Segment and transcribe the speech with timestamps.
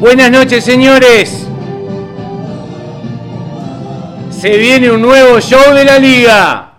[0.00, 1.46] Buenas noches, señores.
[4.30, 6.72] Se viene un nuevo show de la liga.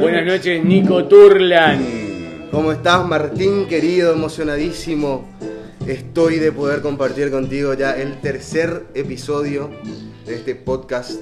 [0.00, 2.48] Buenas noches, Nico Turlan.
[2.50, 4.12] ¿Cómo estás, Martín, querido?
[4.12, 5.24] Emocionadísimo.
[5.86, 9.70] Estoy de poder compartir contigo ya el tercer episodio
[10.26, 11.12] de este podcast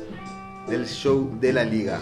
[0.69, 2.00] del show de la liga.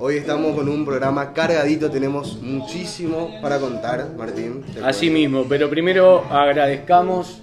[0.00, 4.62] Hoy estamos con un programa cargadito, tenemos muchísimo para contar, Martín.
[4.72, 7.42] ¿te Así mismo, pero primero agradezcamos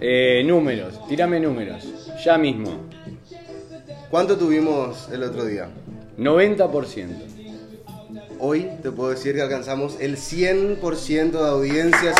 [0.00, 1.04] eh, números.
[1.08, 1.84] Tírame números.
[2.24, 2.70] Ya mismo.
[4.08, 5.66] ¿Cuánto tuvimos el otro día?
[6.16, 7.08] 90%.
[8.38, 12.14] Hoy te puedo decir que alcanzamos el 100% de audiencia.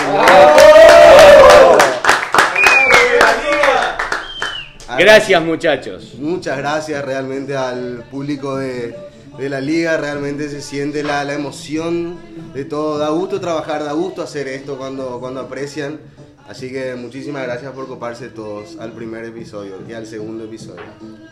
[4.99, 6.15] Gracias, muchachos.
[6.19, 9.10] Muchas gracias realmente al público de,
[9.41, 12.19] de la liga, realmente se siente la, la emoción
[12.53, 15.99] de todo, da gusto trabajar, da gusto hacer esto cuando, cuando aprecian,
[16.47, 20.85] así que muchísimas gracias por coparse todos al primer episodio y al segundo episodio.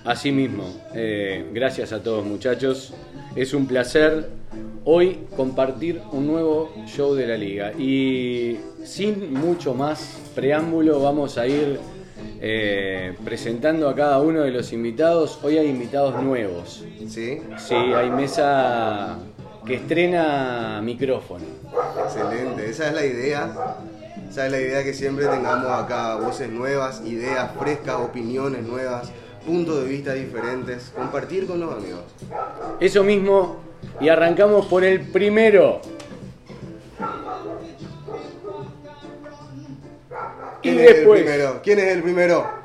[0.04, 0.64] Así mismo.
[0.94, 2.94] eh, gracias a todos, muchachos.
[3.36, 4.30] Es un placer
[4.84, 7.72] hoy compartir un nuevo show de la liga.
[7.72, 11.78] Y sin mucho más preámbulo, vamos a ir
[12.40, 15.38] eh, presentando a cada uno de los invitados.
[15.42, 16.84] Hoy hay invitados nuevos.
[17.08, 17.40] ¿Sí?
[17.56, 19.18] Sí, hay mesa
[19.66, 21.44] que estrena micrófono.
[22.04, 23.50] Excelente, esa es la idea.
[24.28, 29.10] Esa es la idea que siempre tengamos acá voces nuevas, ideas frescas, opiniones nuevas,
[29.46, 32.02] puntos de vista diferentes, compartir con los amigos.
[32.78, 33.56] Eso mismo,
[34.00, 35.80] y arrancamos por el primero.
[40.68, 41.60] Y ¿Quién es el primero?
[41.62, 42.58] ¿Quién es el primero?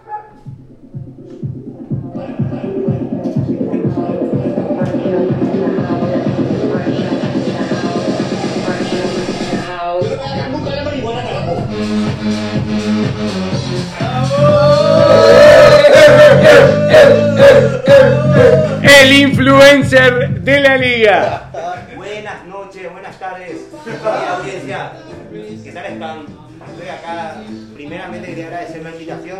[19.01, 21.49] el influencer de la liga.
[21.95, 23.69] Buenas noches, buenas tardes,
[24.29, 24.91] audiencia.
[25.31, 26.25] ¿Qué tal están?
[26.67, 27.43] Estoy acá.
[27.87, 29.39] Primeramente quería agradecer la invitación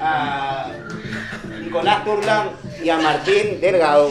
[0.00, 0.70] a
[1.60, 4.10] Nicolás Turlan y a Martín Delgado.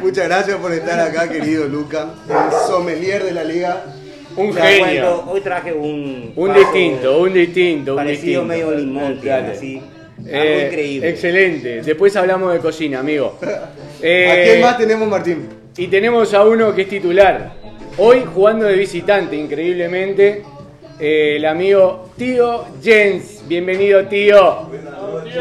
[0.00, 3.84] Muchas gracias por estar acá, querido Luca, el sommelier de la liga.
[4.34, 5.24] Un cuento, genio.
[5.28, 6.32] hoy traje un.
[6.34, 8.44] Un vaso distinto, un distinto, un Parecido distinto.
[8.46, 9.52] medio limón, Dale.
[9.52, 9.76] así.
[9.76, 11.08] Algo Eh, increíble.
[11.10, 11.82] Excelente.
[11.82, 13.38] Después hablamos de cocina, amigo.
[13.42, 13.46] ¿A
[14.00, 15.48] Eh, quién más tenemos, Martín?
[15.76, 17.52] Y tenemos a uno que es titular.
[17.98, 20.42] Hoy jugando de visitante, increíblemente.
[20.98, 23.46] Eh, el amigo Tío Jens.
[23.46, 24.62] Bienvenido, tío.
[24.68, 25.34] Buenas noches,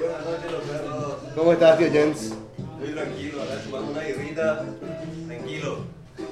[0.00, 1.14] buenas noches los perros.
[1.34, 2.32] ¿Cómo estás, tío Jens?
[2.78, 4.64] Muy tranquilo, acá chupando una guirrita,
[5.26, 5.78] tranquilo.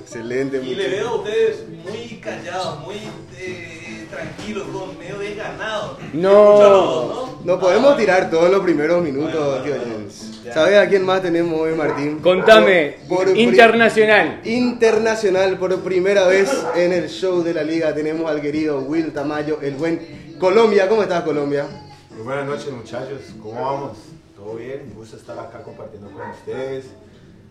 [0.03, 0.57] Excelente.
[0.59, 2.97] Y mucho- le veo a ustedes muy callados, muy
[3.39, 3.84] eh,
[4.15, 5.99] tranquilos, con medio desganados.
[6.13, 6.33] No.
[6.33, 7.59] Dos, ¿no?
[7.61, 10.05] Podemos Ah, tirar todos los primeros minutos, Bueno.
[10.53, 12.19] ¿Sabes a quién más tenemos hoy, Martín?
[12.21, 14.41] Contame, Por- por pri- internacional.
[14.45, 19.59] Internacional, por primera vez en el show de la liga tenemos al querido Will Tamayo,
[19.63, 20.89] el buen Colombia.
[20.89, 21.67] ¿Cómo estás, Colombia?
[22.11, 23.99] Muy buenas noches muchachos, ¿cómo vamos?
[24.37, 24.83] ¿Todo bien?
[24.91, 26.85] Un gusto estar acá compartiendo con ustedes.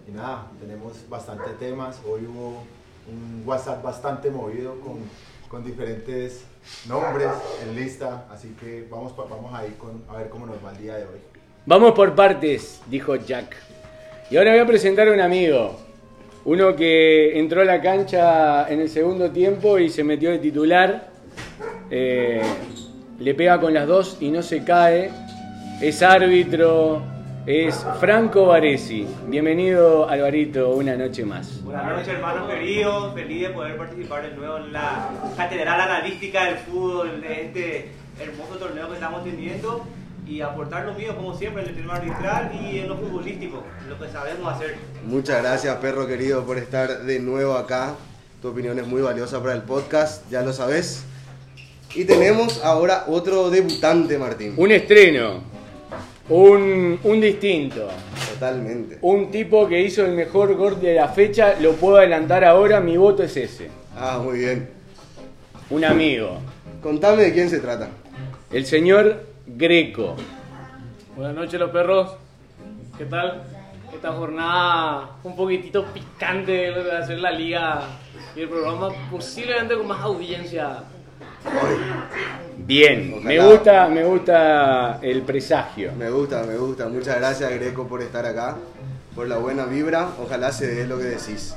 [0.08, 1.98] Y nada, tenemos bastante temas.
[2.08, 2.64] Hoy hubo
[3.12, 4.98] un WhatsApp bastante movido con,
[5.50, 6.42] con diferentes
[6.88, 7.30] nombres
[7.64, 8.26] en lista.
[8.32, 11.04] Así que vamos, vamos a ir con, a ver cómo nos va el día de
[11.06, 11.20] hoy.
[11.66, 13.56] Vamos por partes, dijo Jack.
[14.30, 15.80] Y ahora voy a presentar a un amigo.
[16.46, 21.10] Uno que entró a la cancha en el segundo tiempo y se metió de titular.
[21.90, 22.42] Eh,
[23.20, 25.12] le pega con las dos y no se cae.
[25.82, 27.13] Es árbitro.
[27.46, 29.06] Es Franco Varesi.
[29.28, 31.62] Bienvenido, Alvarito, una noche más.
[31.62, 33.14] Buenas noches, hermanos queridos.
[33.14, 38.56] Feliz de poder participar de nuevo en la catedral analítica del fútbol de este hermoso
[38.56, 39.86] torneo que estamos teniendo
[40.26, 44.00] y aportar lo mío, como siempre, en el tema arbitral y en lo futbolístico, lo
[44.00, 44.78] que sabemos hacer.
[45.06, 47.96] Muchas gracias, perro querido, por estar de nuevo acá.
[48.42, 51.04] Tu opinión es muy valiosa para el podcast, ya lo sabes.
[51.94, 54.54] Y tenemos ahora otro debutante, Martín.
[54.56, 55.53] Un estreno.
[56.30, 57.90] Un, un distinto.
[58.34, 58.98] Totalmente.
[59.02, 61.56] Un tipo que hizo el mejor gol de la fecha.
[61.60, 62.80] Lo puedo adelantar ahora.
[62.80, 63.70] Mi voto es ese.
[63.96, 64.70] Ah, muy bien.
[65.70, 66.38] Un amigo.
[66.82, 67.90] Contame de quién se trata.
[68.52, 70.16] El señor Greco.
[71.16, 72.16] Buenas noches los perros,
[72.98, 73.44] ¿qué tal?
[73.94, 77.82] Esta jornada un poquitito picante de hacer la liga
[78.36, 80.84] y el programa posiblemente con más audiencia.
[82.66, 85.92] Bien, me gusta, me gusta el presagio.
[85.98, 86.88] Me gusta, me gusta.
[86.88, 88.56] Muchas gracias, Greco, por estar acá.
[89.16, 90.08] por la buena vibra.
[90.24, 91.56] Ojalá se dé lo que decís.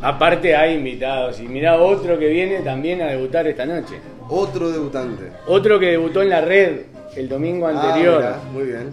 [0.00, 1.38] Aparte hay invitados.
[1.40, 3.96] Y mira otro que viene también a debutar esta noche.
[4.28, 5.24] Otro debutante.
[5.46, 6.80] Otro que debutó en la red
[7.16, 8.18] el domingo Ah, anterior.
[8.20, 8.90] mirá, muy bien.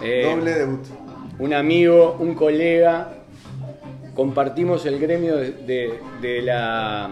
[0.00, 0.80] Eh, Doble debut.
[1.38, 3.08] un amigo, un colega,
[4.14, 7.10] compartimos el gremio de, de- de la,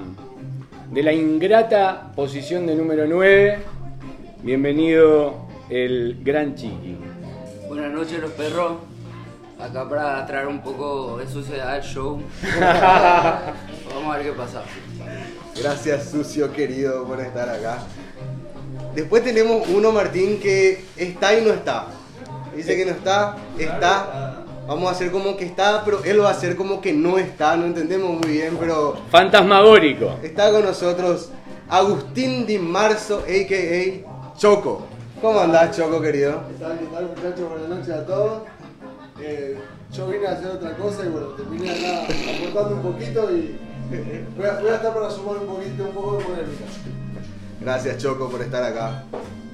[0.91, 3.59] de la ingrata posición de número 9.
[4.43, 6.97] Bienvenido el gran Chiqui.
[7.69, 8.79] Buenas noches los perros.
[9.59, 12.21] Acá para traer un poco de suciedad al show.
[13.95, 14.63] Vamos a ver qué pasa.
[15.61, 17.79] Gracias, sucio querido, por estar acá.
[18.95, 21.87] Después tenemos uno, Martín, que está y no está.
[22.55, 24.24] Dice que no está, está.
[24.67, 27.57] Vamos a hacer como que está, pero él va a hacer como que no está.
[27.57, 30.15] No entendemos muy bien, pero Fantasmagórico.
[30.23, 31.31] está con nosotros
[31.69, 34.37] Agustín Di Marzo, a.k.a.
[34.39, 34.87] Choco.
[35.21, 36.41] ¿Cómo andás, Choco, querido?
[36.49, 37.49] ¿Qué tal, qué tal muchachos?
[37.51, 38.43] Buenas noches a todos.
[39.21, 39.59] Eh,
[39.93, 43.57] yo vine a hacer otra cosa y bueno, terminé acá aportando un poquito y
[44.37, 46.65] voy a, voy a estar para sumar un poquito, un poco de polémica.
[47.61, 49.05] Gracias, Choco, por estar acá.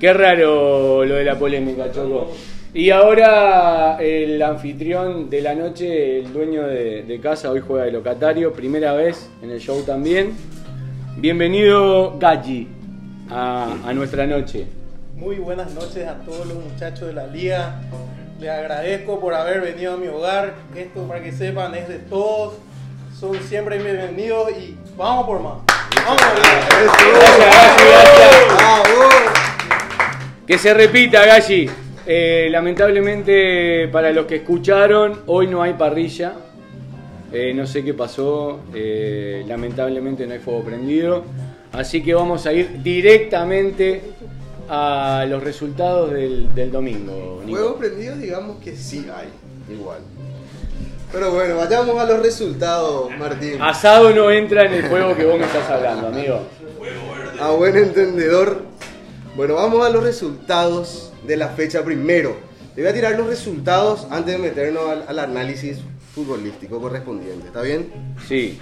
[0.01, 2.31] Qué raro lo de la polémica, Choco.
[2.72, 7.90] Y ahora el anfitrión de la noche, el dueño de, de casa, hoy juega de
[7.90, 10.37] locatario, primera vez en el show también.
[11.17, 12.69] Bienvenido, Gachi,
[13.28, 14.69] a, a nuestra noche.
[15.17, 17.81] Muy buenas noches a todos los muchachos de la liga.
[18.38, 20.55] Les agradezco por haber venido a mi hogar.
[20.76, 22.55] Esto, para que sepan, es de todos.
[23.19, 25.55] Son siempre bienvenidos y vamos por más.
[26.06, 26.69] Vamos por más.
[27.02, 27.49] Gracias,
[27.90, 28.56] gracias.
[28.56, 29.08] ¡Bravo!
[30.46, 31.69] Que se repita, Gachi.
[32.06, 36.32] Eh, lamentablemente, para los que escucharon, hoy no hay parrilla.
[37.32, 38.61] Eh, no sé qué pasó.
[38.75, 41.25] eh, lamentablemente no hay fuego prendido.
[41.73, 44.02] Así que vamos a ir directamente
[44.69, 47.43] a los resultados del, del domingo.
[47.44, 47.58] Nico.
[47.58, 49.29] Juego prendido, digamos que sí hay,
[49.73, 50.00] igual.
[51.12, 53.61] Pero bueno, vayamos a los resultados, Martín.
[53.61, 56.41] Asado no entra en el juego que vos me estás hablando, amigo.
[57.41, 58.62] A buen entendedor.
[59.37, 62.37] Bueno, vamos a los resultados de la fecha primero.
[62.75, 65.79] Te voy a tirar los resultados antes de meternos al, al análisis
[66.15, 67.88] futbolístico correspondiente, ¿está bien?
[68.27, 68.59] Sí.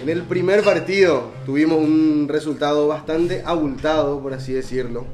[0.00, 5.06] En el primer partido tuvimos un resultado bastante abultado, por así decirlo.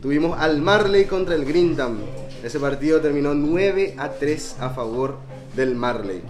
[0.00, 1.98] Tuvimos al Marley contra el Grintam.
[2.42, 5.18] Ese partido terminó 9 a 3 a favor
[5.56, 6.22] del Marley.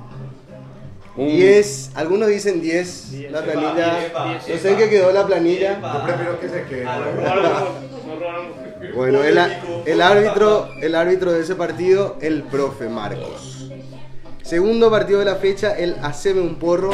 [1.17, 3.99] Un- 10, algunos dicen 10, la planilla.
[4.49, 5.79] No sé en qué quedó la planilla.
[5.81, 6.87] Yo prefiero que se quede.
[8.95, 9.39] Bueno, el,
[9.87, 13.71] el árbitro, el árbitro de ese partido, el profe Marcos.
[14.43, 16.91] Segundo partido de la fecha, el Haceme un porro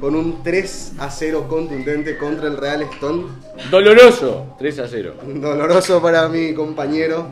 [0.00, 3.24] con un 3 a 0 contundente contra el Real Stone.
[3.70, 4.54] Doloroso.
[4.58, 5.14] 3 a 0.
[5.36, 7.28] Doloroso para mi compañero.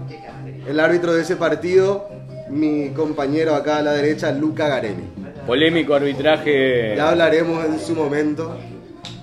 [0.67, 2.09] El árbitro de ese partido,
[2.51, 5.05] mi compañero acá a la derecha, Luca Garelli.
[5.47, 6.94] Polémico arbitraje.
[6.97, 8.56] Ya hablaremos en su momento.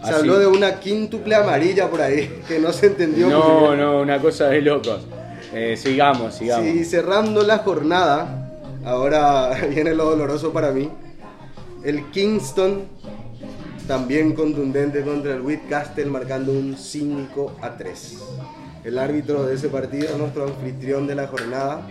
[0.06, 0.19] Se Así.
[0.22, 3.80] habló de una quíntuple amarilla por ahí, que no se entendió muy No, bien.
[3.81, 5.02] no, una cosa de locos.
[5.54, 6.66] Eh, sigamos, sigamos.
[6.66, 8.50] Sí, cerrando la jornada,
[8.86, 10.90] ahora viene lo doloroso para mí.
[11.84, 12.84] El Kingston,
[13.88, 18.18] también contundente contra el Whitcastle, marcando un 5 a 3.
[18.84, 21.88] El árbitro de ese partido, nuestro anfitrión de la jornada,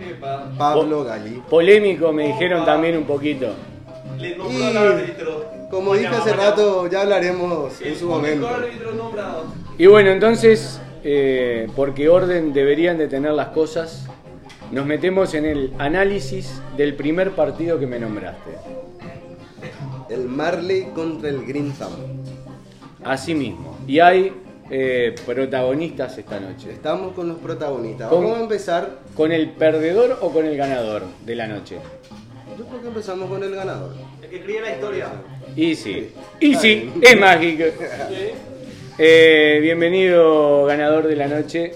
[0.57, 1.41] Pablo Galli.
[1.49, 3.47] Polémico me dijeron también un poquito.
[4.17, 5.45] Le nombro Y- al árbitro.
[5.69, 8.47] Como dije hace rato, ya hablaremos en su momento.
[9.77, 14.05] Y bueno, entonces, eh, porque orden deberían de tener las cosas,
[14.71, 18.51] nos metemos en el análisis del primer partido que me nombraste.
[20.09, 21.91] El Marley contra el Grintham.
[23.03, 23.77] Así mismo.
[23.87, 24.33] Y hay
[24.69, 26.71] eh, protagonistas esta noche.
[26.71, 28.09] Estamos con los protagonistas.
[28.09, 28.99] Con- Vamos a empezar.
[29.15, 31.77] ¿Con el perdedor o con el ganador de la noche?
[32.57, 33.93] Yo creo que empezamos con el ganador.
[34.35, 35.07] Que escribe la historia.
[35.55, 36.11] Y sí.
[36.41, 37.63] Y sí, es mágico.
[38.97, 41.71] Eh, bienvenido, ganador de la noche.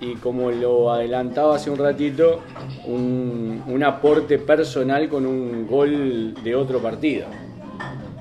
[0.00, 2.42] Y como lo adelantaba hace un ratito,
[2.84, 7.26] un, un aporte personal con un gol de otro partido.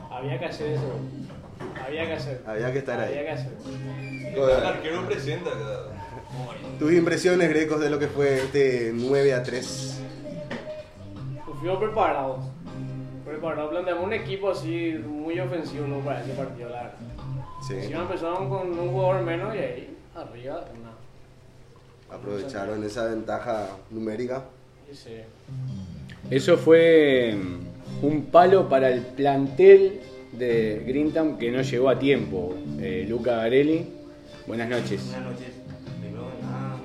[0.10, 1.00] Había que hacer eso.
[1.86, 2.42] Había que hacer.
[2.48, 3.26] Había que estar Había ahí.
[3.26, 3.52] que hacer.
[4.34, 5.90] El arquero presenta acá.
[6.80, 10.00] Tus impresiones, Grecos, de lo que fue este 9 a 3.
[11.46, 11.80] Pues fuimos
[13.44, 13.72] Preparados.
[13.72, 16.00] Planteamos un equipo así muy ofensivo ¿no?
[16.00, 16.94] para ese partido, la verdad.
[17.68, 17.74] Sí.
[17.74, 22.16] Encima empezaron con un jugador menos y ahí arriba una.
[22.16, 24.46] Aprovecharon esa ventaja numérica.
[24.94, 25.18] Sí.
[26.32, 30.00] Eso fue mm, un palo para el plantel
[30.32, 32.56] de Grintam que no llegó a tiempo.
[32.80, 33.90] Eh, Luca Garelli,
[34.48, 35.06] buenas noches.
[35.12, 35.50] Buenas noches.
[36.00, 36.80] Primero que nada,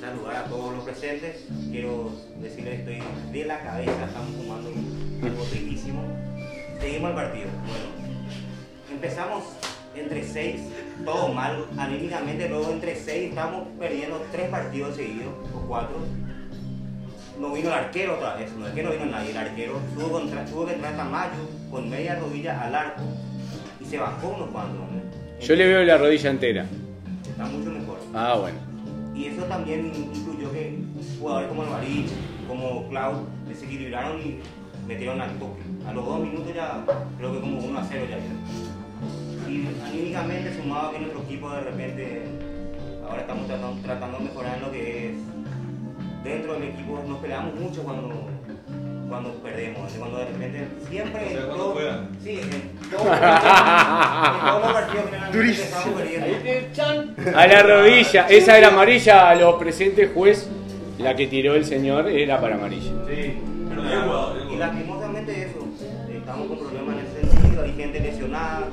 [0.00, 1.46] saludar a todos los presentes.
[1.70, 2.10] Quiero
[2.42, 4.70] decirles que estoy de la cabeza, estamos fumando
[5.22, 6.02] algo riquísimo.
[6.80, 7.46] Seguimos el partido.
[7.66, 8.08] Bueno,
[8.92, 9.44] empezamos
[9.94, 10.60] entre 6,
[11.04, 15.88] todo mal, anímicamente, luego entre 6 estamos perdiendo 3 partidos seguidos, o 4.
[17.40, 20.10] No vino el arquero otra vez, no es que no vino nadie, el arquero tuvo,
[20.10, 23.02] contra, tuvo que entrar Tamayo con media rodilla al arco
[23.80, 24.80] y se bajó unos cuantos.
[24.80, 25.40] ¿no?
[25.40, 26.66] Yo le veo la rodilla entera.
[27.28, 27.98] Está mucho mejor.
[28.12, 28.58] Ah, bueno.
[29.14, 30.78] Y eso también incluyó que
[31.18, 32.10] jugadores como Alvarich,
[32.48, 34.38] como Cloud, desequilibraron y
[34.88, 35.62] metieron al toque.
[35.86, 36.82] A los dos minutos ya,
[37.18, 38.16] creo que como 1 a 0 ya.
[39.48, 42.22] Y anímicamente, sumado que nuestro equipo de repente,
[43.06, 45.14] ahora estamos tratando, tratando de mejorar en lo que es.
[46.24, 48.26] Dentro del equipo nos peleamos mucho cuando,
[49.08, 51.26] cuando perdemos, cuando de repente siempre.
[51.26, 51.78] O sea, en todo-.
[52.22, 53.06] Sí, en todos
[54.62, 57.38] los partidos, en perdiendo.
[57.38, 58.26] A la rodilla.
[58.28, 60.50] Esa era amarilla a los presentes, juez.
[60.98, 62.90] La que tiró el señor era para amarilla.
[63.06, 63.38] Sí,
[64.52, 65.60] Y lastimosamente eso,
[66.12, 68.68] estamos con problemas en ese sentido, hay gente lesionada,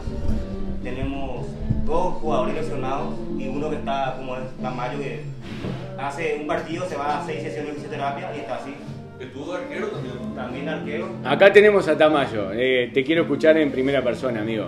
[0.83, 1.47] tenemos
[1.85, 5.21] dos jugadores lesionados y uno que está como es Tamayo que
[5.97, 8.75] hace un partido se va a seis sesiones de fisioterapia y está así.
[9.19, 10.35] Estuvo de arquero también.
[10.35, 11.07] También arquero.
[11.23, 12.51] Acá tenemos a Tamayo.
[12.51, 14.67] Eh, te quiero escuchar en primera persona, amigo.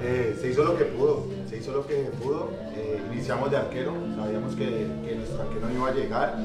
[0.00, 2.50] Eh, se hizo lo que pudo, se hizo lo que pudo.
[2.76, 6.36] Eh, iniciamos de arquero, sabíamos que, que nuestro arquero no iba a llegar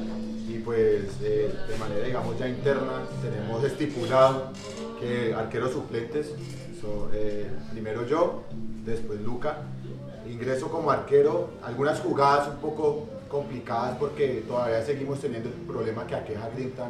[0.68, 4.52] pues eh, de manera digamos ya interna tenemos estipulado
[5.00, 6.34] que arqueros suplentes,
[6.82, 8.44] so, eh, primero yo,
[8.84, 9.60] después Luca.
[10.30, 16.16] Ingreso como arquero, algunas jugadas un poco complicadas porque todavía seguimos teniendo el problema que
[16.16, 16.90] aqueja Grintan,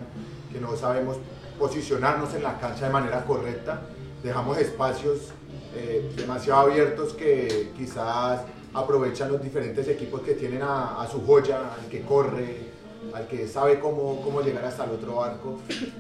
[0.52, 1.18] que no sabemos
[1.60, 3.82] posicionarnos en la cancha de manera correcta,
[4.24, 5.34] dejamos espacios
[5.76, 8.42] eh, demasiado abiertos que quizás
[8.74, 12.67] aprovechan los diferentes equipos que tienen a, a su joya, al que corre,
[13.18, 15.58] al que sabe cómo, cómo llegar hasta el otro arco.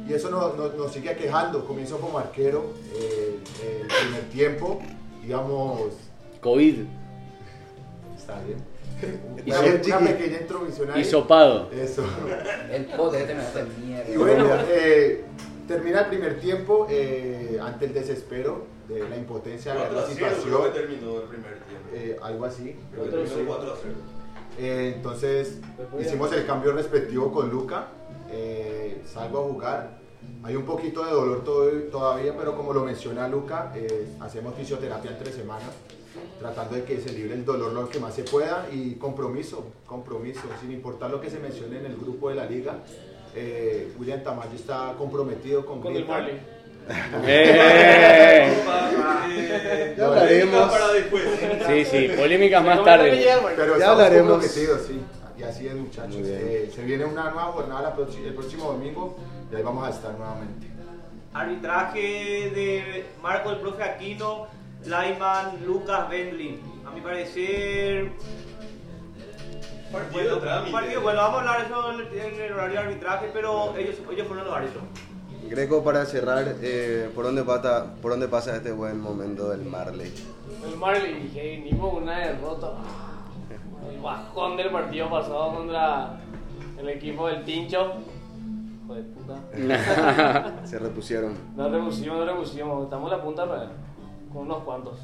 [0.07, 1.65] Y eso no- no- nos sigue aquejando.
[1.65, 4.79] Comienzo como arquero, eh, eh, el primer tiempo,
[5.23, 5.81] digamos,
[6.41, 6.79] COVID.
[8.17, 8.59] está bien.
[9.45, 11.01] Y Una, so- una pequeña introducción ahí.
[11.01, 11.69] Hisopado.
[11.71, 12.03] Eso.
[12.71, 14.09] El poder me hace mierda.
[14.11, 15.23] Y bueno, eh,
[15.67, 20.07] termina el primer tiempo eh, ante el desespero de la impotencia de ver 4 la
[20.07, 20.73] a 0 creo que situación.
[20.73, 21.87] terminó el primer tiempo.
[21.93, 22.75] eh, algo así.
[22.91, 23.93] Creo que terminó 4 a 0.
[24.57, 25.59] Eh, entonces
[25.99, 27.87] hicimos el cambio respectivo con Luca.
[28.29, 29.97] eh, salgo a jugar.
[30.43, 35.11] Hay un poquito de dolor todo- todavía, pero como lo menciona Luca, eh, hacemos fisioterapia
[35.11, 35.69] en tres semanas,
[36.37, 40.41] tratando de que se libre el dolor lo que más se pueda y compromiso, compromiso,
[40.59, 42.79] sin importar lo que se mencione en el grupo de la liga.
[43.39, 46.05] eh, William Tamayo está comprometido con, Con el.
[46.07, 46.41] Marley.
[47.27, 48.53] Eh.
[49.97, 50.73] Ya hablaremos.
[51.67, 53.25] Sí, sí, polémicas más tarde.
[53.55, 54.45] Pero Ya hablaremos.
[54.45, 54.67] sí.
[55.37, 56.15] Y así es, muchachos.
[56.23, 59.17] Eh, se viene una nueva jornada el próximo domingo
[59.51, 60.67] y ahí vamos a estar nuevamente.
[61.33, 64.47] Arbitraje de Marco el profe Aquino,
[64.85, 66.59] Lyman, Lucas, Bendlin.
[66.87, 68.11] A mi parecer.
[69.91, 72.85] Partido Bueno, partido, bueno, vamos a hablar de eso en el, en el horario de
[72.87, 74.83] arbitraje, pero ellos, ellos fueron los árbitros.
[75.49, 80.11] Greco, para cerrar, eh, ¿por, dónde pasa, ¿por dónde pasa este buen momento del Marley?
[80.65, 82.73] El Marley, que venimos una derrota.
[83.91, 86.19] El bajón del partido pasado contra
[86.77, 87.93] el equipo del Tincho.
[88.83, 90.61] Hijo de puta.
[90.65, 91.33] Se repusieron.
[91.55, 92.83] No repusimos, no repusimos.
[92.83, 93.69] Estamos en la punta pero
[94.33, 94.99] con unos cuantos.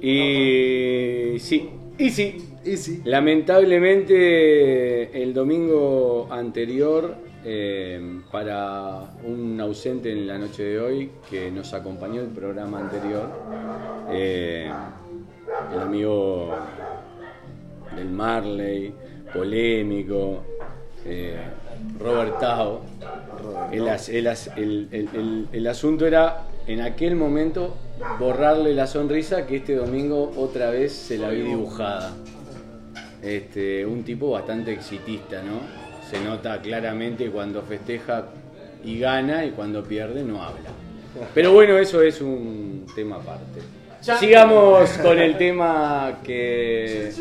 [0.00, 2.46] Y sí, y sí.
[2.64, 3.02] Y sí.
[3.04, 11.72] Lamentablemente el domingo anterior, eh, para un ausente en la noche de hoy que nos
[11.72, 13.28] acompañó el programa anterior,
[14.10, 14.70] eh,
[15.72, 16.54] el amigo
[17.96, 18.94] del Marley,
[19.32, 20.42] polémico,
[21.04, 21.40] eh,
[21.98, 22.80] Robert Tao.
[23.72, 27.76] El, el asunto era en aquel momento
[28.18, 32.12] borrarle la sonrisa que este domingo otra vez se la vi dibujada.
[33.22, 35.89] Este, un tipo bastante exitista, ¿no?
[36.10, 38.24] Se nota claramente cuando festeja
[38.82, 40.70] y gana y cuando pierde no habla.
[41.32, 43.60] Pero bueno, eso es un tema aparte.
[44.18, 47.12] Sigamos con el tema que...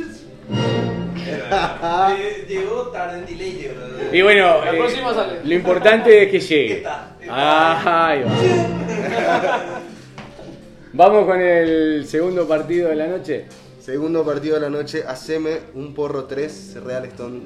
[2.47, 3.71] Llegó tarde en delay.
[4.11, 6.83] Y bueno, eh, lo importante es que llegue.
[7.29, 9.81] Ah, ahí va.
[10.93, 13.45] Vamos con el segundo partido de la noche.
[13.79, 17.41] Segundo partido de la noche, haceme un porro 3, Real Stone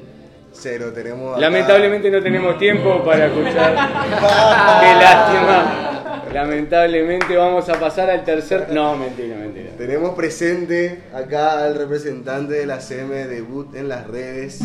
[0.53, 0.91] 0.
[0.93, 3.73] Tenemos acá- Lamentablemente no tenemos tiempo para escuchar.
[4.81, 5.89] Qué lástima.
[6.33, 8.67] Lamentablemente vamos a pasar al tercer.
[8.71, 9.69] No, mentira, mentira.
[9.77, 14.59] Tenemos presente acá al representante de la CM debut en las redes.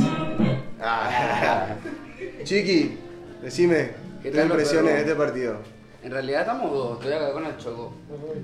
[0.80, 1.66] Ah.
[2.44, 2.98] Chiqui,
[3.42, 3.90] decime,
[4.22, 5.56] ¿Qué tal, impresiones de este partido.
[6.00, 7.92] En realidad estamos dos, estoy acá con el Choco.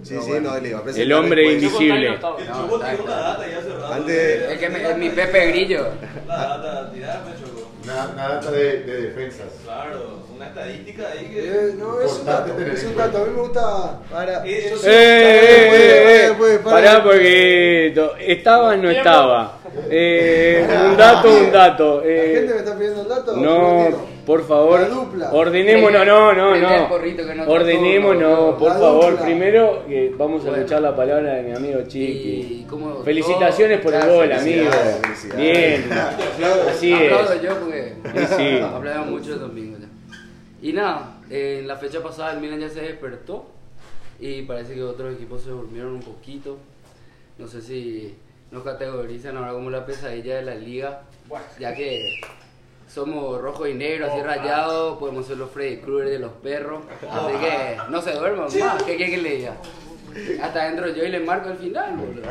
[0.03, 1.63] Sí, sí, no, le iba a presentar El hombre después.
[1.63, 2.09] invisible.
[2.09, 2.37] El Choco
[2.81, 3.95] tiró una data ya hace rato.
[3.95, 5.87] Antes- El que me- es mi Pepe Grillo.
[6.27, 7.71] La data, tirarme, Choco.
[7.85, 9.47] Una, una data de, de defensas.
[9.63, 11.49] Claro, una estadística ahí que.
[11.49, 13.19] Eh, no, es un dato, es un dato.
[13.19, 14.01] A mí me gusta.
[14.11, 14.45] Para.
[14.47, 15.71] Eh, Eh, eh,
[16.27, 16.77] eh, eh, para.
[16.77, 19.59] Pará porque estaba no estaba.
[19.91, 22.01] Eh, un dato, un dato.
[22.01, 23.37] La eh, gente me está pidiendo el dato.
[23.37, 24.14] no.
[24.27, 24.81] Por favor.
[24.81, 25.33] La dupla.
[25.33, 26.99] Ordenémonos, no, no, no.
[26.99, 29.11] que no Ordenémonos, tocó, por la favor.
[29.13, 29.25] dupla.
[29.27, 29.83] Primero
[30.17, 30.57] vamos a Bueno.
[30.57, 32.61] escuchar la palabra de mi amigo Chiqui.
[32.61, 34.71] Y como Felicitaciones por el gol, amigo.
[35.37, 35.85] Bien.
[36.71, 37.13] Así es.
[37.13, 38.59] Aplaudo yo porque Sí, sí.
[38.63, 39.89] hablaba mucho el domingo ya.
[40.63, 43.47] Y nada, eh, en la fecha pasada el Milan ya se despertó
[44.19, 46.57] y parece que otros equipos se durmieron un poquito.
[47.39, 48.15] No sé si
[48.51, 51.03] nos categorizan ahora como la pesadilla de la liga,
[51.59, 52.21] ya que
[52.95, 57.35] somos rojo y negro, así rayados, podemos ser los Freddy Krueger de los perros, así
[57.39, 59.57] que no se duerman más, ¿qué quieren que le diga?
[60.41, 62.23] Hasta dentro yo y le marco al final, boludo.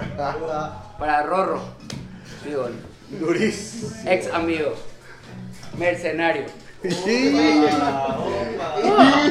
[0.98, 1.60] Para Rorro,
[2.48, 2.72] mi gol.
[3.10, 3.92] Durísimo.
[4.10, 4.74] Ex amigo.
[5.78, 6.46] Mercenario.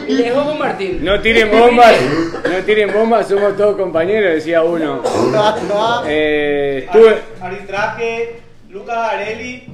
[0.08, 1.02] Y le dejo con Martín.
[1.04, 1.94] No tiren bombas,
[2.50, 5.02] no tiren bombas, somos todos compañeros, decía uno.
[6.06, 9.66] Eh, estuve- Arbitraje, Lucas Areli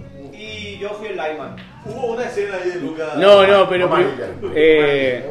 [0.79, 1.57] y yo fui el lineman.
[1.85, 3.17] Hubo una escena ahí de Lucas.
[3.17, 4.27] no, no, pero Amarilla.
[4.55, 5.25] eh,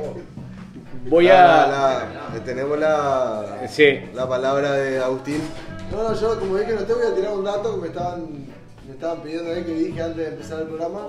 [1.08, 1.68] voy La- a.
[1.68, 4.00] la- la- tenemos la, Sí.
[4.14, 5.42] la palabra de Agustín.
[5.92, 8.28] No, no, yo como dije, no te voy a tirar un dato que me estaban,
[8.86, 11.08] me estaban pidiendo ahí que dije antes de empezar el programa,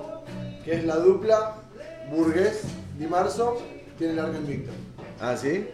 [0.63, 1.55] que es la dupla
[2.09, 2.63] Burgués
[2.97, 3.57] Di Marzo
[3.97, 4.71] tiene el arco invicto.
[5.21, 5.67] Ah, ¿sí?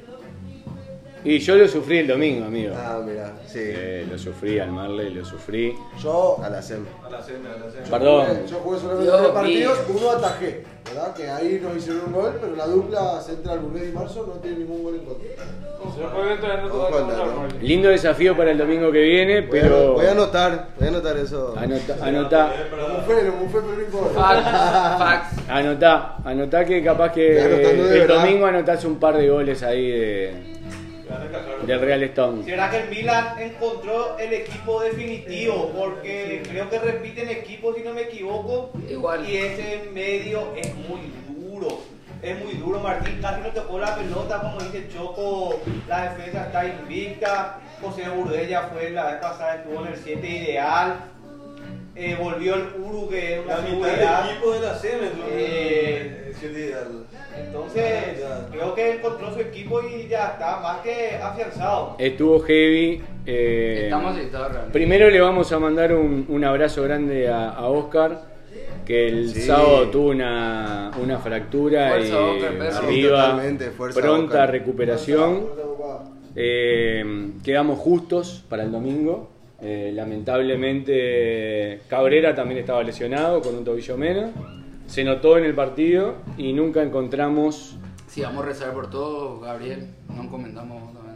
[1.26, 2.76] Y yo lo sufrí el domingo, amigo.
[2.78, 3.60] Ah, mira, sí.
[3.62, 5.76] Eh, lo sufrí al Marley, lo sufrí.
[6.02, 6.86] Yo, A la SEM.
[7.04, 7.84] A la cena, a la cena.
[7.90, 8.26] Perdón.
[8.28, 9.98] jugué, yo jugué solamente Dios tres partidos, mío.
[10.00, 11.16] uno atajé, ¿verdad?
[11.16, 14.58] Que ahí nos hicieron un gol, pero la dupla Central Burgués Di Marzo no tiene
[14.60, 15.28] ningún gol en contra.
[17.62, 19.94] Lindo desafío para el domingo que viene, Voy a- pero.
[19.94, 21.56] Voy a anotar, voy a anotar eso.
[21.58, 22.52] Anota,
[23.00, 23.60] mufé, lo mufé,
[23.92, 24.06] pero.
[24.14, 24.44] Fax.
[25.00, 25.50] Fax.
[25.50, 30.55] anotá, anotá que capaz que de el domingo anotás un par de goles ahí de.
[31.66, 32.44] Del Real Stone.
[32.44, 35.72] ¿Será que el Milan encontró el equipo definitivo?
[35.76, 38.72] Porque creo que repiten equipos, si no me equivoco.
[38.90, 39.28] Igual.
[39.30, 41.80] Y ese medio es muy duro.
[42.22, 46.66] Es muy duro, Martín casi no tocó la pelota, como dice Choco, la defensa está
[46.66, 50.96] invicta, José Burdella fue la vez pasada, estuvo en el 7 ideal,
[51.96, 54.84] Eh, volvió el Uru, que es una La mitad del equipo de la es
[55.32, 56.22] Eh.
[57.38, 57.84] Entonces,
[58.52, 61.96] creo que encontró su equipo y ya está más que afianzado.
[61.98, 63.02] Estuvo heavy.
[63.26, 64.16] eh, Estamos.
[64.72, 68.22] Primero le vamos a mandar un, un abrazo grande a, a Oscar,
[68.86, 69.42] que el Sí.
[69.44, 73.42] sábado tuvo una, una fractura Fuerza, y Oscar, arriba,
[73.76, 74.52] fuerza, pronta Oscar.
[74.52, 75.46] recuperación.
[76.36, 79.32] Eh, quedamos justos para el domingo.
[79.62, 84.32] Eh, lamentablemente Cabrera también estaba lesionado con un tobillo menos.
[84.88, 89.88] Se notó en el partido y nunca encontramos Si vamos a rezar por todo, Gabriel,
[90.10, 91.16] no comentamos también.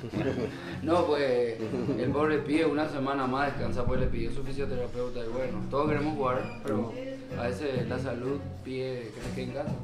[0.82, 1.58] No, pues
[1.98, 5.90] el pobre pide una semana más descansa, pues le pidió su fisioterapeuta y bueno, todos
[5.90, 6.92] queremos jugar, pero
[7.38, 9.74] a veces la salud pide que te quede en casa.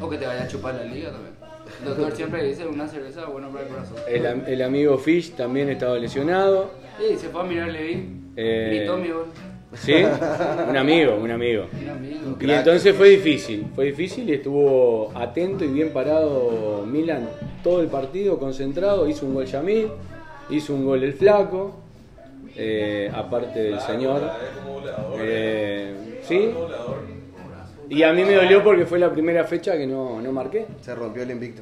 [0.00, 1.34] O que te vaya a chupar la liga también.
[1.80, 3.96] El doctor siempre dice una cerveza buena para el corazón.
[4.08, 6.70] el, el amigo Fish también estaba lesionado.
[6.98, 8.20] Sí, se fue a mirar Levi.
[8.36, 9.24] Eh, Gritó mi gol.
[9.74, 9.94] ¿Sí?
[10.68, 11.64] Un amigo, un amigo.
[11.82, 12.36] Un amigo.
[12.40, 17.28] Y entonces fue difícil, fue difícil y estuvo atento y bien parado Milan
[17.62, 19.88] todo el partido, concentrado, hizo un gol Yamil,
[20.50, 21.74] hizo un gol el flaco,
[22.54, 24.20] eh, aparte del señor.
[24.22, 25.14] Es como goleador.
[25.20, 26.50] Eh, ¿Sí?
[27.92, 30.66] Y a mí me dolió porque fue la primera fecha que no, no marqué.
[30.80, 31.60] Se rompió el invicto.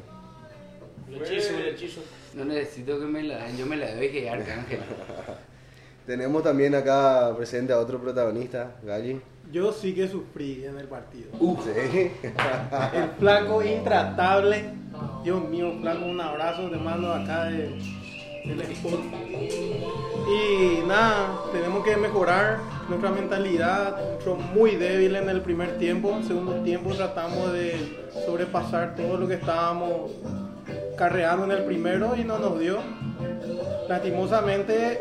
[1.09, 2.03] El hechizo, el hechizo.
[2.35, 4.79] No necesito que me la den, yo me la que Arcángel.
[6.07, 9.21] Tenemos también acá presente a otro protagonista, Galli.
[9.51, 11.31] Yo sí que sufrí en el partido.
[11.65, 12.13] Sí.
[12.95, 14.67] El flaco intratable.
[15.25, 17.77] Dios mío, flaco, un abrazo te mando acá de,
[18.45, 19.01] del spot.
[20.29, 24.13] Y nada, tenemos que mejorar nuestra mentalidad.
[24.13, 26.11] Entró muy débil en el primer tiempo.
[26.11, 30.11] En el segundo tiempo tratamos de sobrepasar todo lo que estábamos
[30.97, 32.79] carreando en el primero y no nos dio.
[33.89, 35.01] Lastimosamente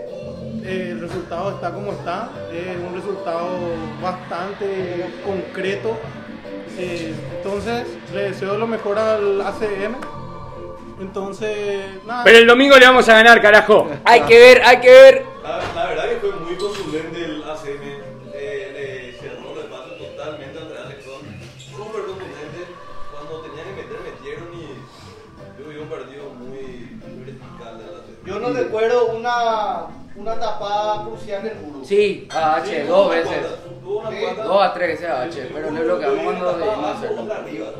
[0.65, 3.49] el resultado está como está, es un resultado
[4.01, 5.97] bastante concreto.
[6.77, 10.18] Eh, entonces le deseo lo mejor al ACM.
[10.99, 12.23] Entonces, nada.
[12.23, 13.87] Pero el domingo le vamos a ganar, carajo.
[14.03, 15.25] Hay que ver, hay que ver.
[15.43, 17.83] La, la verdad que fue muy contundente el ACM.
[18.33, 21.21] Eh, le cerró el paso totalmente al Real Lexón.
[21.57, 22.67] Súper contundente.
[23.11, 28.25] Cuando tenían que meter, metieron y yo vi un partido muy, muy vertical del ACM.
[28.25, 31.85] Yo no recuerdo una, una tapada crucial del muro.
[31.85, 33.45] Sí, a H, dos veces.
[34.43, 37.23] Dos a tres veces a H, pero no es lo que vamos debimos hacerlo.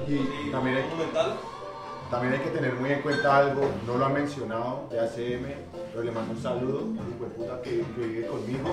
[0.08, 1.34] Y también hay, Monumental.
[2.10, 5.46] También hay que tener muy en cuenta algo, no lo han mencionado, de ACM,
[5.92, 8.70] pero le mando un saludo, de puta que, que vive conmigo.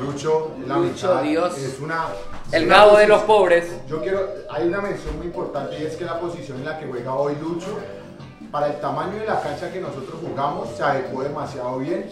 [0.00, 1.58] Lucho, la Lucho, mitad, Dios.
[1.58, 2.06] es una...
[2.52, 3.70] El cabo de los pobres.
[3.88, 6.86] Yo quiero, hay una mención muy importante y es que la posición en la que
[6.86, 7.78] juega hoy Lucho,
[8.50, 12.08] para el tamaño de la cancha que nosotros jugamos, se adecuó demasiado bien.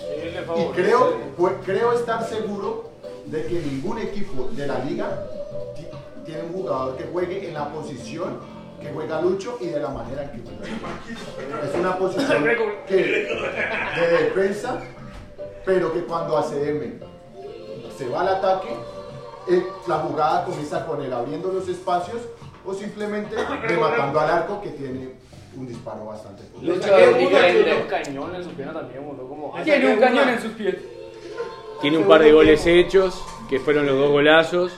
[0.57, 2.91] Y creo, pues, creo estar seguro
[3.27, 5.25] de que ningún equipo de la liga
[5.77, 5.87] ti-
[6.27, 8.39] tiene un jugador que juegue en la posición
[8.83, 11.65] que juega Lucho y de la manera en que juega.
[11.69, 12.45] Es una posición
[12.87, 14.81] que, de defensa,
[15.65, 17.01] pero que cuando ACM
[17.97, 18.69] se va al ataque,
[19.87, 22.23] la jugada comienza con él abriendo los espacios
[22.65, 25.15] o simplemente rematando al arco que tiene
[25.57, 26.67] un disparo bastante fuerte.
[26.67, 29.29] Lucho Tiene un cañón en su pierna también, boludo.
[29.29, 30.77] Como, Tiene un cañón en sus pies.
[31.81, 34.73] Tiene un par de goles hechos, que fueron los dos golazos.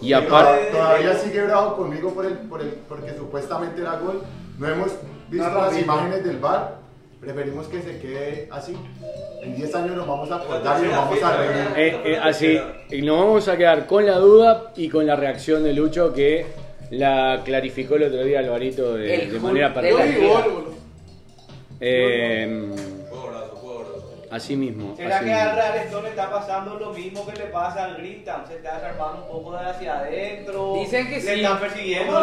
[0.00, 0.66] Y aparte.
[0.70, 4.22] toda- todavía sigue bravo conmigo por el, por el, porque supuestamente era gol.
[4.58, 4.88] No hemos
[5.28, 5.80] visto No, no, las sí.
[5.82, 6.78] imágenes del bar.
[7.20, 8.74] Preferimos que se quede así.
[9.42, 11.52] En 10 años nos vamos a acordar y nos vamos a reír.
[11.76, 12.58] Eh, eh, así,
[12.90, 16.46] y nos vamos a quedar con la duda y con la reacción de Lucho que
[16.90, 20.46] la clarificó el otro día Alvarito de, de manera perfecta.
[21.80, 22.70] Eh,
[24.30, 24.94] así mismo.
[24.96, 25.60] ¿Será así que al mismo.
[25.62, 28.46] Real Stone le está pasando lo mismo que le pasa al Grintam?
[28.46, 30.74] Se está armando un poco de hacia adentro.
[30.74, 31.28] Dicen que le sí.
[31.28, 32.16] están persiguiendo.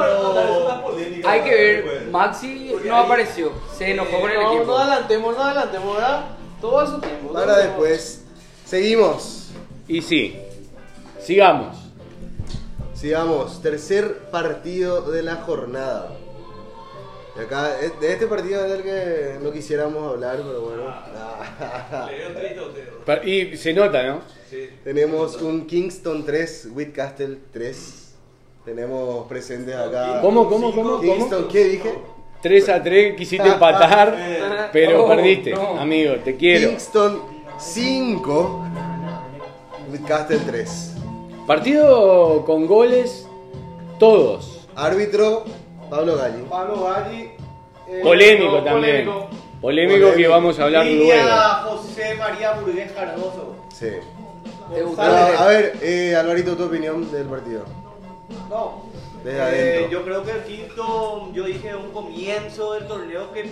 [1.25, 2.07] Hay que ver, Pues.
[2.11, 4.77] Maxi Porque no ahí- apareció, se enojó con el No, no equipo.
[4.77, 6.25] adelantemos, no adelantemos, ¿verdad?
[6.61, 7.33] Todo a su tiempo.
[7.33, 7.57] Para todo.
[7.57, 8.23] después.
[8.65, 9.49] Seguimos.
[9.87, 10.39] Y sí,
[11.21, 11.77] sigamos.
[12.93, 13.61] Sigamos.
[13.61, 16.09] Tercer partido de la jornada.
[17.37, 20.85] Y acá, eh, de este partido es del que no quisiéramos hablar, pero bueno.
[22.09, 23.23] Le dio triste a usted.
[23.27, 24.21] Y se nota, ¿no?
[24.49, 24.69] Sí.
[24.83, 28.13] Tenemos un Kingston 3, Whitcastle 3.
[28.65, 30.19] Tenemos presentes acá.
[30.21, 31.51] ¿Cómo, cómo, cómo, Kingston, cómo?
[31.51, 31.93] ¿qué dije?
[32.41, 35.51] 3 a 3, quisiste empatar, pero No, perdiste.
[35.51, 35.79] no.
[35.79, 36.69] Amigo, te quiero.
[36.69, 37.21] Kingston
[37.59, 38.65] 5,
[39.91, 40.93] Whitcastle 3.
[41.45, 43.27] Partido con goles,
[43.99, 44.67] todos.
[44.75, 45.45] Árbitro,
[45.89, 46.43] Pablo Galli.
[46.49, 47.31] Pablo Galli.
[47.87, 49.05] eh, Polémico no, también.
[49.05, 49.29] polémico.
[49.61, 51.23] Polémico que vamos a hablar Línea
[51.63, 51.77] luego.
[51.81, 53.55] José María Burgués Cardoso.
[53.73, 53.89] Sí.
[54.69, 57.63] Bueno, a ver, eh, Alvarito, tu opinión del partido.
[58.49, 58.83] No.
[59.23, 59.89] Desde Eh, adentro.
[59.91, 63.49] yo creo que el quinto, yo dije un comienzo del torneo que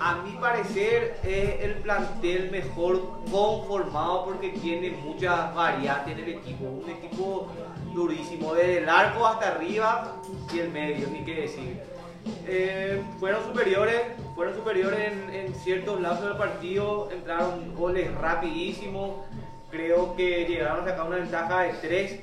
[0.00, 6.64] a mi parecer es el plantel mejor conformado porque tiene muchas variantes en el equipo.
[6.64, 7.46] Un equipo
[7.94, 10.16] durísimo, desde el arco hasta arriba
[10.52, 11.80] y el medio, ni qué decir.
[12.46, 14.00] Eh, fueron superiores,
[14.34, 19.20] fueron superiores en, ciertos lapsos del partido, entraron goles rapidísimos,
[19.70, 22.20] creo que llegaron a sacar una ventaja de tres,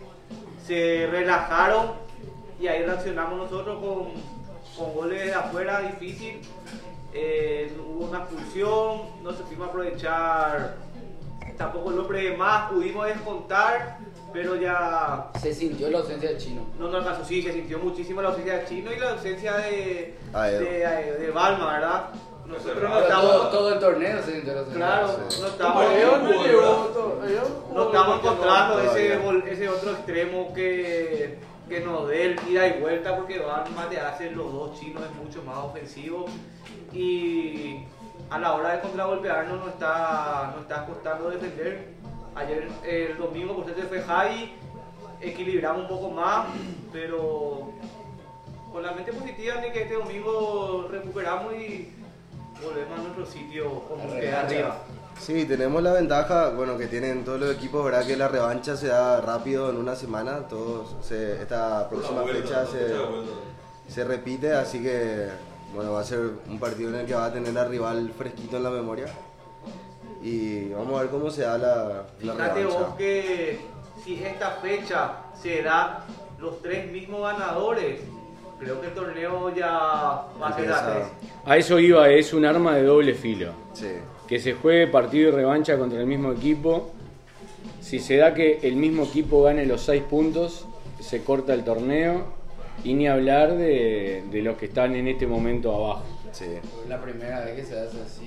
[0.65, 1.93] se relajaron
[2.59, 4.11] y ahí reaccionamos nosotros con,
[4.77, 6.41] con goles de afuera difícil.
[7.13, 10.75] Eh, hubo una expulsión, no supimos aprovechar
[11.57, 13.97] tampoco el hombre de más, pudimos descontar,
[14.33, 16.61] pero ya Se sintió la ausencia del chino.
[16.79, 20.17] no nos alcanzó, sí, se sintió muchísimo la ausencia de Chino y la ausencia de,
[20.33, 20.59] Aedo.
[20.59, 22.05] de, de Balma, ¿verdad?
[22.45, 24.85] Nosotros no Pero todo, estamos, todo el torneo se sintió la ausencia.
[24.85, 25.41] claro, Sí.
[25.41, 25.91] no estamos, no
[27.73, 31.37] no estamos no- encontrando ese, ese otro extremo que,
[31.69, 35.15] que nos dé el ida y vuelta porque Balma te hace los dos chinos es
[35.15, 36.25] mucho más ofensivo
[36.93, 37.83] y
[38.29, 41.87] a la hora de contragolpearnos nos está, nos está costando defender.
[42.35, 44.53] Ayer, el domingo, por suerte fue Javi,
[45.19, 46.47] equilibramos un poco más,
[46.91, 47.69] pero
[48.71, 51.91] con la mente positiva de que este domingo recuperamos y
[52.63, 54.77] volvemos a nuestro sitio como que arriba.
[55.19, 58.05] Sí, tenemos la ventaja, bueno, que tienen todos los equipos, ¿verdad?
[58.07, 60.47] Que la revancha se da rápido en una semana.
[60.47, 62.95] Todos se- esta próxima vuelta, fecha se,
[63.93, 65.27] se repite, así que,
[65.75, 68.57] bueno, va a ser un partido en el que va a tener al rival fresquito
[68.57, 69.05] en la memoria.
[70.21, 73.59] Y vamos a ver cómo se da la, la Fíjate vos que
[74.03, 76.05] si esta fecha se da
[76.39, 78.01] los tres mismos ganadores,
[78.59, 81.07] creo que el torneo ya va a ser a tres.
[81.45, 83.51] A eso iba, es un arma de doble filo.
[83.73, 83.91] Sí.
[84.27, 86.91] Que se juegue partido y revancha contra el mismo equipo.
[87.81, 90.65] Si se da que el mismo equipo gane los seis puntos,
[90.99, 92.39] se corta el torneo.
[92.83, 96.03] Y ni hablar de, de los que están en este momento abajo.
[96.31, 96.45] Sí.
[96.45, 98.25] Es la primera vez que se hace así.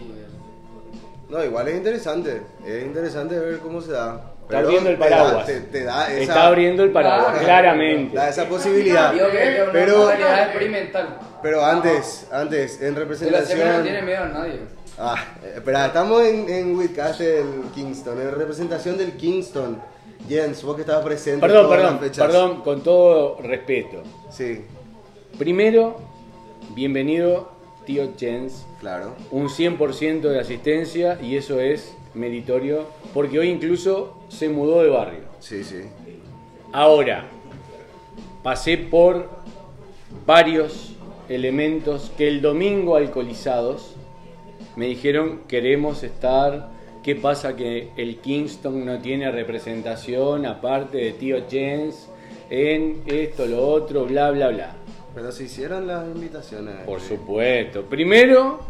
[1.35, 2.43] No, igual es interesante.
[2.65, 4.15] Es interesante ver cómo se da.
[4.45, 5.47] Está Pero abriendo el te da- paraguas.
[5.47, 8.17] te- te da esa- Está abriendo el paraguas, Ah, claramente.
[8.17, 9.13] Da esa posibilidad.
[9.13, 11.19] Digo que es una Pero, modalidad experimental.
[11.43, 13.83] pero antes, antes, en ACB no representación.
[13.83, 14.61] tiene miedo a nadie.
[14.97, 17.43] Ah, eh, espera, estamos en, en Whitcastle,
[17.75, 19.83] Kingston, en representación del Kingston.
[20.29, 21.41] Jens, vos que estabas presente.
[21.41, 24.05] Perdón, perdón, perdón, con todo respeto.
[24.31, 24.65] Sí,
[25.37, 25.97] Primero,
[26.77, 27.51] bienvenido,
[27.85, 28.67] tío Jens.
[28.81, 29.15] claro.
[29.31, 35.21] Un 100% de asistencia y eso es meritorio porque hoy incluso se mudó de barrio.
[35.41, 35.83] Sí, sí.
[36.73, 37.27] Ahora,
[38.43, 39.29] pasé por
[40.27, 40.95] varios
[41.29, 43.95] elementos que el domingo alcoholizados
[44.77, 46.73] me dijeron queremos estar.
[47.03, 52.09] ¿Qué pasa que el Kingston no tiene representación aparte de tío Jens
[52.49, 54.84] en esto, lo otro, bla, bla, bla?
[55.15, 56.75] Pero se hicieron las invitaciones.
[56.85, 57.83] Por supuesto.
[57.83, 58.61] Primero,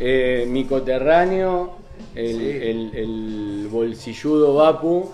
[0.00, 1.72] eh, mi coterráneo,
[2.14, 2.50] el, Sí.
[2.50, 5.10] el- el bolsilludo Bapu,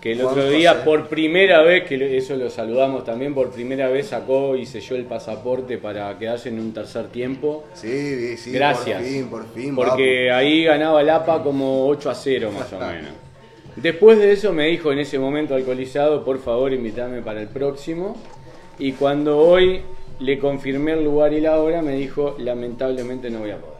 [0.00, 0.84] que el Juan otro día, José.
[0.84, 5.04] por primera vez, que eso lo saludamos también, por primera vez sacó y selló el
[5.04, 7.64] pasaporte para quedarse en un tercer tiempo.
[7.74, 9.00] Sí, sí, Gracias.
[9.02, 9.74] por fin, por fin.
[9.76, 13.10] Porque ahí ganaba el APA como 8 a 0 más o menos.
[13.76, 18.16] Después de eso me dijo en ese momento alcoholizado, por favor invítame para el próximo.
[18.78, 19.82] Y cuando hoy
[20.20, 23.76] le confirmé el lugar y la hora, me dijo, lamentablemente no voy a poder.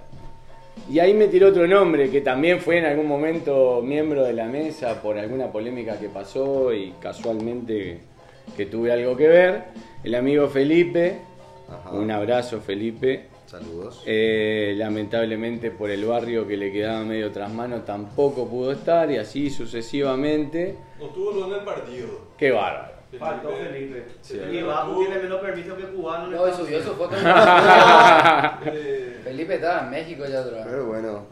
[0.90, 4.46] Y ahí me tiró otro nombre, que también fue en algún momento miembro de la
[4.46, 8.00] mesa por alguna polémica que pasó y casualmente
[8.56, 9.64] que tuve algo que ver.
[10.04, 11.18] El amigo Felipe,
[11.68, 11.90] Ajá.
[11.92, 13.24] un abrazo Felipe.
[13.46, 14.02] Saludos.
[14.06, 19.16] Eh, lamentablemente por el barrio que le quedaba medio tras mano tampoco pudo estar y
[19.18, 20.76] así sucesivamente.
[21.00, 22.08] No tuvo lo en el partido.
[22.36, 22.95] Qué bárbaro.
[23.18, 24.04] Faltó Felipe.
[24.20, 24.38] Sí.
[24.38, 26.26] Y Babu tiene menos permiso que cubano.
[26.28, 27.16] No, y subió su foto.
[28.66, 30.66] Eh, Felipe estaba en México ya vez.
[30.68, 31.24] Pero bueno,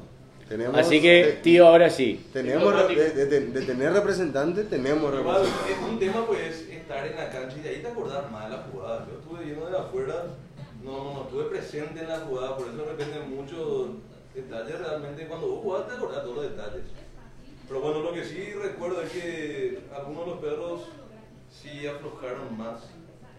[0.48, 0.76] tenemos.
[0.78, 2.26] Así que, de- tío, ahora sí.
[2.32, 5.72] Tenemos de, de- de tener representante, tenemos Igual, representante.
[5.72, 8.56] es un tema pues estar en la cancha y de ahí te acordar más de
[8.56, 9.06] la jugada.
[9.10, 10.14] Yo estuve viendo de afuera,
[10.82, 13.88] no, no, no estuve presente en la jugada, por eso de repente muchos
[14.34, 16.82] detalles realmente cuando vos jugás te acordás todos los detalles.
[17.68, 20.80] Pero bueno, lo que sí recuerdo es que algunos de los perros
[21.62, 22.80] sí aflojaron más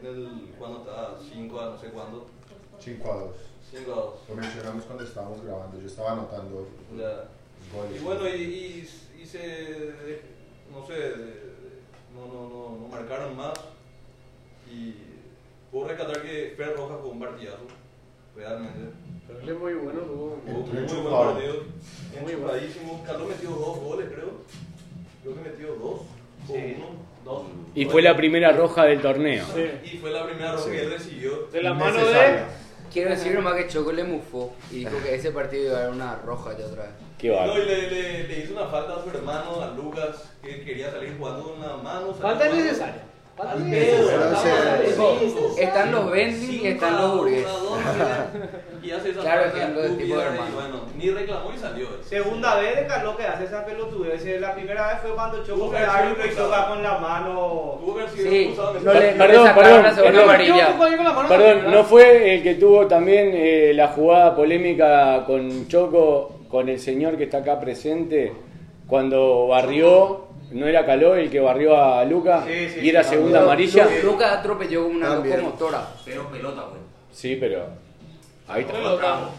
[0.01, 2.27] en el, cuando estaba 5 a no sé cuándo.
[2.79, 3.35] 5 a 2.
[3.71, 4.13] 5 a 2.
[4.29, 5.79] Lo mencionamos cuando estábamos grabando.
[5.79, 7.29] Yo estaba anotando Ya.
[7.73, 8.01] goles.
[8.01, 9.93] Y bueno, y, y, y se,
[10.71, 11.13] no sé,
[12.13, 13.53] no, no, no, no marcaron más.
[14.71, 14.93] Y
[15.71, 17.65] puedo rescatar que Fer Rojas fue un partidazo,
[18.35, 18.79] realmente.
[19.27, 20.41] Pero él es muy bueno, un
[20.77, 21.53] Entró muy buen partido,
[22.21, 23.03] Muy.
[23.05, 24.31] Carlos metió dos goles, creo.
[25.23, 26.01] Creo que metió dos.
[26.47, 26.75] O Sí.
[26.77, 26.85] uno,
[27.25, 27.43] dos.
[27.73, 29.43] Y fue la primera roja del torneo.
[29.83, 31.47] Y fue la primera roja que él recibió.
[31.51, 32.01] De la mano de.
[32.03, 32.47] Necesaria.
[32.93, 35.89] Quiero decir nomás que Choco le mufó y dijo que ese partido iba a dar
[35.89, 36.91] una roja ya otra vez.
[37.17, 40.63] Qué No, y le, le, le hizo una falta a su hermano, a Lucas, que
[40.63, 42.13] quería salir jugando con la mano.
[42.13, 43.03] Falta necesaria.
[45.57, 47.45] Están los Bentley y están los Burgues.
[48.85, 50.51] Y hace esa Claro, falta ejemplo de tipo de hermano.
[50.53, 51.87] bueno, ni reclamó y salió.
[52.03, 54.39] Segunda vez de Carlos que hace esa pelotudez.
[54.39, 57.79] La primera vez fue cuando que el sido árbitro y toca con la mano.
[57.81, 58.73] Tuvo que haber sido Sí, expulsado
[59.17, 60.23] Perdón, perdón, la segunda perdón.
[60.29, 60.77] amarilla.
[61.27, 66.79] Perdón, ¿no fue el que tuvo también eh, la jugada polémica con Choco, con el
[66.79, 68.33] señor que está acá presente,
[68.85, 73.11] cuando barrió, no era Caló el que barrió a Luca Sí, sí, y era sí.
[73.11, 73.85] segunda amarilla?
[74.03, 75.37] Lu- Lucas atropelló una También.
[75.37, 75.87] locomotora.
[76.05, 76.81] Pero pelota, güey.
[77.11, 77.65] Sí, pero
[78.47, 79.29] ahí está.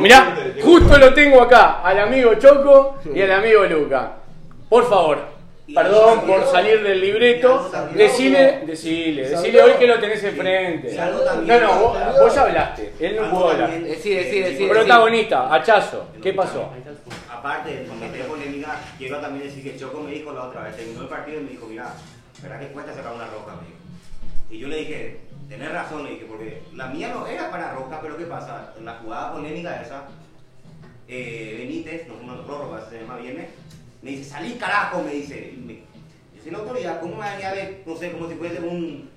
[0.00, 4.12] Mirá, justo lo tengo acá, al amigo Choco y al amigo Luca.
[4.68, 5.18] Por favor,
[5.74, 7.70] perdón por salir del libreto.
[7.94, 10.96] Decile, decile, decile hoy que lo tenés enfrente.
[11.46, 13.70] No, no, vos, vos ya hablaste, él no pudo hablar.
[13.80, 14.66] Decí, decí, decí.
[14.66, 16.70] Protagonista, hachazo, ¿qué pasó?
[17.30, 21.02] Aparte de cometer polémica, quiero también decir que Choco me dijo la otra vez, terminó
[21.02, 21.94] el partido y me dijo, mira,
[22.42, 23.56] ¿verdad que cuesta sacar una roja?
[23.56, 23.78] Me dijo.
[24.50, 27.98] Y yo le dije, tenés razón, le dije, porque la mía no era para roja,
[28.02, 28.74] pero ¿qué pasa?
[28.78, 30.04] En la jugada polémica esa,
[31.08, 33.48] eh, Benítez, nos fuimos a prórroga, se llama viene,
[34.02, 35.54] me dice, salí carajo, me dice.
[35.64, 35.80] Me-
[36.34, 39.10] yo soy la autoridad, ¿cómo me venía a ver, no sé, como si fuese un...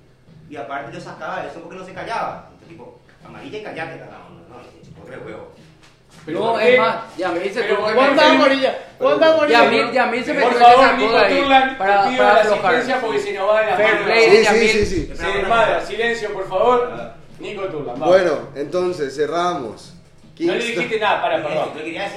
[0.50, 2.48] Y aparte yo sacaba eso porque no se callaba.
[2.52, 4.24] Entonces, tipo, amarilla y callate, cagado.
[4.48, 5.48] No, no, chico, re huevo.
[6.26, 8.78] No, es más, Yamil se Pero tuvo que ¿cuántas meter- amarilla?
[8.98, 9.62] ¿Cuántas amarillas?
[9.62, 12.34] Yamil, Yamil se metió Por en favor, esa Nico coda ahí Turlan, para, pido para
[12.34, 14.04] la asistencia porque se nos va de la Fair mano.
[14.06, 14.30] play.
[14.30, 14.68] Sí, sí, Yamil.
[14.70, 15.12] sí, sí.
[15.16, 16.92] Se desmadra, silencio por favor.
[17.40, 18.08] Nico Turlan, vamos.
[18.08, 19.93] Bueno, entonces cerramos.
[20.40, 21.68] No le dijiste nada, para, perdón.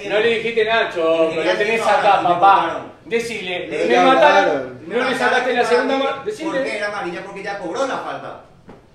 [0.09, 2.55] No le dijiste nada, Choco, lo tenés acá, papá.
[2.61, 2.91] mataron.
[3.05, 4.79] Decile, Le me mataron.
[4.87, 6.23] No le sacaste la segunda mano.
[6.23, 7.23] ¿Por qué era amarilla?
[7.23, 8.41] Porque ya cobró la falta.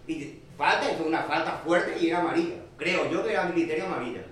[0.06, 2.56] Y falta fue una falta fuerte y era amarilla.
[2.76, 4.22] Creo yo que era criterio amarilla.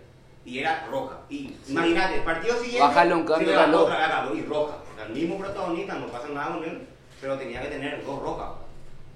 [0.44, 1.18] y era roja.
[1.28, 3.82] Y imagínate, el partido siguiente Bájale un cambio, Carlos.
[3.82, 4.74] otra y roja.
[4.92, 6.86] O sea, el mismo protagonista, no pasa nada con él,
[7.20, 8.48] pero tenía que tener dos rojas.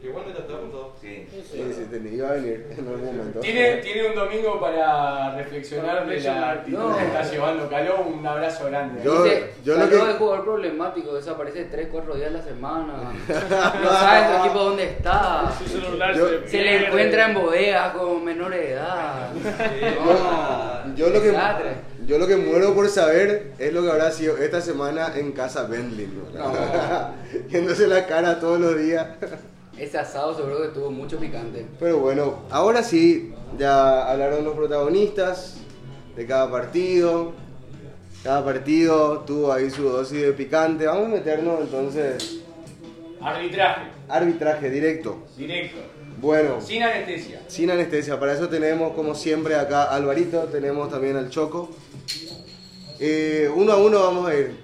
[0.09, 0.93] Está apuntado.
[1.01, 1.27] Sí.
[1.31, 1.43] Sí,
[1.75, 3.41] sí, te iba a venir en algún momento.
[3.41, 6.97] Tiene, tiene un domingo para reflexionar de la actitud No.
[6.97, 8.03] que está llevando Caló.
[8.03, 9.03] Un abrazo grande.
[9.03, 13.13] Yo- Dice, yo lo que- de jugador problemático, desaparece 3, 4 días a la semana.
[13.83, 15.53] No sabe su equipo dónde está.
[15.59, 16.87] Su celular Yo- se, Se le pierde.
[16.87, 19.31] encuentra en bodegas con menores de edad.
[19.33, 20.95] No.
[20.97, 21.71] Yo lo, que, Desastre.
[22.07, 25.65] yo lo que muero por saber es lo que habrá sido esta semana en casa
[25.67, 26.09] Bentley.
[26.35, 26.39] ¿no?
[26.53, 26.55] No.
[27.49, 29.07] Yéndose la cara todos los días.
[29.79, 31.67] Ese asado seguro que tuvo mucho picante.
[31.81, 35.57] Pero bueno, ahora sí, ya hablaron los protagonistas
[36.17, 37.33] de cada partido.
[38.23, 40.87] Cada partido tuvo ahí su dosis de picante.
[40.87, 42.41] Vamos a meternos entonces.
[43.21, 45.19] Arbitraje, Arbitraje directo.
[45.37, 45.79] directo,
[46.21, 47.41] Bueno, sin anestesia.
[47.49, 48.19] sin anestesia.
[48.21, 50.43] Para eso tenemos, como siempre, acá a Alvarito.
[50.45, 51.71] Tenemos también al Choco.
[53.01, 54.57] Eh, uno a uno vamos a ir.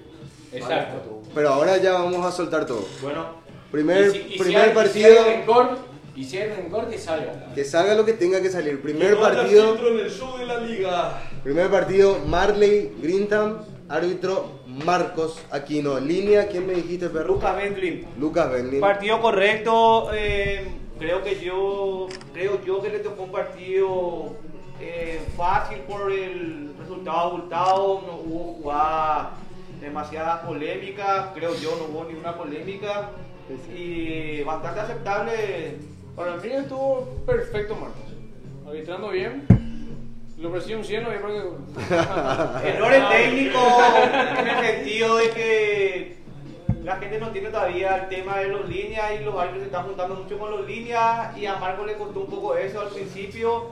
[0.52, 1.20] Exacto.
[1.34, 2.84] Pero ahora ya vamos a soltar todo.
[3.02, 3.39] Bueno,
[3.70, 5.78] Primer, Y si- y si primer hay- partido, Y si hay rencor,
[6.16, 7.54] y si hay rencor, que salga.
[7.54, 8.80] que salga lo que tenga que salir.
[8.82, 9.72] Primer partido.
[9.74, 11.22] filtro en el show de la liga.
[11.44, 15.98] Primer partido, Marley Grintam, árbitro Marcos Aquino.
[16.00, 17.34] Línea, ¿quién me dijiste, perro?
[17.34, 18.06] Lucas Bentley.
[18.18, 18.80] Lucas Bentley.
[18.80, 20.66] Partido correcto, eh,
[20.98, 24.32] creo que yo creo yo que le tocó un partido
[24.82, 29.28] eh, fácil por el resultado abultado, no hubo jugadas
[29.80, 33.10] demasiadas polémicas, creo yo no hubo ninguna polémica
[33.74, 35.78] y bastante aceptable.
[36.16, 38.02] Para mí estuvo perfecto, Marcos.
[38.66, 39.46] Arbitrando bien.
[40.38, 41.38] Lo ofrecí un 100, no había porque...
[42.68, 43.62] Errores técnicos
[44.38, 46.16] en el sentido de que
[46.82, 49.84] la gente no tiene todavía el tema de los líneas y los árbitros se están
[49.84, 53.66] juntando mucho con los líneas y a Marco le costó un poco eso al principio.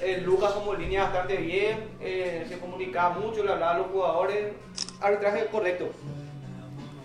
[0.00, 4.52] Eh, Lucas como línea bastante bien, eh, se comunicaba mucho, le hablaba a los jugadores.
[5.00, 5.90] Arbitraje correcto.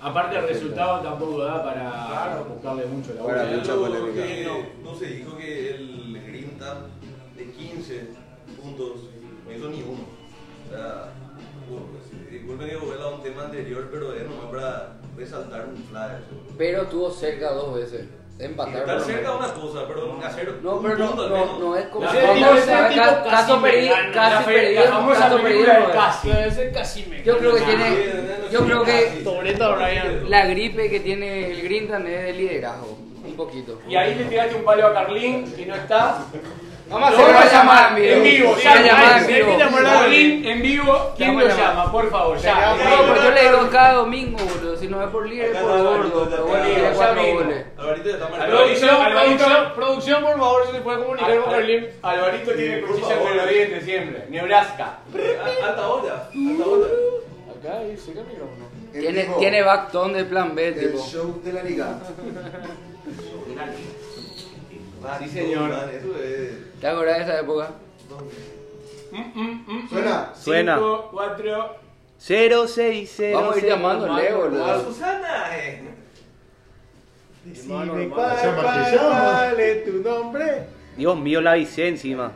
[0.04, 4.22] Aparte, el resultado tampoco da para buscarle mucho la Para mucha polémica.
[4.22, 6.82] que no se dijo que el Grinta
[7.38, 8.08] de 15
[8.62, 8.92] puntos
[9.46, 10.04] no hizo ni uno.
[10.68, 11.14] O sea,
[11.70, 16.22] pues, disculpen que vuelva a un tema anterior, pero es nomás para resaltar un flash.
[16.58, 18.06] Pero estuvo cerca dos veces.
[18.40, 18.78] Empatar.
[18.78, 22.06] Estar cerca una cosa, pero hacer No, un pero no, no, no es como.
[22.08, 23.62] Caso perdido, fe- perdido, caso
[25.38, 25.74] perdido.
[25.74, 26.32] del casi.
[26.32, 27.72] Ese casi me Yo creo que gana.
[27.76, 27.96] tiene,
[28.52, 29.24] yo creo que
[30.28, 33.80] la gripe que tiene el Grintan es de liderazgo, un poquito.
[33.88, 36.26] Y ahí le tiraste un palo a Carlín, que no está.
[36.94, 38.14] Vamos a hacer llamar en vivo.
[38.14, 39.52] En vivo, Sí, en hay vivo.
[39.52, 41.14] que llamar a Carlín en vivo.
[41.18, 41.92] ¿Quién lo llama?
[41.92, 42.76] Por favor, ya.
[42.78, 44.78] Ya, No, yo le digo cada domingo, boludo.
[44.78, 45.84] Si no es por Acá por gordo.
[45.84, 47.66] Alvarito, Pero bueno, Ya cuatro goles.
[47.78, 51.88] Alvarito ya está Producción, producción, producción, por favor, si se puede comunicar con Carlín.
[52.04, 53.12] Alvarito tiene favor.
[53.18, 54.26] entre los dientes siempre.
[54.30, 54.98] Nebraska.
[55.66, 56.88] Alta olla, alta olla.
[57.60, 58.66] Acá, ahí, cerca el micrófono.
[58.94, 61.00] En Tiene, tiene backtone de plan B, el tipo.
[61.04, 61.98] show de la liga.
[65.20, 65.72] Sí, señor.
[65.72, 66.80] Eso es.
[66.80, 67.70] ¿Te acuerdas de esa época?
[69.90, 70.34] Suena.
[70.36, 70.76] Suena.
[70.78, 71.76] 5, 4.
[72.20, 73.38] 060.
[73.38, 74.84] Vamos a ir llamándole, boludo.
[74.86, 75.84] Susana, eh.
[77.44, 77.76] Decime
[78.10, 80.64] cuál, cuál, cuál es tu nombre.
[80.96, 82.32] Dios mío, la avisé encima.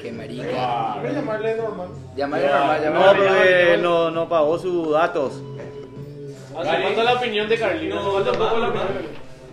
[0.00, 0.96] Qué marica.
[1.00, 1.88] Voy a llamarle normal.
[2.16, 5.42] Llámale normal, No, llámale porque no, no pagó sus datos.
[6.58, 7.92] Hace falta la opinión de Carlín.
[7.92, 9.02] Hace falta un poco la opinión de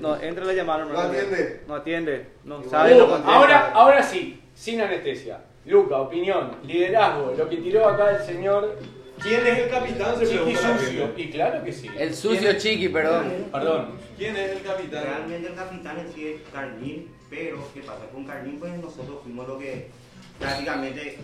[0.05, 0.85] No, entra la llamada.
[0.85, 1.61] No atiende.
[1.67, 2.25] No atiende.
[2.43, 3.35] No sabe, Uh, no contesta.
[3.35, 5.39] ahora, ahora sí, sin anestesia.
[5.65, 8.77] Luca, opinión, liderazgo, lo que tiró acá el señor
[9.23, 10.19] ¿Quién es el capitán?
[10.19, 11.09] Se Chiqui Sucio.
[11.17, 11.89] Y claro que sí.
[11.97, 13.45] El sucio chiqui, perdón.
[13.51, 13.91] Perdón.
[14.17, 15.03] ¿Quién es el capitán?
[15.05, 18.01] Realmente el capitán en sí es Carlín, pero ¿qué pasa?
[18.13, 19.89] Con Carlín pues nosotros fuimos lo que
[20.37, 21.17] prácticamente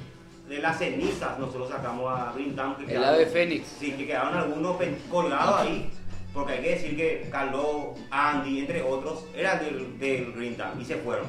[0.47, 2.75] de las cenizas nosotros sacamos a Green Town.
[2.77, 3.67] que El quedaron- ave fénix.
[3.79, 4.77] Sí, que quedaron algunos
[5.11, 5.91] colgados ahí,
[6.33, 10.85] porque hay que decir que Carlos, Andy, entre otros, eran del, del Green Town y
[10.85, 11.27] se fueron.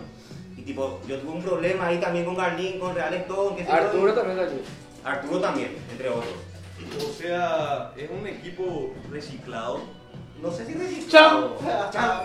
[0.56, 4.14] Y tipo, yo tuve un problema ahí también con Carlín, con Real Stone, que Arturo
[4.14, 4.58] también salió.
[5.04, 6.34] Arturo también, entre otros.
[6.98, 9.80] O sea, es un equipo reciclado.
[10.40, 11.58] No sé si reciclado.
[11.90, 12.24] Chao.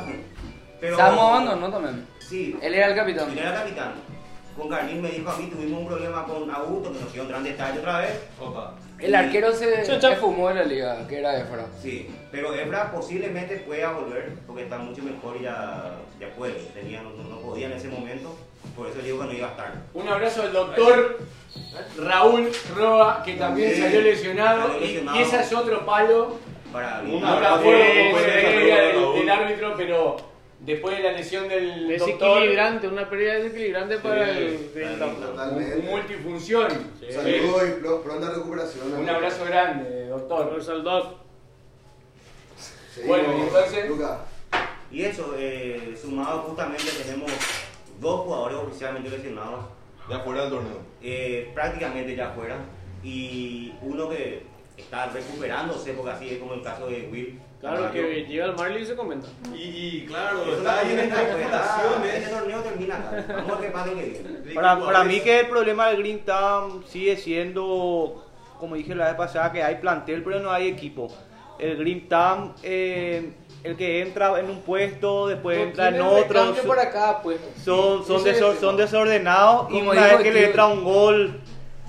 [0.80, 2.08] Pero Estamos abandonó también.
[2.20, 2.58] Sí.
[2.62, 3.32] Él era el capitán.
[3.32, 3.94] Él era capitán.
[4.56, 7.42] Con Carlín me dijo a mí, tuvimos un problema con Augusto, que nos quiero entrar
[7.42, 8.24] en detalle otra vez.
[8.40, 8.76] Opa.
[9.00, 11.66] El arquero se, se fumó de la liga, que era Efra.
[11.82, 16.54] Sí, pero Ebra posiblemente pueda volver, porque está mucho mejor y ya, ya puede.
[16.74, 18.36] Tenía, no, no podía en ese momento,
[18.76, 19.74] por eso digo que no iba a estar.
[19.94, 21.20] Un abrazo al doctor
[21.98, 23.82] Raúl Roa, que también Sí.
[23.82, 24.62] salió lesionado.
[24.64, 25.18] Salió Y, lesionado.
[25.20, 26.36] y ese es otro palo.
[26.74, 30.18] Para Un No abrazo del árbitro, pero
[30.68, 32.08] después de la lesión del doctor,
[32.42, 34.40] Desequilibrante, una pérdida desequilibrante para Sí,
[34.76, 35.00] el.
[35.00, 35.76] Totalmente.
[35.80, 36.68] un multifunción.
[37.12, 38.94] Saludos y pro- pronta recuperación.
[38.94, 40.46] Un abrazo grande, doctor.
[40.46, 41.16] Saludos al doc.
[42.94, 43.18] Seguimos.
[43.18, 44.20] Bueno, y entonces- Luca.
[44.92, 47.32] Y eso, eh, sumado justamente tenemos
[48.00, 49.66] dos jugadores oficialmente lesionados,
[50.10, 50.80] Ya fuera del torneo.
[51.02, 52.56] eh, prácticamente ya fuera,
[53.04, 54.44] y uno que
[54.78, 57.40] está recuperándose, porque así es como el caso de Will.
[57.60, 59.28] Claro, que llega al Marley y se comenta.
[59.56, 62.30] Y, y claro, Eso está ahí en está- Este interpretaciones.
[62.30, 63.26] torneo termina acá.
[63.30, 63.56] Vamos a
[63.90, 64.54] el que viene.
[64.54, 68.24] Para, para mí que el problema del Green Town sigue siendo,
[68.60, 71.08] como dije la vez pasada, que hay plantel pero no hay equipo.
[71.58, 73.32] El Green Town, eh,
[73.64, 78.36] el que entra en un puesto, después entra en otro, recambio son, para son, el
[78.36, 81.42] desor- son desordenados y una dijo vez que el le entra un gol,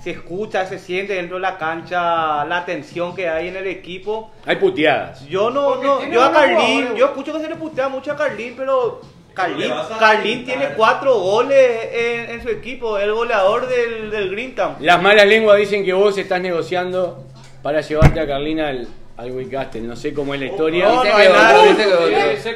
[0.03, 4.31] se escucha, se siente dentro de la cancha la tensión que hay en el equipo.
[4.45, 5.25] Hay puteadas.
[5.27, 8.15] Yo no, Porque no yo a Carlín, yo escucho que se le putea mucho a
[8.15, 9.01] Carlín, pero
[9.33, 14.75] Carlín, Carlín tiene cuatro goles en, en su equipo, el goleador del, del Green Town.
[14.79, 17.23] Las malas lenguas dicen que vos estás negociando
[17.61, 18.87] para llevarte a Carlina al,
[19.17, 19.81] al Wicastle.
[19.81, 20.85] No sé cómo es la historia.
[20.87, 21.63] No, no hay nada.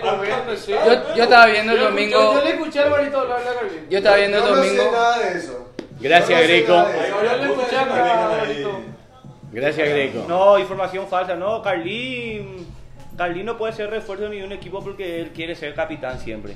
[0.01, 0.71] comenta, sí.
[0.71, 2.33] Yo, yo estaba viendo el domingo.
[2.35, 3.87] Yo le escuché al Barito hablar de Carlín.
[3.89, 4.91] Yo estaba viendo el Yo no sé domingo.
[4.91, 5.62] nada de eso.
[6.03, 6.85] Gracias, Greco.
[9.51, 10.25] Gracias, Greco.
[10.27, 12.67] No, información falsa, no, Carlín,
[13.17, 16.55] Carlín no puede ser refuerzo ni de un equipo porque él quiere ser capitán siempre.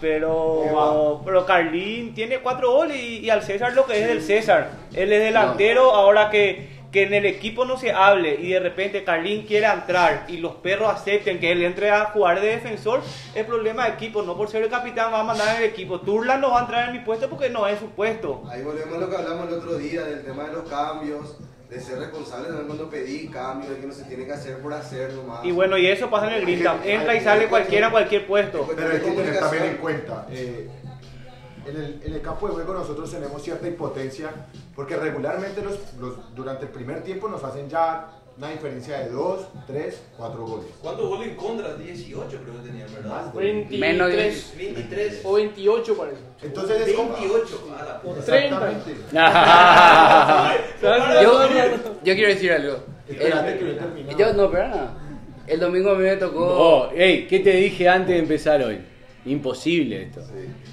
[0.00, 4.70] Pero, pero Carlín tiene cuatro goles y, y al César lo que es del César.
[4.92, 9.02] Él es delantero, ahora que, que en el equipo no se hable y de repente
[9.02, 13.00] Carlín quiere entrar y los perros acepten que él entre a jugar de defensor,
[13.34, 16.00] es problema de equipo, no por ser el capitán va a mandar en el equipo.
[16.00, 18.42] Turlan no va a entrar en mi puesto porque no es su puesto.
[18.50, 21.38] Ahí volvemos a lo que hablamos el otro día del tema de los cambios,
[21.70, 24.74] de ser responsable también cuando pedí cambios, de que no se tiene que hacer por
[24.74, 25.42] hacer nomás.
[25.44, 26.80] Y bueno, y eso pasa en el Green Town.
[26.84, 28.68] Entra y sale cualquiera a cualquier puesto.
[28.76, 30.68] Pero hay que tener también en cuenta, eh,
[31.66, 34.30] en, el, en el campo de juego nosotros tenemos cierta impotencia,
[34.74, 38.08] porque regularmente los, los- durante el primer tiempo nos hacen ya
[38.38, 40.66] una diferencia de 2, 3, 4 goles.
[40.80, 41.74] ¿Cuántos goles en contra?
[41.74, 43.10] 18 creo que tenían, ¿verdad?
[43.10, 44.16] Más de- 23 Menos de-
[44.72, 45.20] 23.
[45.24, 46.18] o 28 parece.
[46.42, 47.12] Entonces es como...
[47.12, 47.68] 28.
[47.78, 48.24] A la puta.
[48.24, 48.70] 30.
[48.70, 49.12] Exactamente.
[51.22, 51.48] Yo,
[52.04, 52.78] yo quiero decir algo.
[53.08, 54.18] Espérate que no he terminado.
[54.18, 54.94] yo no, pero nada.
[55.46, 56.44] El domingo a mí me tocó.
[56.44, 58.80] Oh, ey, ¿qué te dije antes de empezar hoy?
[59.24, 60.20] Imposible esto.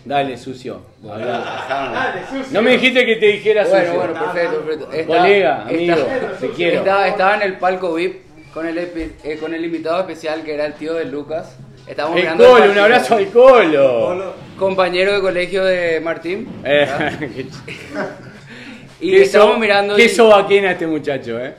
[0.06, 0.82] Dale, sucio.
[1.08, 2.26] Habla.
[2.52, 3.78] No me dijiste que te dijera sucio.
[3.80, 4.92] Bueno, bueno, perfecto, perfecto.
[4.92, 6.78] Estaba- Colega, amigo, estaba- te quiero.
[6.80, 8.22] Estaba, estaba en el palco VIP
[8.54, 11.56] con el, epi- eh, con el invitado especial que era el tío de Lucas.
[11.86, 14.34] Estábamos El mirando el colo, un abrazo al colo.
[14.58, 16.48] Compañero de colegio de Martín.
[16.64, 16.88] Eh,
[19.02, 19.96] Y estábamos mirando.
[19.96, 21.54] Qué y sobaquena este muchacho, eh.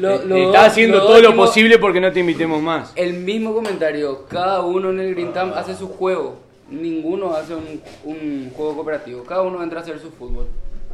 [0.00, 2.92] Lo- Eh, los Está dos- haciendo todo lo posible porque no te invitemos más.
[2.96, 4.24] El mismo comentario.
[4.28, 6.36] Cada uno en el Green Town hace su juego.
[6.70, 9.24] Ninguno hace un, un juego cooperativo.
[9.24, 10.46] Cada uno entra a hacer su fútbol.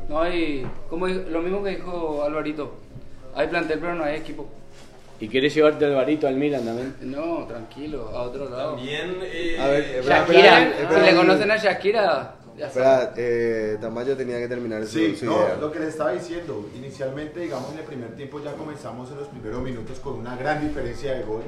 [0.09, 0.67] No hay.
[0.89, 2.75] Como lo mismo que dijo Alvarito.
[3.35, 4.47] Hay plantel, pero no hay equipo.
[5.21, 6.95] ¿Y querés llevarte al varito al Milan también?
[7.03, 8.77] No, tranquilo, a otro lado.
[8.77, 9.17] También.
[9.23, 12.35] Eh, A ver, espera, Shakira, espera, si le conocen a Shakira.
[12.59, 15.57] Espera, eh, Tamayo tenía que terminar su, Sí, su no, idea.
[15.57, 19.29] lo que les estaba diciendo, inicialmente, digamos, en el primer tiempo ya comenzamos en los
[19.29, 21.43] primeros minutos con una gran diferencia de gol.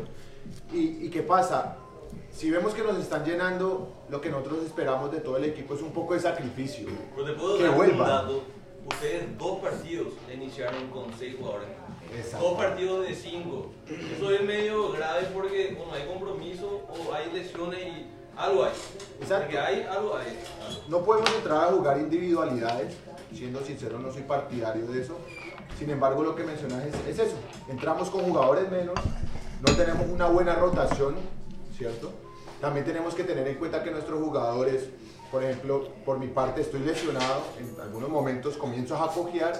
[0.72, 1.76] ¿Y, y qué pasa?
[2.30, 5.82] Si vemos que nos están llenando, lo que nosotros esperamos de todo el equipo es
[5.82, 6.86] un poco de sacrificio.
[6.88, 7.64] Te puedo Que
[7.96, 8.42] dato.
[8.86, 11.68] Ustedes dos partidos iniciaron con seis jugadores.
[12.16, 12.46] Exacto.
[12.48, 13.70] Dos partidos de cinco.
[14.16, 18.06] Eso es medio grave porque o no hay compromiso o hay lesiones y
[18.39, 18.70] algo hay.
[19.20, 19.45] Exacto.
[19.45, 20.39] Porque hay algo hay.
[20.89, 22.97] No podemos entrar a jugar individualidades,
[23.34, 25.18] siendo sincero, no soy partidario de eso.
[25.78, 27.36] Sin embargo, lo que mencionas es, es eso.
[27.68, 28.95] Entramos con jugadores menos,
[29.66, 31.16] no tenemos una buena rotación,
[31.76, 32.11] ¿cierto?
[32.61, 34.89] También tenemos que tener en cuenta que nuestros jugadores,
[35.30, 39.53] por ejemplo, por mi parte estoy lesionado, en algunos momentos comienzo a cojear,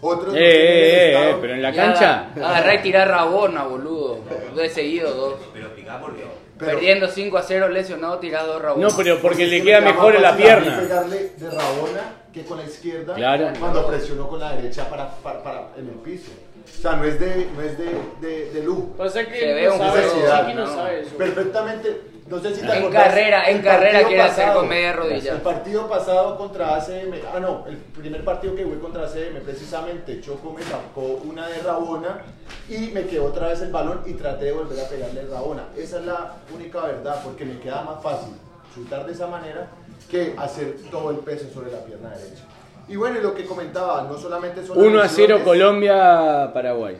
[0.00, 2.30] otros no Eh, el eh, eh, estado- eh, pero en la Ya, cancha.
[2.36, 4.20] Agarrar y tirar rabona, boludo.
[4.56, 5.34] De seguido, dos.
[5.52, 6.24] Pero explica por qué.
[6.58, 8.88] Pero- Perdiendo 5 a 0, lesionado, tirado rabona.
[8.88, 10.80] No, pero porque es le que queda me da mejor en la mí pierna.
[10.80, 13.48] pegarle de Rabona que con la izquierda Claro.
[13.60, 16.30] cuando presionó con la derecha para, para, para- en el piso.
[16.66, 17.86] O sea, no es de, no es de,
[18.20, 18.94] de, de lujo.
[18.98, 20.66] Pasa que Se no sabe, ¿no?
[20.66, 21.16] sabe eso.
[21.16, 25.32] Perfectamente, no sé si te En carrera, en carrera quiere hacer con media rodilla.
[25.32, 30.20] El partido pasado contra ACM, ah no, el primer partido que jugué contra ACM, precisamente
[30.20, 32.22] Choco me sacó una de Rabona
[32.68, 35.64] y me quedó otra vez el balón y traté de volver a pegarle el Rabona.
[35.76, 38.34] Esa es la única verdad, porque me queda más fácil
[38.74, 39.68] chutar de esa manera
[40.10, 42.44] que hacer todo el peso sobre la pierna derecha.
[42.88, 46.96] Y bueno, y lo que comentaba, no solamente son las 1 a 0 lesiones, Colombia-Paraguay.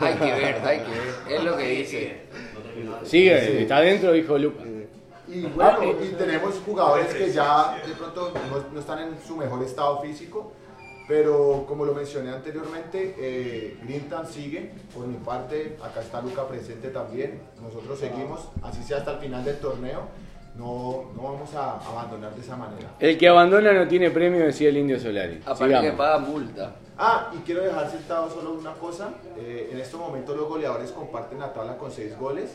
[0.00, 1.38] Hay que ver, hay que ver.
[1.38, 2.22] Es lo que dice.
[3.04, 4.66] Sigue, está adentro, dijo Lucas.
[5.28, 9.36] Y bueno, Ah, y tenemos jugadores que ya de pronto no, no están en su
[9.36, 10.52] mejor estado físico,
[11.08, 14.72] pero como lo mencioné anteriormente, eh, Grintan sigue.
[14.94, 17.40] Por mi parte, acá está Luca presente también.
[17.62, 20.08] Nosotros seguimos, así sea hasta el final del torneo.
[20.54, 22.90] No, no vamos a abandonar de esa manera.
[23.00, 25.40] El que abandona no tiene premio, decía el Indio Solari.
[25.46, 26.76] Aparte que paga multa.
[27.04, 29.08] Ah, y quiero dejar citado solo una cosa.
[29.36, 32.50] Eh, en estos momentos los goleadores comparten la tabla con seis goles.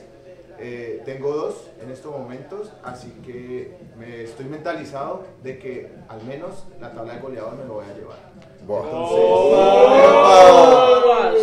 [0.58, 6.66] Eh, tengo dos en estos momentos, así que me estoy mentalizado de que al menos
[6.80, 8.20] la tabla de goleadores me lo voy a llevar.
[8.62, 9.20] Entonces,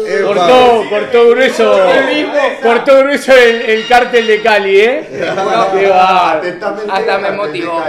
[0.06, 0.34] Epa.
[0.34, 1.76] Cortó, cortó grueso.
[2.62, 5.26] Cortó grueso el, el cártel de Cali, ¿eh?
[6.90, 7.82] Hasta me motivó.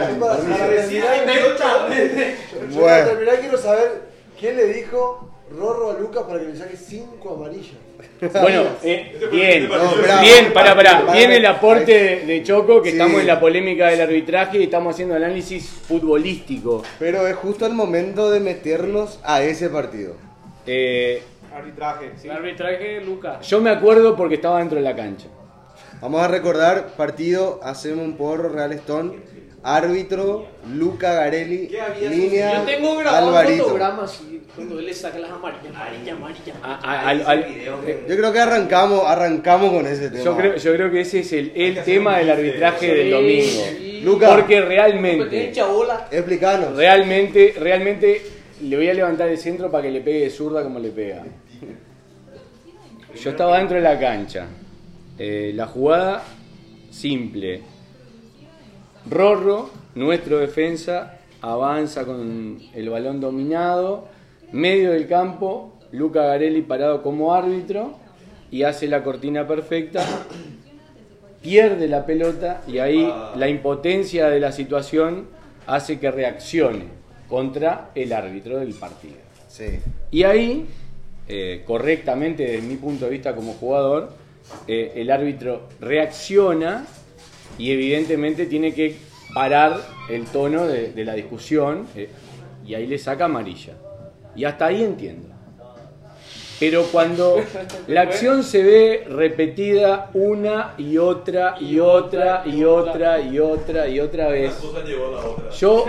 [2.69, 2.85] Bueno.
[2.85, 7.35] para terminar quiero saber qué le dijo Rorro a Lucas para que le saque 5
[7.35, 7.75] amarillas.
[8.41, 11.11] Bueno, eh, bien, No, bien, para, para.
[11.13, 12.97] Bien el aporte de, de Choco, que Sí.
[12.97, 16.83] estamos en la polémica del arbitraje y estamos haciendo análisis futbolístico.
[16.99, 20.15] Pero es justo el momento de meternos a ese partido.
[20.65, 21.21] Eh,
[21.53, 22.27] Arbitraje, sí.
[22.27, 23.47] El arbitraje, Lucas.
[23.47, 25.27] yo me acuerdo porque estaba dentro de la cancha.
[26.01, 29.13] Vamos a recordar partido, hacemos un porro, Real Stone,
[29.65, 31.69] árbitro, Luca Garelli,
[32.09, 33.63] línea, Yo tengo grabado un Alvarito.
[33.63, 36.53] fotograma así, cuando él le saca las amarillas, amarilla, amarilla.
[36.61, 37.45] A- a- al- al-
[38.07, 40.23] Yo creo que arrancamos, arrancamos con ese tema.
[40.23, 43.63] yo, creo, yo creo que ese es el, el tema del arbitraje del domingo.
[43.77, 44.01] Sí.
[44.03, 46.07] Luca, Porque tiene realmente, chabola.
[46.11, 46.75] explícanos.
[46.75, 48.21] realmente, realmente
[48.61, 51.23] le voy a levantar el centro para que le pegue de zurda como le pega.
[53.19, 54.45] Yo estaba dentro de la cancha.
[55.17, 56.21] Eh, la jugada
[56.91, 57.61] simple.
[59.09, 64.07] Rorro, nuestro defensa, avanza con el balón dominado.
[64.51, 67.97] Medio del campo, Luca Garelli parado como árbitro
[68.49, 70.03] y hace la cortina perfecta.
[71.41, 75.27] Pierde la pelota y ahí la impotencia de la situación
[75.67, 76.85] hace que reaccione
[77.29, 79.17] contra el árbitro del partido.
[79.47, 79.79] Sí.
[80.09, 80.65] Y ahí,
[81.27, 84.13] eh, correctamente desde mi punto de vista como jugador,
[84.67, 86.85] eh, el árbitro reacciona
[87.57, 88.95] y evidentemente tiene que
[89.33, 89.79] parar
[90.09, 92.09] el tono de, de la discusión eh,
[92.65, 93.73] y ahí le saca amarilla.
[94.35, 95.29] Y hasta ahí entiendo.
[96.59, 97.41] Pero cuando
[97.87, 103.99] la acción se ve repetida una y otra y otra y otra y otra y
[103.99, 104.53] otra vez,
[105.59, 105.85] yo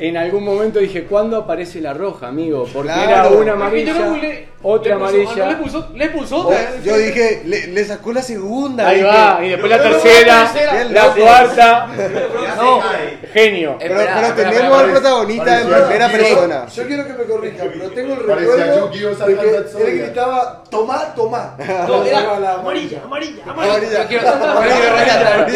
[0.00, 2.66] en algún momento dije, ¿cuándo aparece la roja, amigo?
[2.72, 3.28] Porque Claro.
[3.28, 3.94] era una amarilla,
[4.62, 5.46] le- otra le puso- ah, no, amarilla.
[5.48, 6.76] le puso, le puso Oh, otra.
[6.84, 8.88] yo dije, le, le sacó la segunda.
[8.88, 10.84] Ahí dije, va, y después la No, tercera, la tercera.
[10.84, 11.20] la Loco.
[11.20, 11.86] cuarta,
[12.56, 12.80] No,
[13.32, 13.76] genio.
[13.78, 16.66] Pero, pero tenemos al protagonista en primera persona.
[16.66, 21.14] Yo quiero que me corrija, pero tengo el Parecía recuerdo de que él gritaba, tomá,
[21.14, 21.56] tomá.
[21.88, 24.02] No, era amarilla, amarilla, amarilla.
[24.02, 24.08] Yo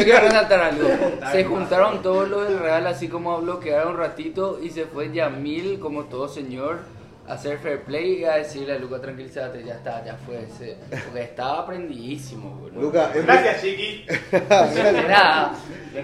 [0.04, 0.88] quiero, resaltar, algo.
[1.32, 5.12] Se juntaron todos los del Real, así como a bloquear un ratito, y se fue
[5.12, 6.78] Yamil, como todo señor,
[7.28, 10.42] hacer fair play y a decirle a Luca, tranquilízate, ya está, ya fue.
[10.44, 12.80] ese- Porque estaba prendidísimo, boludo.
[12.80, 14.06] Luca, en, Gracias, Chiqui.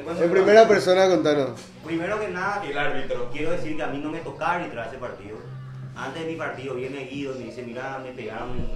[0.05, 1.61] Cuento en primera persona contanos.
[1.85, 3.31] Primero que nada, El árbitro.
[3.33, 5.37] quiero decir que a mí no me tocaba arbitrar ese partido.
[5.97, 8.71] Antes de mi partido viene Guido y me dice, mira, me pegaron en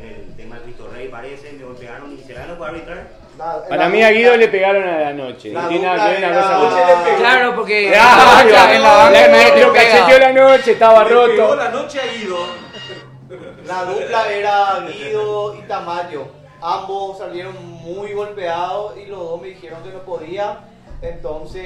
[0.00, 3.08] el, el tema del Cristo Rey, parece, me pegaron y será no puedo arbitrar.
[3.40, 5.50] Nada, Para mí a Guido le pegaron a la noche.
[5.52, 7.16] La No tiene nada que ver una cosa con Noche le pegó.
[7.18, 9.72] Claro, porque Ah, en la en banca pega.
[9.72, 11.56] cacheteó la noche, estaba Le pegó roto.
[11.56, 12.46] la noche a.
[13.66, 16.26] La dupla era Guido y Tamayo.
[16.60, 20.58] Ambos salieron muy golpeados y los dos me dijeron que no podía.
[21.00, 21.64] Entonces.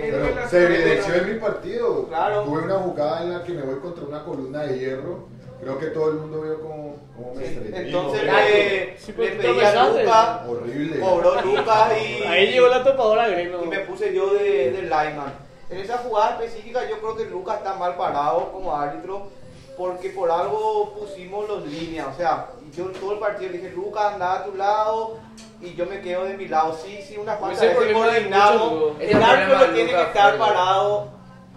[0.00, 2.06] Pero se evidenció en mi partido.
[2.08, 2.42] Claro.
[2.44, 5.28] Tuve una jugada en la que me voy contra una columna de hierro.
[5.60, 7.86] Creo que todo el mundo vio cómo, cómo me estrellé.
[7.88, 10.02] Entonces le, Sí, le pero tú pedí a tropezaste.
[10.04, 11.00] Lucas, Horrible.
[11.00, 12.22] cobró Lucas y.
[12.24, 13.64] Ahí llegó la topadora Greno.
[13.64, 15.34] Y me puse yo de, de lineman.
[15.68, 19.28] En esa jugada específica yo creo que Lucas está mal parado como árbitro
[19.76, 22.08] porque por algo pusimos los líneas.
[22.12, 25.18] O sea, yo en todo el partido le dije, Lucas anda a tu lado
[25.60, 26.74] y yo me quedo de mi lado.
[26.82, 28.72] Sí, sí, una de coordinamos.
[28.72, 31.08] muchos, ese El árbitro problema tiene que Lucas estar fue- parado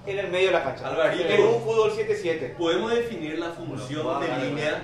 [0.05, 0.87] en el medio de la cancha.
[0.87, 1.23] Alvarito.
[1.29, 2.55] En un fútbol 7-7.
[2.55, 4.81] Podemos definir la función de línea.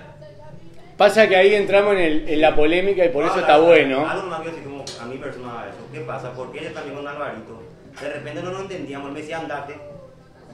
[0.98, 4.08] Pasa que ahí entramos en, el- en la polémica y por eso está bueno.
[4.10, 5.88] Algo más que como a mi persona eso.
[5.94, 6.34] ¿Qué pasa?
[6.34, 7.62] Porque ella también con Alvarito.
[8.02, 9.76] De repente no nos entendíamos, él me decía andate.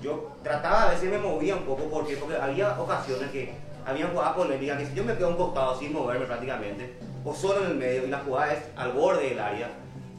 [0.02, 2.16] Yo trataba, a veces me movía un poco, ¿por qué?
[2.18, 3.54] Porque había ocasiones que
[3.86, 6.94] habían jugadas polémicas que si yo me quedo a un costado sin moverme prácticamente,
[7.24, 9.70] o solo en el medio, y la jugada es al borde del área,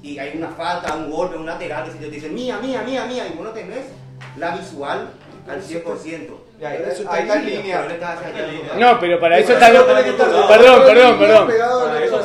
[0.03, 3.07] y hay una falta, un golpe, un lateral, que si te dicen mía, mía, mía,
[3.07, 3.87] mía, y vos no tenés
[4.39, 5.09] la visual
[5.49, 6.47] al 100%.
[6.59, 7.87] Y ahí, está en línea.
[8.79, 9.69] No, pero para eso está...
[9.69, 11.51] Perdón, perdón, perdón.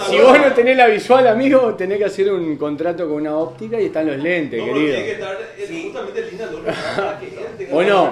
[0.09, 3.79] Si vos no tenés la visual, amigo, tenés que hacer un contrato con una óptica
[3.79, 5.31] y están los lentes, No, pero tiene que querido.
[5.31, 5.37] estar
[5.67, 5.83] Sí.
[5.83, 6.21] justamente
[7.71, 8.11] ¿O no?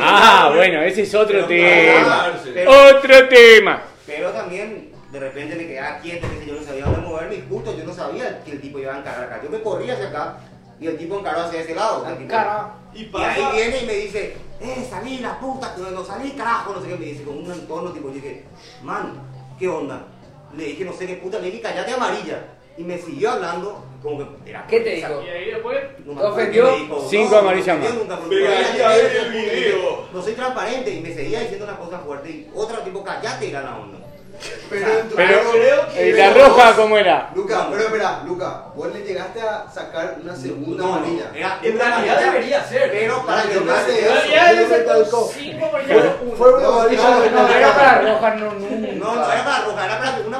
[0.00, 2.32] Ah, bueno, ese es otro Pero tema.
[2.66, 3.82] Otro tema.
[4.06, 7.76] Pero también de repente me quedaba quieto, que yo no sabía dónde moverme y justo
[7.76, 9.40] yo no sabía que el tipo iba a encarar acá.
[9.42, 10.38] Yo me corría hacia acá
[10.80, 12.04] y el tipo encaró hacia ese lado.
[12.92, 16.72] Tipo- Y ahí viene y me dice, eh, salí la puta, no, no salí carajo,
[16.74, 18.44] no sé qué, me dice con un entorno tipo, yo dije,
[18.82, 19.12] man,
[19.58, 20.04] ¿qué onda?
[20.56, 22.44] Le dije no sé qué puta, le dije callate amarilla.
[22.78, 24.64] Y me siguió hablando, como que era.
[24.68, 25.20] ¿Qué te dijo?
[25.20, 25.78] Y ahí después.
[26.06, 26.64] No me ¿Te ofendió?
[26.66, 27.06] qué me dijo.
[27.10, 27.88] Cinco No, amarillas más.
[30.12, 33.62] No soy transparente y me seguía diciendo una cosa fuerte y otra tipo, callate, era
[33.62, 33.98] la onda.
[34.70, 34.86] Pero,
[35.16, 37.30] Pero, creo que- ¿y la roja cómo era?
[37.34, 41.30] Luca, pero espera, Luca, vos le llegaste a sacar una segunda No, no, amarilla.
[41.34, 42.90] era En realidad debería ser.
[42.92, 45.30] Pero para No, que pensé de eso.
[46.36, 48.92] Fue una amarilla No, no era para roja, no, No, nunca.
[49.04, 50.38] no era para roja, era para una.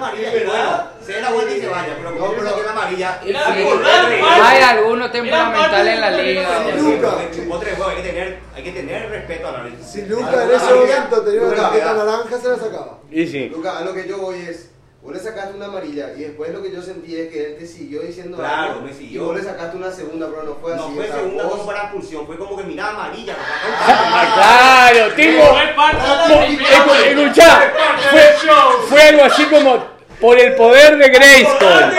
[1.08, 1.94] ¿Es Y se dé la vuelta y se vaya.
[1.96, 3.20] Pero como No, la amarilla.
[3.20, 4.40] Por nada, sí, mal.
[4.42, 6.48] Hay algunos temperamentales en la liga.
[6.58, 9.78] hay que tener, hay que tener respeto a la ley.
[9.84, 12.98] Si Luca en ese momento tenía una tarjeta naranja, se la sacaba.
[13.10, 13.48] Y sí.
[13.48, 14.70] Luca, a lo que yo voy es,
[15.02, 17.66] vos le sacaste una amarilla y después lo que yo sentí es que él te
[17.66, 19.24] siguió diciendo Claro, algo me y siguió.
[19.24, 20.82] vos le sacaste una segunda, pero no fue así.
[20.82, 23.34] No fue segunda vos- como para expulsión, fue como que miraba amarilla.
[23.80, 25.42] Ah, claro, tengo.
[25.46, 27.72] Fue parte de la Escu- Escuchá,
[28.10, 31.96] fue, fue algo así como por el poder de Grayskull.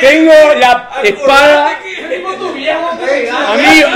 [0.00, 1.78] Tengo la espada.
[3.48, 3.88] Amigo,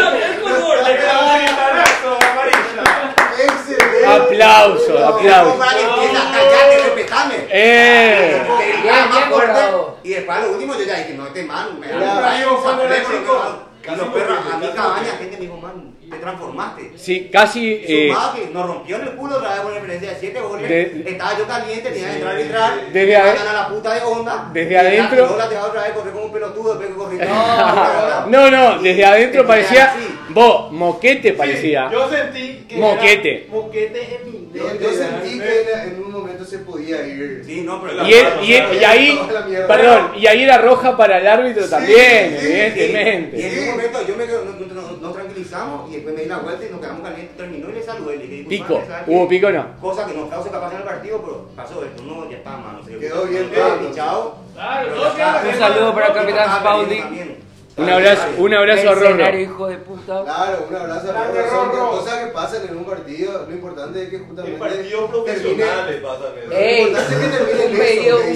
[3.37, 4.07] Excelente.
[4.07, 5.59] aplauso, Como aplauso.
[5.59, 7.35] para que empiece a callarte, respetame.
[7.51, 8.43] Eh.
[10.03, 12.51] Y después lo último yo ya dije, no, este man, me da un rayo,
[13.97, 16.93] los perros, a mi cabaña, gente me dijo, man, te transformaste.
[16.97, 17.73] Sí, casi.
[17.87, 20.69] eh, Sumado que nos rompió en el culo otra vez con diferencia de 7 goles.
[20.69, 22.73] De- Estaba yo caliente, tenía que entrar a arbitrar.
[22.93, 24.51] Desde me ade- mandan a la puta de onda.
[24.53, 26.95] desde y la- adentro- No la dejaba otra vez correr como un pelotudo, después que
[26.97, 27.19] corrí.
[28.29, 29.95] No, no, desde adentro Y- parecía.
[29.99, 30.09] sí.
[30.31, 31.91] Vos, moquete parecía.
[31.93, 33.45] Yo sentí que Moquete.
[33.45, 37.43] era moquete en mi Yo, yo sentí que en, en un momento se podía ir.
[37.45, 39.21] Sí, no, pero Y, él- y, él- y ahí,
[39.69, 43.47] perdón, y ahí era roja para el árbitro también, sí, Y evidentemente.
[43.47, 46.39] en un momento yo me quedo- nos, nos- nos tranquilizamos y después me di la
[46.39, 47.37] vuelta y nos quedamos calientes.
[47.37, 48.17] Terminó y le saludé.
[48.19, 49.67] Le dije, Pico, "Disculpame, ¿sabes hubo pico o no.
[49.81, 52.03] Cosa que nos causa capaz en el partido, pero pasó esto.
[52.03, 52.83] No, ya está, mano.
[52.85, 53.51] Se Quedó bien,
[53.95, 54.37] chao.
[54.55, 57.45] Claro, no, Un saludo para el capitán Spaulding.
[57.77, 59.37] Un abrazo, un abrazo a Rorro.
[59.39, 60.23] hijo de puta.
[60.23, 61.51] Claro, un abrazo a Rorro.
[61.51, 63.47] Son cosas que pasan en un partido.
[63.49, 64.59] Lo importante es que En justamente.
[64.61, 66.53] partidos termine- profesionales pasan eso.
[66.53, 67.79] Ey, Lo importante es que termine un en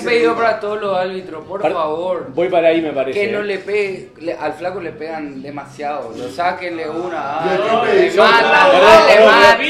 [0.05, 2.27] pedido, un para todos los árbitros, por Par- favor.
[2.35, 3.21] Voy para ahí, me parece.
[3.21, 6.13] Que no le pegue, le- al flaco le pegan demasiado.
[6.17, 7.39] Lo sáquenle una.
[7.39, 9.69] Ah, que le Perdón, le matan, le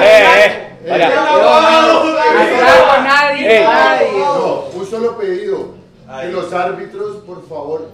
[0.00, 0.46] Eh,
[0.84, 0.90] eh.
[0.90, 4.08] Al flaco nadie, nadie.
[4.18, 5.78] No, un solo pedido.
[6.22, 7.86] Que los árbitros, por favor,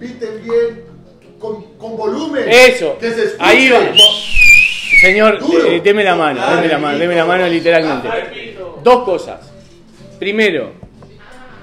[0.00, 0.84] piten bien,
[1.38, 2.44] con, con volumen.
[2.48, 2.98] Eso.
[2.98, 3.44] Que se escuche.
[3.44, 3.80] Ahí va.
[5.00, 8.56] Señor, eh, deme la mano, deme la mano, deme la mano literalmente.
[8.82, 9.40] Dos cosas.
[10.18, 10.72] Primero,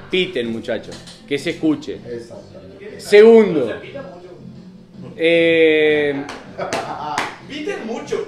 [0.09, 0.95] piten muchachos,
[1.27, 1.99] que se escuche.
[2.97, 3.73] Segundo,
[5.15, 6.23] eh,
[7.47, 8.27] Viten mucho.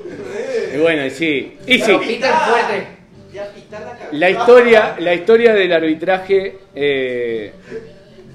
[0.73, 2.87] y bueno, sí, y sí, Piten fuerte.
[3.33, 4.07] Ya pitar la cabeza.
[4.11, 7.51] la historia, la historia del arbitraje eh,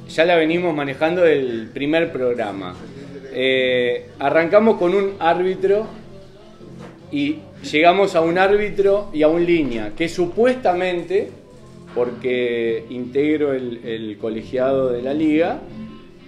[0.09, 2.75] ya la venimos manejando del primer programa.
[3.33, 5.87] Eh, arrancamos con un árbitro
[7.11, 7.39] y
[7.71, 11.31] llegamos a un árbitro y a un línea que supuestamente,
[11.95, 15.61] porque integro el, colegiado de la liga,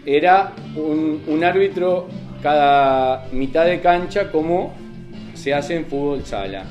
[0.05, 2.09] era un árbitro
[2.43, 4.75] cada mitad de cancha como
[5.35, 6.65] se hace en fútbol sala.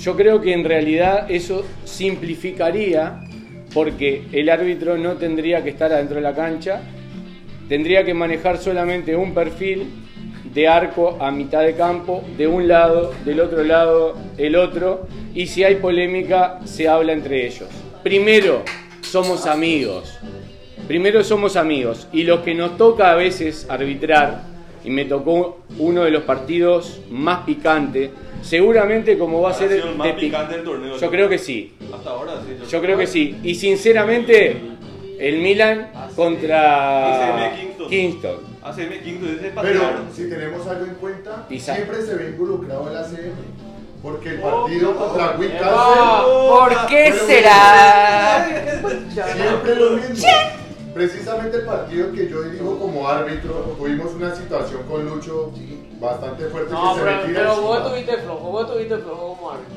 [0.00, 3.20] Yo creo que en realidad eso simplificaría
[3.76, 6.80] porque el árbitro no tendría que estar adentro de la cancha,
[7.68, 9.88] tendría que manejar solamente un perfil
[10.54, 15.48] de arco a mitad de campo, de un lado, del otro lado, el otro, y
[15.48, 17.68] si hay polémica se habla entre ellos.
[18.02, 18.62] Primero,
[19.02, 20.18] somos amigos.
[20.88, 24.40] Primero somos amigos y lo que nos toca a veces arbitrar,
[24.86, 28.08] y me tocó uno de los partidos más picantes,
[28.46, 30.96] seguramente como va a ser sido el más de pi- picante del torneo.
[30.96, 31.74] Yo creo que sí.
[31.94, 32.56] Hasta ahora sí.
[32.70, 33.36] Yo creo que sí.
[33.42, 34.56] Y sinceramente,
[35.18, 37.88] el Milan contra ACM Kingston.
[37.88, 38.36] Kingston.
[38.62, 39.80] ACM Quinto dice Pero
[40.14, 41.74] si tenemos algo en cuenta, Pisa.
[41.74, 43.32] siempre se ve involucrado el ACM.
[44.02, 48.46] Porque el partido Oh, contra oh, Wiccaster ¿Por qué será?
[49.34, 50.26] siempre lo mismo.
[50.94, 55.52] Precisamente el partido que yo dirijo como árbitro, tuvimos una situación con Lucho
[56.00, 57.40] bastante fuerte No, que se pero, retira.
[57.40, 57.90] pero vos encima.
[57.90, 59.76] tuviste flojo, vos tuviste flojo como árbitro.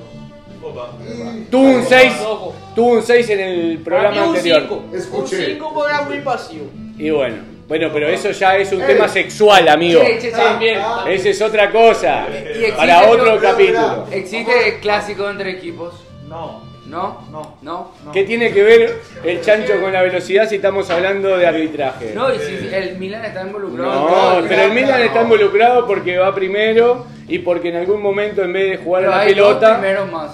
[1.49, 2.53] Tuvo un 6, Ojo.
[2.75, 4.61] tuvo un 6 en el programa un anterior.
[4.63, 4.83] 5.
[4.91, 5.45] Un Escuché.
[5.53, 6.65] 5 porque era muy pasivo.
[6.97, 10.01] Y bueno, bueno, pero eso ya es un tema sexual, amigo.
[10.01, 10.31] Che, che, che.
[10.31, 10.81] También.
[11.07, 12.27] Esa es otra cosa.
[12.29, 14.05] Y Para otro pero- pero- capítulo.
[14.11, 15.93] ¿Existe clásico entre equipos?
[16.27, 17.27] No, ¿No?
[17.31, 17.55] no.
[17.61, 17.91] ¿No?
[18.11, 22.13] ¿Qué tiene que ver el chancho con la velocidad si estamos hablando de arbitraje?
[22.15, 24.41] No, y si el Milan está involucrado.
[24.41, 28.53] No, pero el Milan está involucrado porque va primero y porque en algún momento en
[28.53, 30.31] vez de jugar a la hay dos pelota, primeros más.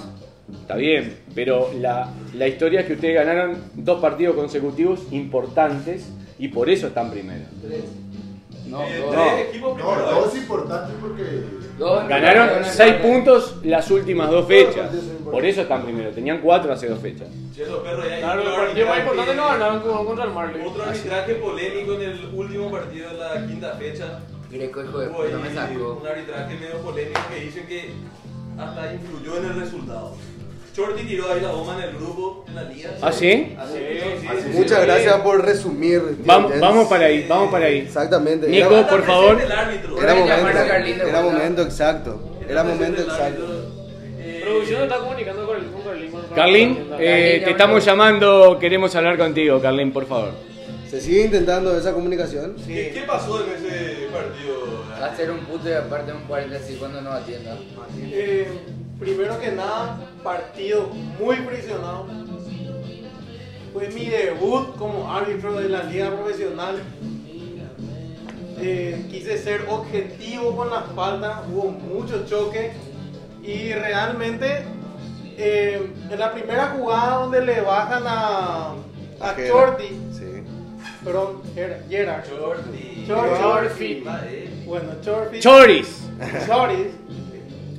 [0.61, 6.07] está bien, pero la, la historia es que ustedes ganaron dos partidos consecutivos importantes
[6.39, 7.43] y por eso están primero.
[7.61, 7.83] Tres
[8.67, 10.11] equipos No, primero.
[10.21, 11.43] dos importantes porque.
[11.77, 13.11] Dos Ganaron campeones 6 grandes.
[13.11, 14.89] puntos las últimas dos fechas.
[15.29, 16.09] Por eso están primero.
[16.11, 17.27] Tenían 4 hace dos fechas.
[17.55, 20.65] Claro, el otro partido más importante no ganaron como contra el Marley.
[20.65, 24.19] Otro arbitraje polémico en el último partido de la quinta fecha.
[24.51, 25.99] Greco, hijo de puta, me sacó.
[26.01, 27.91] un arbitraje medio polémico que dicen que
[28.57, 30.13] hasta influyó en el resultado.
[30.75, 32.89] Shorty tiró ahí la bomba en el grupo, en la liga.
[33.01, 33.55] ¿Ah, sí?
[33.57, 34.85] Así que, sí, sí, Muchas sí.
[34.85, 36.01] gracias por resumir.
[36.01, 36.25] tío
[36.59, 37.77] Vamos, para ahí, vamos para ahí.
[37.79, 38.47] Exactamente.
[38.47, 39.41] Nico, Era, por favor.
[39.41, 40.01] El árbitro.
[40.01, 40.59] era momento.
[40.59, 42.19] a Era momento exacto.
[42.47, 43.71] Era momento exacto.
[44.19, 45.65] Eh, Producción está comunicando con el
[46.11, 46.87] con Carlín.
[46.99, 50.31] eh, te estamos llamando, queremos hablar contigo, Carlín, por favor.
[50.89, 52.55] ¿Se sigue intentando esa comunicación?
[52.67, 54.83] ¿Qué, qué pasó en ese partido?
[55.01, 57.57] Hacer un puto y aparte un 45 cuando no atienda.
[58.11, 58.47] Eh,
[58.99, 60.89] primero que nada, partido
[61.19, 62.07] muy presionado.
[63.73, 66.81] Fue mi debut como árbitro de la liga profesional.
[68.57, 72.71] Eh, quise ser objetivo con las faltas, hubo mucho choque
[73.43, 74.63] y realmente
[75.37, 78.69] eh, en la primera jugada donde le bajan a,
[79.19, 80.43] a Sí.
[81.03, 81.41] perdón,
[81.89, 82.23] Gerard.
[82.29, 83.05] Shorty.
[83.05, 84.03] Shorty.
[84.65, 85.39] bueno, Chorty.
[85.41, 86.07] Choris.
[86.47, 86.87] Choris.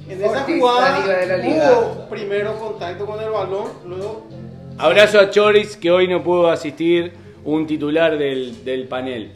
[0.09, 1.79] En esa jugada la liga de la liga.
[1.81, 4.27] hubo primero contacto con el balón, luego
[4.79, 7.13] Abrazo a Choris, que hoy no pudo asistir,
[7.45, 9.33] un titular del, del panel.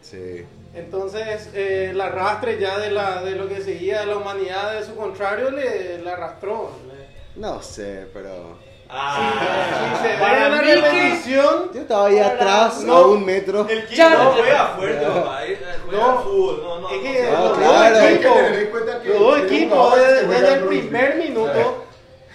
[0.00, 0.44] Sí.
[0.74, 4.84] entonces eh, el arrastre ya de, la, de lo que seguía de la humanidad de
[4.84, 6.70] su contrario le, le arrastró.
[6.88, 8.58] Le- No sé, pero.
[8.92, 9.96] Ah.
[9.96, 12.92] Si se ve Para en la repetición, Yo estaba ahí Para- atrás, no.
[12.96, 13.66] a un metro.
[13.68, 15.46] El Kiko no juega fuerte, papá.
[15.46, 16.18] eh, Juega No.
[16.22, 16.60] fútbol.
[16.62, 19.18] No, no, es que No, claro, dos hay que equipos, tener en cuenta que los
[19.20, 21.84] dos tiene equipos jugadores que desde, el primer minuto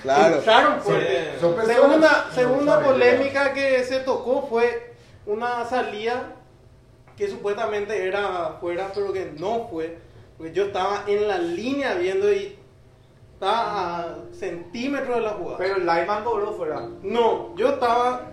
[0.02, 0.36] Claro.
[0.36, 1.32] entraron fuerte.
[1.34, 1.40] Sí.
[1.42, 4.94] Son personas Segunda, segunda polémica que se tocó fue
[5.26, 6.24] una salida
[7.18, 9.98] que supuestamente era afuera, pero que no fue.
[10.38, 12.55] Porque yo estaba en la línea viendo y
[13.36, 15.58] estaba a centímetros de la jugada.
[15.58, 16.82] Pero el lineman cobró fuera.
[17.04, 18.32] No, yo estaba.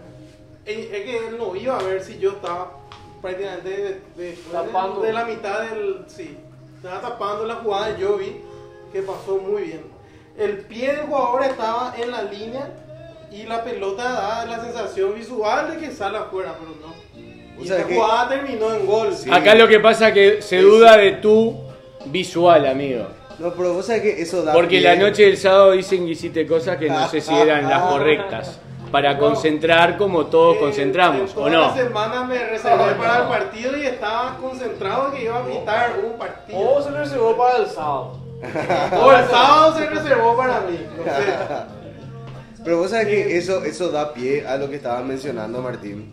[0.65, 2.73] Es que él no iba a ver si yo estaba
[3.21, 5.01] prácticamente de, de- Tapando.
[5.03, 6.05] de la mitad del.
[6.07, 6.37] Sí,
[6.77, 7.97] estaba tapando la jugada.
[7.99, 8.37] Yo vi
[8.93, 9.83] que pasó muy bien.
[10.39, 12.71] El pie del jugador estaba en la línea
[13.31, 16.93] y la pelota da la sensación visual de que sale afuera, pero no.
[17.61, 19.13] O Y sea que- jugada terminó en gol.
[19.15, 19.29] Sí.
[19.33, 21.55] Acá lo que pasa es que se duda de tu
[22.07, 23.07] visual, amigo.
[23.43, 24.53] No, pero vos sabés que eso da.
[24.53, 27.69] Porque pie- la noche del sábado dicen que hiciste cosas que no sé si eran
[27.69, 28.59] las correctas.
[28.93, 31.61] Para concentrar como todos Eh, concentramos, en ¿o no?
[31.63, 36.19] la semana me reservé para el partido y estaba concentrado que iba a pitar un
[36.19, 36.59] partido.
[36.61, 38.19] O se reservó para el sábado.
[39.03, 40.79] O el sábado se reservó para mí.
[40.99, 42.63] No sé.
[42.65, 46.13] Pero vos sabés que eso, eso da pie a lo que estaba mencionando Martín.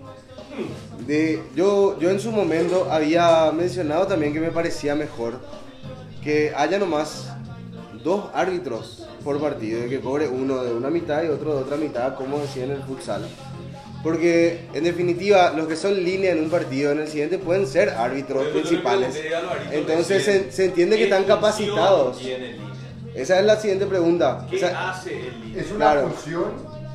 [1.06, 5.34] De, yo, yo en su momento había mencionado también que me parecía mejor
[6.24, 7.28] que haya nomás
[8.04, 11.78] dos árbitros por partido y que cobre uno de una mitad y otro de otra
[11.78, 13.28] mitad, como decía en el futsal.
[14.02, 17.90] Porque en definitiva, los que son línea en un partido, en el siguiente pueden ser
[17.90, 19.20] árbitros le principales.
[19.72, 22.18] Entonces se, se entiende que ¿qué están capacitados.
[23.14, 24.46] Esa es la siguiente pregunta.
[24.50, 25.62] ¿Qué Esa- hace el línea?
[25.62, 26.10] Es una Claro.
[26.10, 26.44] función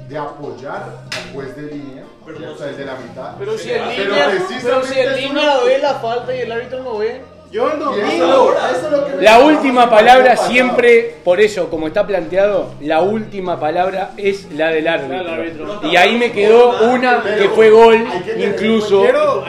[0.09, 3.35] de apoyar al juez de línea, Pero o sea, desde la mitad.
[3.39, 6.41] Pero si Pero el línea, precisamente pero si el línea una- ve la falta y
[6.41, 7.21] el árbitro no ve.
[7.55, 8.25] Yo el Y eso domingo.
[8.25, 12.75] ahora, eso es lo que me La última palabra siempre, por eso, como está planteado,
[12.81, 15.81] la última palabra es la del árbitro.
[15.85, 18.05] Y ahí me quedó una que fue gol,
[18.39, 19.05] incluso,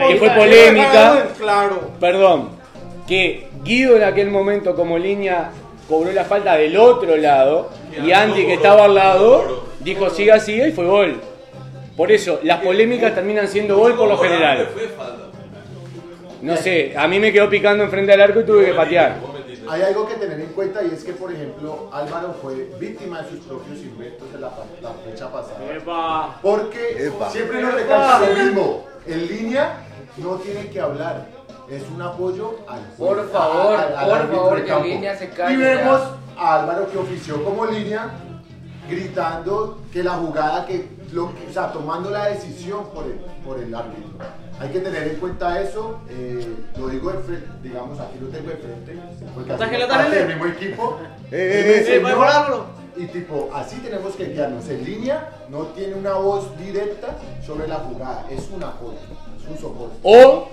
[0.08, 1.26] que fue polémica.
[1.98, 2.50] Perdón,
[3.08, 5.50] que Guido en aquel momento como línea
[5.88, 7.70] cobró la falta del otro lado
[8.04, 11.20] y Andy que estaba al lado dijo siga, siga y fue gol.
[11.96, 14.68] Por eso, las polémicas terminan siendo gol por lo general.
[16.42, 19.16] No sé, a mí me quedó picando enfrente del arco y tuve que patear.
[19.68, 23.30] Hay algo que tener en cuenta y es que, por ejemplo, Álvaro fue víctima de
[23.30, 24.50] sus propios inventos de la,
[25.04, 25.58] fecha pasada.
[25.74, 26.38] Epa.
[26.40, 27.30] Porque Epa.
[27.30, 28.84] siempre nos recalca lo mismo.
[29.06, 29.78] En línea
[30.18, 31.26] no tiene que hablar.
[31.68, 34.86] Es un apoyo al Por favor, al- al por favor, que campo.
[34.86, 36.00] Línea se calle Y vemos
[36.36, 38.08] a Álvaro que ofició como línea
[38.88, 43.14] gritando que la jugada que, lo, o sea, tomando la decisión por el,
[43.44, 44.12] por el árbitro.
[44.58, 46.46] Hay que tener en cuenta eso, eh,
[46.78, 48.98] lo digo de frente, digamos, aquí lo tengo de frente,
[49.34, 50.98] porque ¿Estás hacemos que lo parte del mismo equipo.
[51.32, 52.66] Eh, eh, eh, ¿puedes pararlo?
[52.96, 54.68] y tipo, así tenemos que guiarnos.
[54.68, 58.98] En línea no tiene una voz directa sobre la jugada, es un apoyo,
[59.38, 59.96] es un soporte.
[60.02, 60.48] O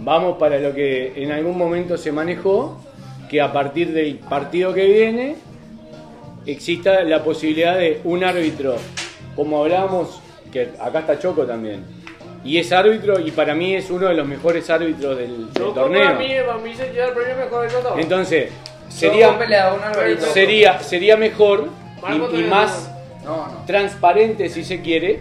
[0.00, 2.78] vamos para lo que en algún momento se manejó,
[3.30, 5.36] que a partir del partido que viene
[6.46, 8.76] exista la posibilidad de un árbitro,
[9.36, 10.20] como hablábamos,
[10.50, 11.84] que acá está Choco también,
[12.44, 16.04] y es árbitro y para mí es uno de los mejores árbitros del, torneo.
[16.04, 17.98] Para mí, para mí se lleva el premio mejor de todo.
[17.98, 18.50] Entonces,
[18.88, 20.26] sería, peleado un Alvarito.
[20.26, 21.68] sería, sería mejor
[22.32, 22.90] y- más
[23.24, 23.64] No, no.
[23.66, 25.20] transparente, si se quiere,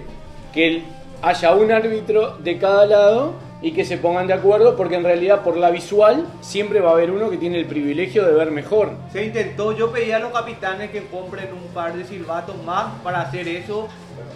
[0.53, 0.84] que el-
[1.22, 3.34] haya un árbitro de cada lado
[3.64, 6.93] y que se pongan de acuerdo, porque en realidad por la visual siempre va a
[6.93, 8.91] haber uno que tiene el privilegio de ver mejor.
[9.14, 13.22] Se intentó, yo pedí a los capitanes que compren un par de silbatos más para
[13.22, 13.88] hacer eso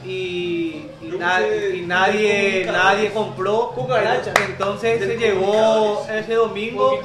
[0.06, 3.72] y, y Yo na- puse- y nadie, nadie compró.
[3.76, 4.32] Cucaracha.
[4.48, 6.20] Entonces se Del cucaracha.
[6.20, 7.00] ese domingo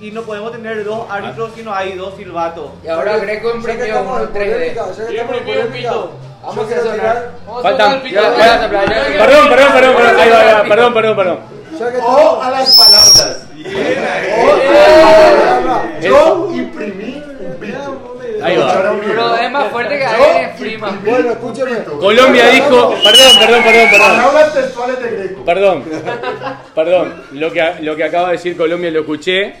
[0.00, 2.70] y no podemos tener dos árbitros si no hay dos silbatos.
[2.84, 4.32] Y ahora Greco estamos uno en 3D.
[4.34, 6.10] polémica, ya que Yo estamos en imprimió un polémica, pito.
[6.42, 7.30] vamos a sonar.
[7.46, 8.02] Vamos a Faltan-.
[8.02, 11.61] Perdón, perdón, perdón, perdón, ahí va, ahí va, perdón, perdón, perdón.
[11.80, 13.46] O a las palabras.
[16.02, 18.12] Yo imprimí un pito.
[18.42, 19.48] Ahí va.
[19.50, 21.00] Más fuerte que en Freeman.
[21.04, 21.98] imprimí Bueno, pito.
[21.98, 24.16] Colombia dijo, perdón, perdón, perdón, perdón.
[24.16, 25.44] Palabras textuales de Greco.
[25.44, 25.84] Perdón,
[26.74, 29.54] perdón, lo que, lo que acaba de decir Colombia lo escuché.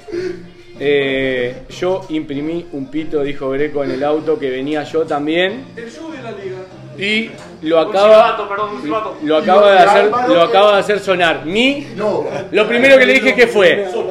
[0.80, 5.66] Eh, yo imprimí un pito, dijo Greco en el auto, que venía yo también.
[5.76, 6.56] El show de la liga.
[6.98, 7.30] Y
[7.62, 8.70] lo acaba, silbato, perdón,
[9.22, 11.44] lo acaba de hacer, lo acaba de hacer sonar.
[11.46, 12.24] Mi, No.
[12.50, 13.88] lo primero que le dije que fue.
[13.92, 14.08] Por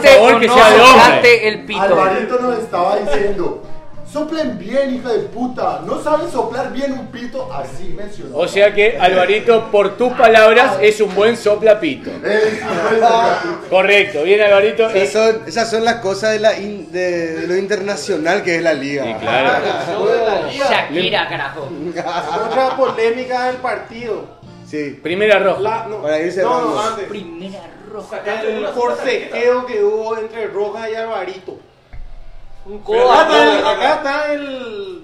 [0.00, 1.80] favor, o no sea de el pito.
[1.82, 3.62] Alvarito nos estaba diciendo,
[4.10, 5.82] soplen bien, hija de puta.
[5.84, 8.36] No saben soplar bien un pito, así mencionó.
[8.38, 12.10] O sea que Alvarito, por tus palabras, es un buen soplapito.
[13.70, 14.88] Correcto, bien Alvarito.
[14.90, 18.62] Esas son, esas son las cosas de, la in- de, de lo internacional que es
[18.62, 19.04] la liga.
[19.04, 19.50] Sí, claro.
[20.50, 20.68] Liga.
[20.70, 21.68] Shakira, carajo.
[22.46, 24.36] Otra polémica del partido.
[24.66, 24.98] Sí.
[25.02, 25.60] Primera roja.
[25.60, 27.06] La- no, Para ir no, no, antes.
[27.06, 27.60] Primera
[27.92, 28.20] roja.
[28.42, 31.58] El forcejeo que hubo entre Roja y Alvarito.
[32.66, 35.02] Un Acá codo está, el, acá está el,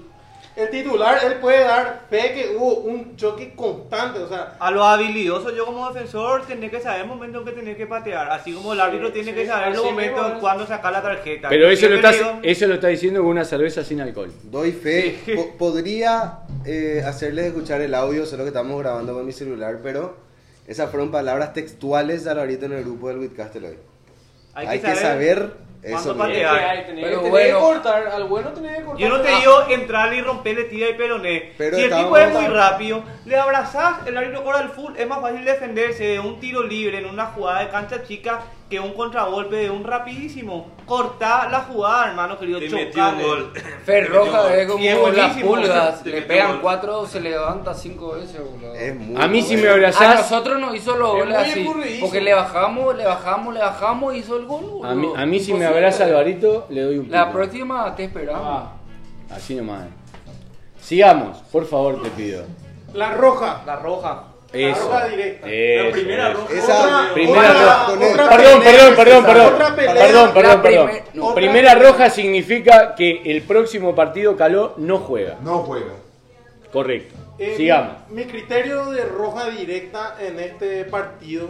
[0.55, 4.83] el titular, él puede dar fe que hubo un choque constante, o sea, A los
[4.83, 8.53] habilidosos, yo como defensor tenés que saber el momento en que tenés que patear, así
[8.53, 11.49] como el árbitro tiene sí, que saber momentos mismo en cuando sacar la tarjeta.
[11.49, 14.31] Pero eso lo, Siempre está, digo- eso lo está diciendo con una cerveza sin alcohol.
[14.43, 15.17] Doy fe.
[15.35, 20.17] Po- podría eh, hacerles escuchar el audio, solo que estamos grabando con mi celular, pero
[20.67, 23.77] esas fueron palabras textuales de Alvarito en el grupo del Whitcastle hoy.
[24.53, 25.47] Hay, que saber eso.
[25.47, 26.55] cuándo Es que patear.
[26.55, 27.57] hay, tenés, Pero tenés bueno.
[27.59, 28.99] que cortar, al bueno tenés que cortar.
[29.01, 31.53] Yo no te Ah, digo entrarle y romperle tira y peroné.
[31.57, 35.07] Pero si el tipo es muy rápido, le abrazás, el árbitro cobra el full, es
[35.07, 38.39] más fácil defenderse de un tiro libre en una jugada de cancha chica
[38.73, 40.67] que un contragolpe de un rapidísimo.
[40.85, 43.23] Corta la jugada, hermano querido, Te metió un chocale.
[43.23, 43.53] gol.
[43.85, 44.99] Fer Roja es como es las
[45.35, 45.47] buenísimo.
[45.47, 46.05] pulgas.
[46.05, 46.61] Le pegan gol.
[46.61, 48.73] cuatro, se levanta cinco veces, boludo.
[48.73, 49.73] Es muy A mí si me bueno.
[49.73, 51.99] A abrazás, nosotros nos hizo los Es goles así.
[52.01, 54.85] Porque le bajamos, le bajamos, le bajamos y hizo el gol, boludo.
[54.89, 57.37] a mí, a mí si me abraza Alvarito, le doy un La pito.
[57.37, 58.43] próxima te esperamos.
[58.45, 58.71] Ah,
[59.35, 59.85] Así nomás.
[60.81, 62.43] Sigamos, por favor, te pido.
[62.93, 63.61] la roja.
[63.65, 64.23] La roja.
[64.53, 64.81] Eso.
[64.83, 65.47] roja directa.
[65.49, 66.37] Eso, La primera eso.
[66.41, 66.53] roja.
[66.53, 67.91] Esa Primera Otra- roja.
[67.93, 69.53] otra Perdón, pelea perdón, perdón, perdón.
[69.57, 70.91] Perdón, perdón, La perdón.
[71.15, 71.35] no.
[71.35, 71.91] Primera pelea.
[71.91, 75.37] roja significa que el próximo partido Caló no juega.
[75.41, 75.93] No juega.
[76.71, 77.15] Correcto.
[77.39, 77.95] Eh, Sigamos.
[78.09, 81.47] Mi criterio de roja directa en este partido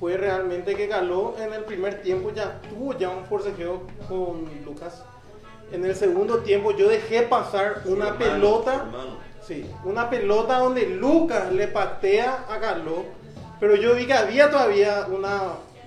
[0.00, 5.04] fue realmente que Galó en el primer tiempo ya tuvo ya un forcejeo con Lucas.
[5.70, 9.16] En el segundo tiempo yo dejé pasar una hermano, pelota, hermano.
[9.52, 13.04] Sí, una pelota donde Lucas le patea a Galó,
[13.60, 15.40] pero yo vi que había todavía una,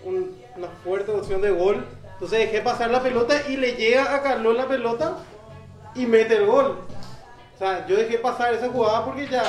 [0.03, 1.85] un- una fuerte opción de gol.
[2.13, 5.17] Entonces dejé pasar la pelota y le llega a Galó la pelota
[5.95, 6.79] y mete el gol.
[7.55, 9.43] O sea, yo dejé pasar esa jugada porque ya.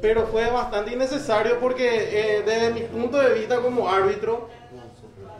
[0.00, 1.86] Pero fue bastante innecesario porque
[2.38, 4.48] eh, desde mi punto de vista como árbitro,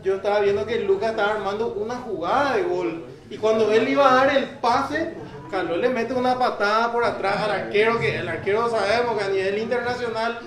[0.02, 3.04] yo estaba viendo que Lucas estaba armando una jugada de gol.
[3.28, 5.14] Y cuando él iba a dar el pase,
[5.50, 9.28] Carlos le mete una patada por atrás al arquero, que el arquero sabemos que a
[9.28, 10.40] nivel internacional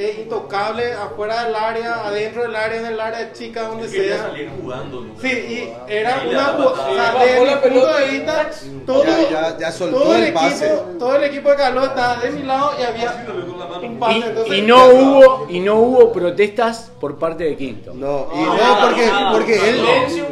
[0.00, 4.14] es intocable afuera del área, adentro del área, en el área chica, donde Él quería
[4.16, 4.22] sea.
[4.28, 5.14] salir jugando, ¿no?
[5.20, 8.50] Sí, y era una jugada, o sea, desde mi punto de vista,
[8.86, 10.66] todo, Ya- ya- ya soltó todo el, el pase.
[10.66, 13.26] equipo, todo el equipo de Caló estaba de mi lado y había
[13.82, 14.18] un pase.
[14.18, 17.92] Y, entonces, y no hubo y no hubo protestas por parte de Quinto.
[17.94, 19.54] No, y No, no, porque, no, porque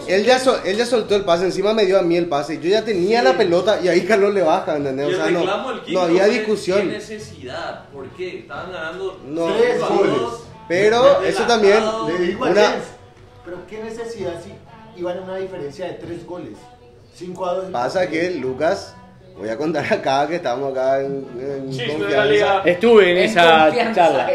[0.08, 2.54] él, ya sol- él ya soltó el pase, encima me dio a mí el pase.
[2.54, 5.06] y Yo ya tenía la pelota y ahí Carlos le baja, ¿entendés?
[5.14, 5.40] O sea, no,
[5.84, 6.78] quinto no había discusión.
[6.80, 7.84] ¿Qué necesidad?
[7.92, 8.40] ¿Por qué?
[8.40, 9.88] Estaban ganando No, goles.
[9.88, 10.38] goles.
[10.68, 12.74] Pero eso también, Le digo a una,
[13.44, 14.52] pero qué necesidad si
[15.00, 16.58] iban a una diferencia de tres goles.
[17.14, 17.64] 5 a 2.
[17.72, 18.94] pasa que Lucas,
[19.36, 22.62] voy a contar acá que estamos acá en, en confianza.
[22.64, 24.30] Estuve en En esa confianza, charla.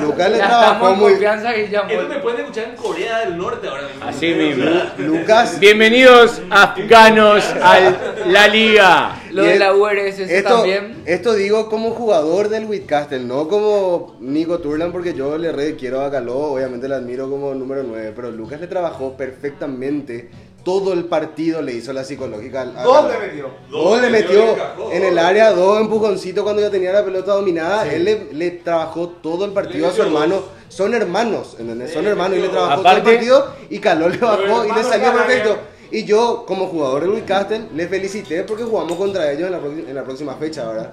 [0.00, 1.12] Lucas le Ya trabajó muy.
[1.12, 4.04] Esto me pueden escuchar en Corea del Norte ahora mismo.
[4.06, 4.70] Así mismo.
[4.98, 5.58] Lucas.
[5.58, 7.92] Bienvenidos afganos a
[8.26, 9.23] la liga.
[9.34, 11.02] Lo Y de el- la URSS Esto, también.
[11.06, 16.02] esto digo como jugador del Whitcastle, no como Nico Turlan, porque yo le re quiero
[16.02, 20.30] a Caló, obviamente le admiro como número 9, pero Lucas le trabajó perfectamente.
[20.64, 22.62] Todo el partido le hizo la psicológica.
[22.62, 23.08] al- a Dos Caló.
[23.20, 23.50] le metió.
[23.70, 24.56] Dos le metió
[24.92, 27.92] en el área, dos empujoncitos cuando ya tenía la pelota dominada.
[27.92, 30.42] Él le, le trabajó todo el partido a su hermano.
[30.68, 31.92] Son hermanos, ¿entendés?
[31.92, 34.82] Son hermanos y le trabajó todo Aparte- el partido y Caló le bajó y le
[34.84, 35.58] salió perfecto.
[35.94, 39.58] Y yo, como jugador del Newcastle, les felicité porque jugamos contra ellos en la,
[39.90, 40.92] en la próxima fecha, ¿verdad?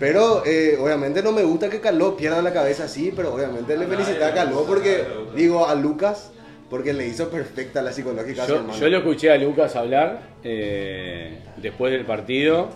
[0.00, 3.86] Pero eh, obviamente no me gusta que Caló pierda la cabeza así, pero obviamente le
[3.86, 5.04] felicité a Caló porque,
[5.36, 6.32] digo, a Lucas,
[6.68, 8.78] porque le hizo perfecta la psicológica a su Yo, hermano.
[8.80, 12.70] yo lo escuché a Lucas hablar eh, después del partido.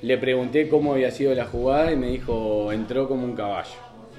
[0.00, 3.74] Le pregunté cómo había sido la jugada y me dijo, entró como un caballo.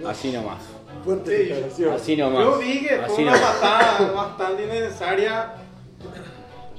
[0.06, 0.58] Así nomás.
[1.06, 1.94] Fuerte declaración.
[1.94, 2.44] Así nomás.
[2.44, 3.52] Yo vi que fue Así una nomás.
[3.56, 5.54] patada bastante innecesaria.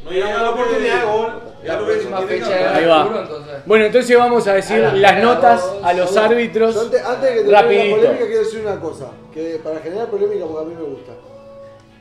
[0.05, 1.33] No Era una oportunidad de gol.
[1.63, 3.21] Ya La lo próxima fecha Ahí va.
[3.23, 3.55] entonces.
[3.67, 5.85] Bueno, entonces vamos a decir A la- las a la notas dos.
[5.85, 6.75] a los árbitros.
[6.75, 7.97] Yo antes, antes de que la Rapidito.
[7.97, 11.13] polémica quiero decir una cosa, que para generar polémica porque a mí me gusta.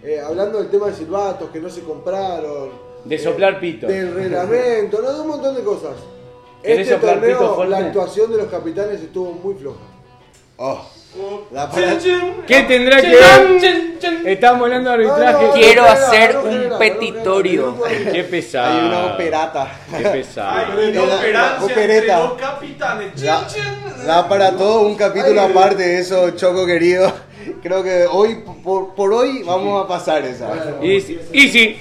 [0.02, 2.70] Eh, hablando del tema de silbatos que no se compraron,
[3.04, 3.86] De soplar pito.
[3.88, 5.95] del reglamento, no, de un montón de cosas.
[6.64, 7.72] ¿Querés Este soplar pito torneo, fuerte?
[7.72, 9.80] la actuación de los capitanes estuvo muy floja.
[10.56, 10.86] Oh,
[11.51, 11.70] la
[12.45, 14.28] ¿Qué tendrá que ver?
[14.28, 15.34] Estamos hablando de arbitraje.
[15.34, 17.84] No, no, Quiero no hacer un petitorio.
[18.12, 18.80] Qué pesado.
[18.80, 19.72] Hay una operata.
[19.97, 20.78] Qué pesado.
[20.78, 21.01] Hay entre
[21.64, 22.20] opereta.
[22.20, 23.22] los capitanes.
[24.05, 27.12] Da para todo un capítulo aparte de eso, Choco querido.
[27.64, 30.51] Creo que hoy, por, por hoy, vamos a pasar esa.
[30.82, 30.97] Y,
[31.34, 31.78] y sí,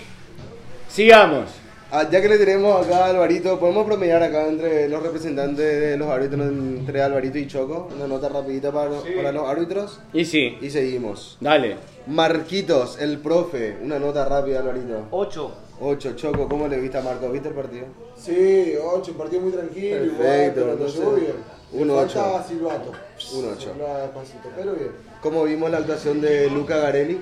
[0.89, 1.58] sigamos.
[1.91, 5.97] Ah, ya que le tenemos acá a Alvarito, podemos promediar acá entre los representantes de
[5.97, 9.99] los árbitros, entre Alvarito y Choco, una nota rapidita para, para los árbitros.
[10.13, 11.39] Y sí, Y seguimos.
[11.41, 11.77] dale.
[12.07, 15.07] Marquitos, el profe, una nota rápida, Alvarito.
[15.11, 15.53] 8.
[15.81, 17.31] 8, Choco, ¿cómo le viste a Marco?
[17.31, 17.87] ¿Viste el partido?
[18.17, 21.33] Sí, 8, un partido muy tranquilo, igual, Perfecto, pero lo entonces, llevó bien.
[21.73, 22.45] Le un falta ocho.
[22.49, 22.93] silbato.
[23.35, 23.61] Un ocho.
[23.71, 24.91] Soplaba despacito, pero bien.
[25.23, 27.21] ¿Cómo vimos la actuación de Luca Garelli?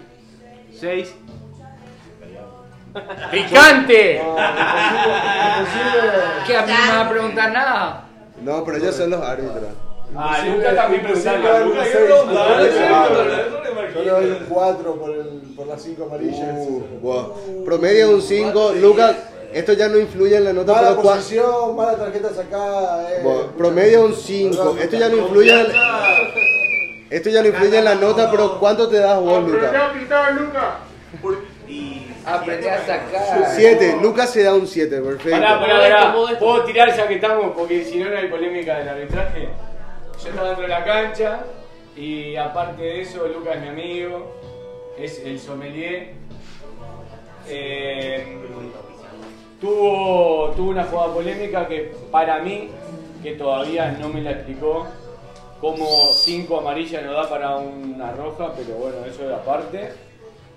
[0.80, 1.14] 6.
[3.30, 4.22] ¡Picante!
[4.22, 4.30] No,
[5.58, 6.12] imposible,
[6.46, 8.04] Que a mí no me va a preguntar nada.
[8.42, 9.64] No, pero ellos son los árbitros.
[10.14, 11.60] Ah, Lucas también preguntaba.
[11.60, 11.88] Lucas,
[13.74, 13.94] marqué.
[13.94, 16.56] Yo le doy un 4 por, el, por las 5 amarillas.
[16.56, 17.64] Uh, wow.
[17.64, 18.72] Promedio un 5.
[18.80, 19.16] Lucas,
[19.52, 23.10] esto ya no influye en la nota, Mala pero posición, mala tarjeta sacada.
[23.10, 23.20] Eh.
[23.22, 24.76] Bueno, promedio un 5.
[24.80, 25.66] Esto ya no influye en,
[27.10, 29.72] esto ya no influye en la nota, pero ¿cuánto te das vos, Lucas?
[32.26, 33.52] Aprendí a sacar.
[33.54, 33.98] 7.
[34.02, 35.30] Lucas se da un 7, perfecto.
[35.30, 36.14] Pará, pará, pará.
[36.38, 37.52] ¿Puedo tirar ya que estamos?
[37.56, 39.48] Porque si no, no hay polémica del arbitraje.
[40.22, 41.44] Yo estaba dentro de la cancha
[41.96, 44.34] y aparte de eso, Lucas es mi amigo,
[44.98, 46.14] es el sommelier.
[47.48, 48.38] Eh,
[49.60, 52.70] tuvo, tuvo una jugada polémica que para mí,
[53.22, 54.86] que todavía no me la explicó,
[55.60, 60.05] como 5 amarillas no da para una roja, pero bueno, eso es aparte.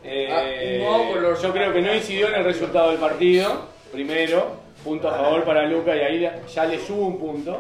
[0.04, 5.18] Eh, Ah, yo creo que no incidió en el resultado del partido, primero, punto a
[5.18, 7.60] favor para Lucas y ahí ya le subo un punto.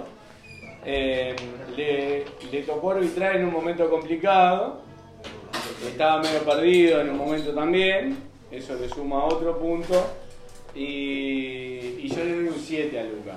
[0.86, 1.36] Eh,
[1.76, 4.82] le, le tocó arbitrar en un momento complicado,
[5.86, 8.18] estaba medio perdido en un momento también,
[8.50, 10.08] eso le suma otro punto,
[10.74, 13.36] y, y yo le doy un 7 a Lucas.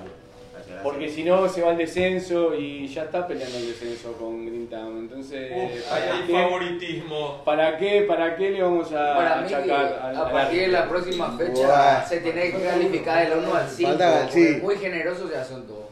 [0.81, 4.67] Porque si no se va al descenso y ya está peleando el descenso con Green
[4.67, 4.97] Town.
[4.99, 6.33] Entonces, Uf, ¿para hay qué?
[6.33, 7.41] favoritismo.
[7.45, 8.01] ¿Para qué?
[8.07, 12.05] ¿Para qué le vamos a Para mí, achacar a partir de la próxima fecha Buah.
[12.07, 13.89] se tiene que calificar del 1 al 5.
[13.89, 14.59] Falta- sí.
[14.61, 15.83] Muy generosos ya son todos.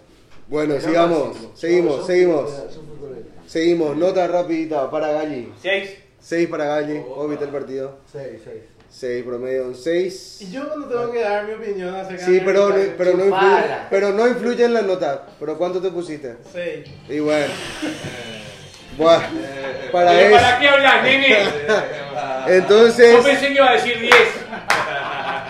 [0.48, 1.38] Bueno, sigamos.
[1.56, 2.52] Seguimos, seguimos.
[3.48, 3.96] Seguimos.
[3.98, 5.52] Nota rapidita para Galli.
[5.62, 5.98] 6.
[6.20, 7.00] 6 para Galli.
[7.00, 7.98] ¿Vos viste el partido?
[8.12, 8.56] 6, 6.
[8.92, 10.38] 6, promedio un 6.
[10.42, 13.26] Y yo no tengo que dar mi opinión acerca Sí, de pero, no- pero, no
[13.26, 15.26] influye, pero no influye en la nota.
[15.40, 16.36] ¿Pero cuánto te pusiste?
[16.52, 16.88] 6.
[17.10, 17.54] Y bueno.
[18.98, 19.22] Buah,
[19.94, 20.36] para Pero eso.
[20.46, 21.38] ¿Para qué hablas, nene?
[22.48, 24.14] Entonces, Yo pensé que iba a decir 10.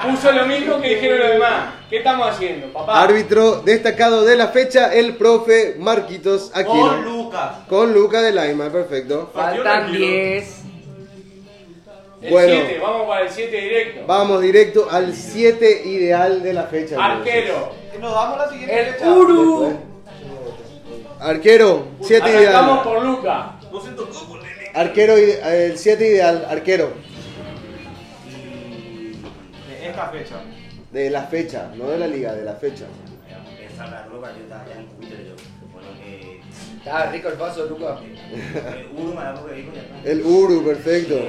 [0.03, 1.73] Puso lo mismo que dijeron los demás.
[1.89, 3.01] ¿Qué estamos haciendo, papá?
[3.03, 7.01] árbitro destacado de la fecha, el profe Marquitos Con Aquino.
[7.01, 7.51] Lucas.
[7.67, 9.29] Con Luca de Laima, perfecto.
[9.33, 10.60] Faltan 10.
[12.21, 12.53] El Bueno.
[12.67, 14.01] 7, vamos para el 7 directo.
[14.05, 17.03] Vamos directo al 7 ideal de la fecha.
[17.03, 17.71] Arquero.
[17.99, 19.11] Nos damos la siguiente El fecha.
[19.11, 19.77] Uru.
[21.19, 22.83] Arquero, 7 Arrancamos ideal.
[22.83, 23.59] por Luca.
[23.71, 24.71] No se tocó polémica.
[24.73, 26.91] Arquero, ide- el 7 ideal, arquero.
[29.67, 30.35] De esta fecha.
[30.91, 32.85] De la fecha, no de la liga, de la fecha.
[33.59, 35.35] Pensar la ropa, yo estaba ya en Twitter yo.
[35.73, 36.41] Bueno, que
[36.77, 37.99] Está rico el paso, Luca.
[38.31, 40.09] ya está.
[40.09, 41.15] El Uru, perfecto.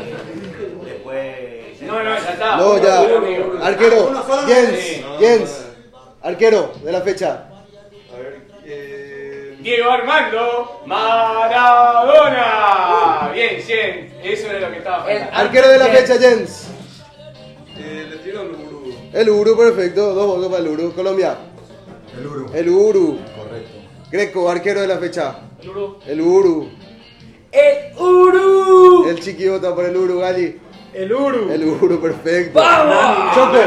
[0.92, 1.82] Después.
[1.82, 2.56] No, no, ya está.
[2.56, 3.00] No, ya.
[3.66, 4.12] Arquero,
[4.46, 5.04] Jens.
[5.18, 5.64] Jens.
[6.22, 7.48] Arquero de la fecha.
[8.12, 10.80] A ver, eh, Diego Armando
[12.02, 13.30] Maradona.
[13.32, 14.14] Bien, 100.
[14.22, 15.36] Eso era lo que estaba faltando.
[15.36, 16.66] Arquero de la fecha, Jens.
[17.78, 18.94] eh, le tiro al Uru.
[19.12, 20.14] El Uru, perfecto.
[20.14, 20.92] Dos votos para el Uru.
[20.94, 21.36] Colombia.
[22.18, 22.50] El Uru.
[22.54, 23.18] El Uru.
[23.36, 23.70] Correcto.
[24.10, 25.36] Greco, arquero de la fecha.
[25.62, 25.98] El Uru.
[26.06, 26.70] El Uru.
[27.50, 29.08] El Uru.
[29.08, 30.60] El Chiqui vota por el Uru, Gali.
[30.94, 31.50] El Uru.
[31.50, 32.60] El Uru, perfecto.
[32.60, 33.34] ¡Vamos!
[33.34, 33.58] Choco.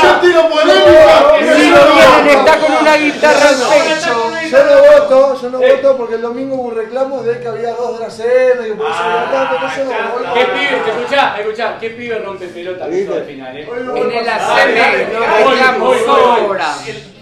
[0.01, 2.31] Yo tiro polémica.
[2.31, 4.31] está con una guitarra pecho.
[4.49, 7.73] Yo no voto, yo no voto porque el domingo hubo un reclamo de que había
[7.75, 10.23] dos de la cena y por eso tanto, no sé, no voy.
[10.33, 10.81] ¿Qué pibe?
[10.87, 11.77] Escuchá, escuchá.
[11.79, 12.91] ¿Qué pibe rompe pelota al
[13.25, 13.67] final, eh?
[13.71, 16.75] Hoy no En el ACB reclamo sobra.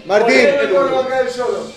[0.06, 0.46] Martín.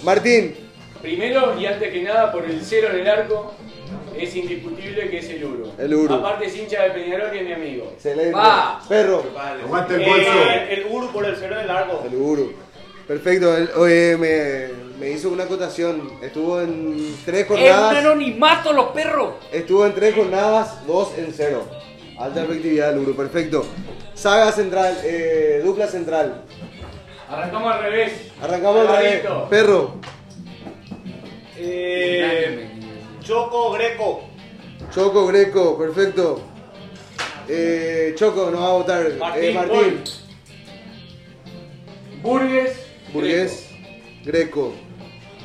[0.03, 0.68] Martín.
[1.02, 3.54] Primero y antes que nada, por el cero en el arco,
[4.18, 5.72] es indiscutible que es el Uru.
[5.78, 6.14] El Uru.
[6.16, 7.91] Aparte es hincha de Peñarol y es mi amigo.
[7.93, 8.36] Excelente.
[8.36, 8.82] Va.
[8.88, 9.24] Perro.
[9.64, 10.32] Aguante el bolso.
[10.50, 12.04] Eh, el Uru por el cero de largo.
[12.06, 12.54] El Uru.
[13.08, 13.56] Perfecto.
[13.78, 14.68] Oye, me,
[15.00, 16.12] me hizo una acotación.
[16.22, 17.95] Estuvo en tres Es un jornadas.
[17.97, 19.36] anonimato, los perros.
[19.52, 21.66] Estuvo en tres jornadas, dos en cero.
[22.20, 23.16] Alta efectividad del Uru.
[23.16, 23.66] Perfecto.
[24.14, 26.41] Saga central, eh, dupla central.
[27.30, 28.12] Arrancamos al revés.
[28.41, 28.89] Arrancamos vez.
[28.89, 29.47] Alvarito.
[29.50, 29.95] Perro.
[31.62, 32.70] Eh,
[33.22, 34.22] Choco Greco.
[34.93, 36.41] Choco Greco, perfecto.
[37.47, 39.14] Eh, Choco nos va a votar.
[39.20, 40.03] Martín, Eh, Martín.
[42.22, 42.80] Burgues.
[43.14, 43.70] Burgués.
[44.24, 44.74] Greco.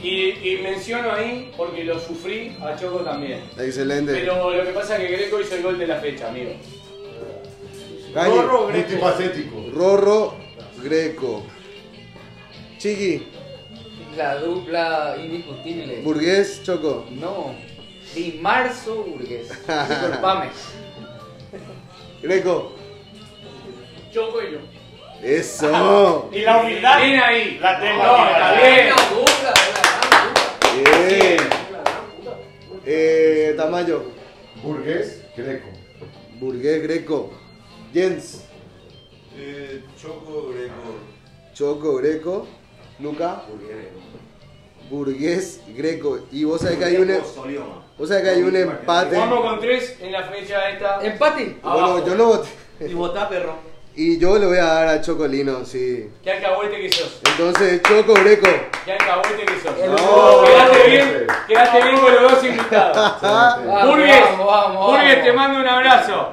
[0.03, 3.41] Y, y menciono ahí porque lo sufrí a Choco también.
[3.59, 4.12] Excelente.
[4.12, 6.53] Pero lo que pasa es que Greco hizo el gol de la fecha, amigo.
[8.15, 8.31] Galle.
[8.43, 8.89] Rorro Greco.
[8.89, 9.71] Multifacético.
[9.73, 10.35] Rorro
[10.83, 11.43] Greco.
[12.79, 13.29] Chiqui.
[14.17, 16.01] La dupla indiscutible.
[16.03, 17.07] Burgués, Choco.
[17.11, 17.55] No.
[18.15, 19.49] Di Marzo Burgués.
[19.49, 20.51] Disculpame.
[22.23, 22.73] Greco.
[24.12, 24.59] Choco y yo.
[25.23, 26.31] Eso.
[26.33, 27.01] Y la humildad.
[27.03, 27.59] Bien ahí.
[27.61, 28.03] La tengo.
[28.03, 28.89] No, está bien.
[28.89, 31.39] La dupla, la Bien.
[32.87, 34.05] Eh, Tamayo.
[34.62, 35.69] Burgués, Greco.
[36.39, 37.33] Burgués Greco.
[37.93, 38.45] Jens.
[39.37, 40.99] Eh, Choco Greco.
[41.53, 42.47] Choco Greco.
[43.01, 43.42] Luca.
[44.90, 46.18] Burgués Greco.
[46.30, 47.22] Y vos sabés que hay un, em-
[47.99, 49.16] vos sabés que hay un empate.
[49.16, 51.03] Jugamos con tres en la fecha esta.
[51.05, 51.57] Empate.
[51.62, 52.49] Bueno, yo no voté.
[52.80, 53.55] Y votá, perro.
[53.97, 56.11] Y yo le voy a dar a Chocolino, sí.
[56.22, 57.20] Qué alcahuete que sos.
[57.30, 58.49] Entonces, Choco Greco.
[58.84, 59.72] Qué alcahuete que sos.
[59.88, 60.45] No.
[60.45, 63.22] Quedaste bien, quedaste bien con los dos invitados.
[63.22, 65.24] Vamos, Burgues, vamos, vamos, Burgues, vamos.
[65.24, 66.32] te mando un abrazo.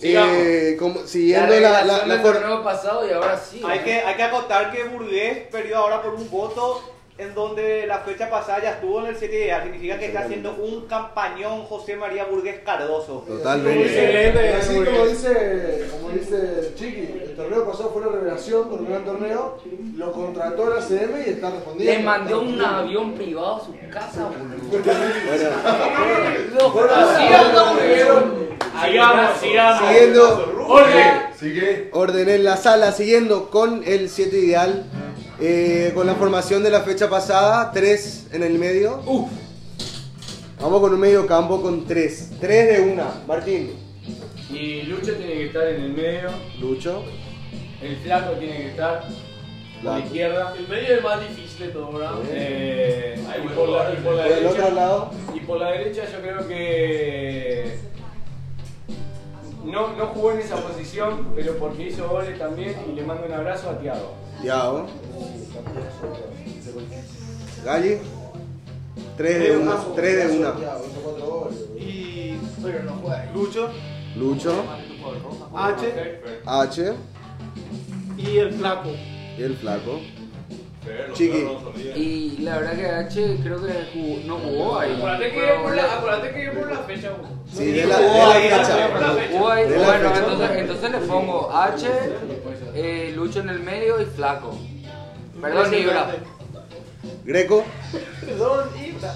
[0.00, 3.60] Eh, como, La siguiendo la, la, la torneo pasado y ahora sí.
[3.66, 6.80] Hay que, hay que acotar que Burgués perdió ahora por un voto
[7.18, 9.64] en donde la fecha pasada ya estuvo en el 7 ideal.
[9.64, 13.24] Significa que está haciendo un campañón José María Burgués Cardoso.
[13.26, 13.86] Totalmente.
[13.86, 14.54] Excelente.
[14.54, 19.04] Así como dice, como dice Chiqui, el torneo pasado fue una revelación por un gran
[19.04, 19.58] torneo,
[19.96, 21.98] lo contrató la CM y está respondiendo.
[21.98, 24.78] Le mandó un avión privado a su casa, boludo.
[26.68, 28.48] Bueno.
[28.84, 29.88] Sigamos, sigamos.
[29.88, 30.64] siguiendo.
[30.68, 31.16] Orden.
[31.38, 31.90] Sigue.
[31.92, 34.84] Orden en la sala, siguiendo con el 7 ideal.
[35.40, 39.00] eh, con la formación de la fecha pasada, 3 en el medio.
[40.60, 42.30] Vamos con un medio campo con 3.
[42.40, 43.04] 3 de una.
[43.26, 43.72] Martín.
[44.50, 46.30] Y Lucho tiene que estar en el medio.
[46.60, 47.04] Lucho.
[47.80, 49.98] El flaco tiene que estar a la Flaco.
[50.06, 50.54] izquierda.
[50.58, 52.14] El medio es el más difícil de todo, ¿verdad?
[52.32, 53.14] Eh,
[53.44, 54.48] y, por la, y por la derecha.
[54.50, 55.10] otro lado.
[55.34, 57.78] Y por la derecha yo creo que
[59.64, 63.32] no, no jugó en esa posición, pero porque hizo goles también y le mando un
[63.32, 64.14] abrazo a Tiago.
[64.40, 64.86] Tiago.
[67.64, 67.98] Galli.
[69.16, 69.76] 3 de una.
[69.96, 70.54] 3 de una.
[71.76, 73.30] Y Pero no juega.
[73.34, 73.68] Lucho,
[74.16, 74.64] Lucho.
[75.54, 76.92] H H.
[78.16, 78.90] Y el flaco.
[79.36, 80.00] Y el flaco.
[81.14, 81.46] Chiqui.
[81.96, 84.94] Y la verdad que H creo que jugó- no jugó ahí.
[84.96, 87.10] Acuérdate que pero por la, le- acuérdate que por la fecha.
[87.10, 87.30] güey.
[87.52, 88.88] Sí, de la, de la fecha.
[89.32, 89.64] jugó ahí.
[89.66, 91.86] Bueno, entonces, entonces le pongo H,
[92.74, 94.56] eh, Lucho en el medio y Flaco.
[95.40, 96.06] Perdón, Ibra.
[97.24, 97.64] Greco.
[98.20, 99.14] Perdón, Ibra.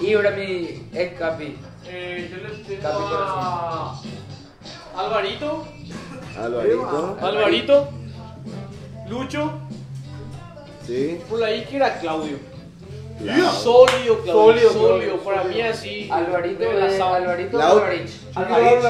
[0.00, 1.56] Ibra, mi ex capi.
[1.86, 4.00] Eh, yo le tengo Capi a
[4.96, 5.66] Alvarito,
[6.38, 7.18] Alvarito.
[7.20, 7.88] Alvarito,
[9.08, 9.52] Lucho,
[10.86, 11.20] Sí.
[11.28, 12.38] por la izquierda Claudio.
[13.22, 13.52] Claro.
[13.52, 14.32] Sólido, Claudio.
[14.32, 16.08] Sólido, Sólido, Claudio, para mí así.
[16.10, 17.14] Alvarito, relajado.
[17.14, 18.10] Alvarito, Alvarich.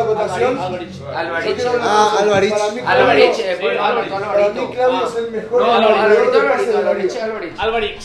[0.06, 0.59] Votación.
[0.59, 1.09] Alvarito.
[1.14, 1.60] Alvarich.
[1.60, 2.28] Una Ah, votación.
[2.28, 2.51] Alvarich.
[2.52, 4.10] Para mí, Alvarich, Claudio- eh, Alvarich.
[4.12, 4.70] Para mí, Alvarito.
[4.70, 5.09] Claudio Ah.
[5.10, 7.56] es el mejor No, Alvarito, de Alvarito, de la Alvarich.
[7.59, 8.02] Alvarich.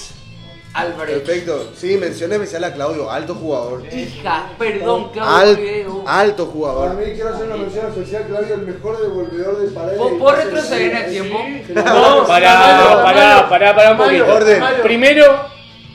[0.73, 1.15] Alvarich.
[1.23, 1.72] Perfecto.
[1.76, 3.10] Sí, mención especial a Claudio.
[3.10, 3.84] Alto jugador.
[3.91, 6.03] Hija, perdón, Claudio.
[6.06, 6.95] Al- alto Para jugador.
[6.95, 9.98] mí quiero hacer una mención especial, Claudio, el mejor devolvedor de paredes.
[9.98, 11.39] ¿Vos y podés pases de retroceder en el tiempo?
[11.76, 14.26] No, pará, pará, pará, pará un poquito.
[14.34, 14.64] Orden.
[14.84, 15.26] Primero,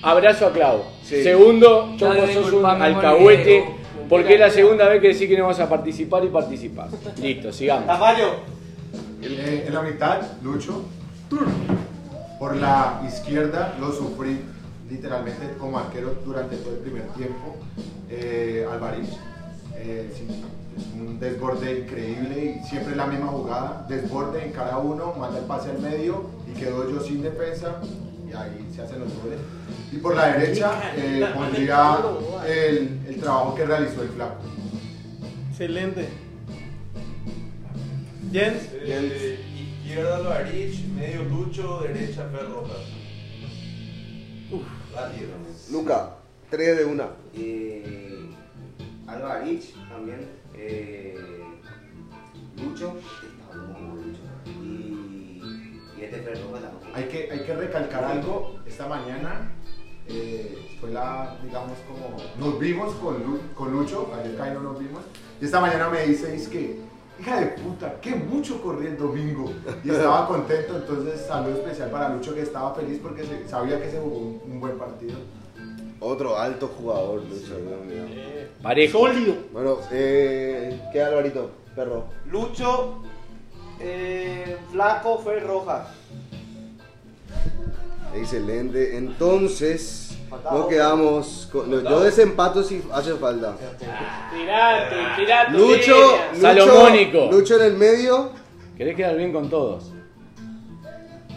[0.02, 0.82] abrazo a Clau.
[1.04, 1.22] Sí.
[1.22, 3.76] Segundo, Choco, sos un alcahuete.
[4.08, 6.88] Porque es la segunda vez que decís que no vas a participar y participar.
[7.18, 7.86] Listo, sigamos.
[7.86, 8.34] Tamayo.
[9.22, 10.82] En la mitad, Lucho.
[12.38, 14.40] Por la izquierda lo sufrí
[14.92, 17.56] literalmente como arquero durante todo el primer tiempo.
[18.10, 19.08] Eh, Alvarez.
[19.76, 23.86] eh, es un desborde increíble y siempre la misma jugada.
[23.88, 27.80] Desborde en cada uno, manda el pase al medio y quedo yo sin defensa
[28.28, 29.38] y ahí se hacen los goles.
[29.90, 31.98] Y por la derecha eh, pondría
[32.46, 34.36] el, el trabajo que realizó el flaco.
[35.50, 36.08] Excelente.
[38.32, 38.68] Jens.
[38.72, 39.38] Eh,
[39.84, 42.48] izquierda Alvarich, medio Lucho, derecha Fer
[44.94, 45.34] La tierra.
[45.70, 46.16] Luca.
[46.50, 47.08] Tres de una.
[47.34, 48.30] Eh,
[49.06, 50.28] Alvarich también.
[50.54, 51.16] Eh,
[52.62, 52.94] Lucho.
[52.98, 54.20] Está muy Lucho.
[54.62, 55.40] Y,
[55.98, 56.86] y este Fer Rojas tampoco.
[56.94, 58.58] Hay que, hay que recalcar algo.
[58.66, 59.50] Esta mañana
[60.06, 62.16] eh, fue la, digamos, como.
[62.38, 65.02] Nos vimos con, Lu- con Lucho, ayer Kai no nos vimos.
[65.40, 66.80] Y esta mañana me dice: Es que,
[67.20, 69.52] hija de puta, que mucho corrí el domingo.
[69.84, 70.76] Y estaba contento.
[70.76, 74.40] Entonces, saludo especial para Lucho, que estaba feliz porque se- sabía que se jugó un,
[74.52, 75.16] un buen partido.
[76.00, 77.56] Otro alto jugador, Lucho.
[77.58, 78.04] Dios mío.
[78.62, 78.98] Parejo.
[79.06, 79.34] Sólido.
[79.52, 81.50] Bueno, eh, ¿qué Alvarito?
[81.76, 82.04] Perro.
[82.26, 83.02] Lucho,
[83.80, 85.88] eh, Flaco, Fer Rojas.
[88.14, 88.96] Excelente.
[88.96, 90.68] Entonces, Otro.
[90.68, 91.48] quedamos.
[91.52, 93.54] Con, no, yo desempato si hace falta.
[93.78, 95.52] Tirate, tirate.
[95.52, 95.94] Lucho,
[96.40, 97.28] Salomónico.
[97.30, 98.30] Lucho en el medio.
[98.76, 99.84] Querés quedar bien con todos.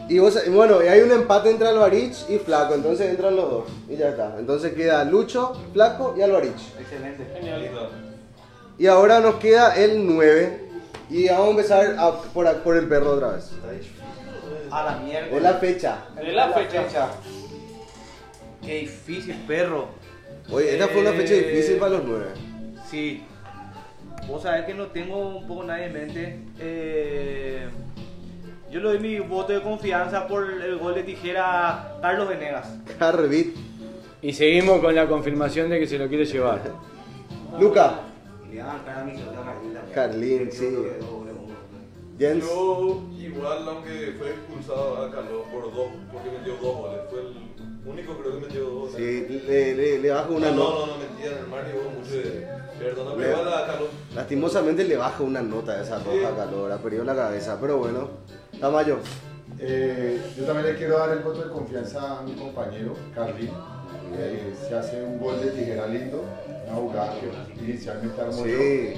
[0.07, 3.63] Y vos, bueno, y hay un empate entre Alvarich y Flaco, entonces entran los dos.
[3.89, 4.35] Y ya está.
[4.37, 6.53] Entonces queda Lucho, Flaco y Alvarich.
[6.79, 7.25] Excelente.
[7.33, 7.89] Genial.
[8.77, 10.61] Y ahora nos queda el 9.
[11.09, 13.51] Y vamos a empezar a- por, por el perro otra vez.
[14.71, 15.35] A la mierda.
[15.35, 15.97] Es la fecha.
[16.15, 17.07] De la fecha.
[18.65, 19.87] Qué difícil, perro.
[20.51, 22.25] Oye, esta fue una fecha Eh, difícil para los 9.
[22.89, 23.23] Sí.
[24.27, 26.39] Vos sabés que no tengo un poco nadie en mente.
[26.59, 27.67] Eh,
[28.71, 32.77] yo le doy mi voto de confianza por el gol de tijera a Carlos Venegas.
[32.99, 33.55] Carvit.
[34.21, 36.61] Y seguimos con la confirmación de que se lo quiere llevar.
[37.59, 37.99] Luca.
[39.93, 40.75] Carlín sí.
[42.17, 42.45] Jens.
[42.45, 47.01] Yo, igual, aunque fue expulsado a Carlos por dos, porque metió dos goles.
[47.09, 47.33] Fue el
[47.85, 48.91] único, creo que metió dos.
[48.95, 50.79] Sí, le, le, le bajo una no, no, nota.
[50.79, 52.47] no, no, mentira, en el Mario hubo mucho de.
[52.79, 53.89] Perdona, Le- pero igual a Carlos.
[54.15, 56.71] Lastimosamente le baja una nota a esa roja calor.
[56.71, 58.09] Ha perdido la cabeza, pero bueno.
[58.59, 58.97] Tamayo.
[59.59, 63.51] Eh, yo también le quiero dar el voto de confianza a mi compañero, Carlín.
[64.17, 66.23] Eh, se hace un gol de tijera lindo,
[66.67, 68.57] una jugada que inicialmente armó yo.
[68.57, 68.93] Sí,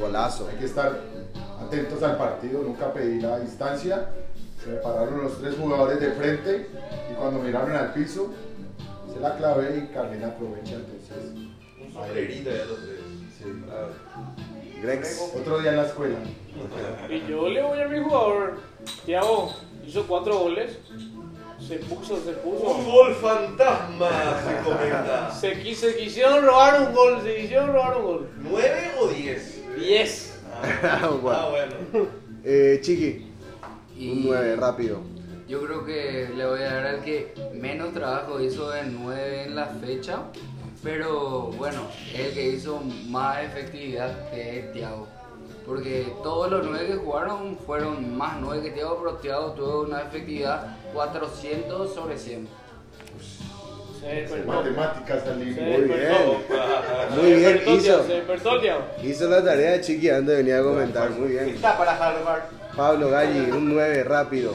[0.00, 0.48] golazo.
[0.50, 0.98] Hay que estar
[1.60, 4.08] atentos al partido, nunca pedí la distancia.
[4.68, 6.66] Se me pararon los tres jugadores de frente
[7.10, 8.34] y cuando miraron al piso,
[9.10, 10.74] se la clavé y Carlín aprovecha.
[10.74, 11.32] Entonces,
[11.80, 13.00] Un sombrerito de los tres.
[13.38, 13.44] Sí.
[13.66, 13.88] Bravo.
[14.82, 15.32] Grex.
[15.40, 16.16] Otro día en la escuela.
[17.08, 18.58] Y yo le voy a mi jugador.
[19.06, 19.54] Tiago
[19.86, 20.76] hizo cuatro goles.
[21.66, 22.74] Se puso, se Un puso.
[22.92, 24.10] gol fantasma,
[24.46, 25.30] se comenta.
[25.32, 28.28] Se, quis- se quisieron robar un gol, se quisieron robar un gol.
[28.36, 29.62] ¿Nueve o diez?
[29.78, 30.40] Diez.
[30.82, 31.48] Ah, Bueno.
[31.92, 32.06] bueno.
[32.44, 33.27] Eh, Chiqui.
[33.98, 35.00] Y Un 9, rápido.
[35.48, 39.56] Yo creo que le voy a dar al que menos trabajo hizo de 9 en
[39.56, 40.20] la fecha.
[40.84, 41.82] Pero bueno,
[42.14, 45.08] es el que hizo más efectividad que es Thiago.
[45.66, 50.02] Porque todos los 9 que jugaron fueron más 9 que Thiago, pero Thiago tuvo una
[50.02, 52.48] efectividad 400 sobre 100.
[54.00, 54.44] Se.
[54.44, 55.60] Matemáticas Se límite.
[55.60, 56.12] Muy bien.
[57.20, 58.04] Muy bien, hizo.
[58.04, 59.06] Se.
[59.08, 61.10] Hizo la tarea de Chiqui antes de venir a comentar.
[61.10, 61.48] Muy bien.
[61.48, 62.57] Está para Harvard.
[62.78, 64.52] Pablo Galli, un 9 rápido.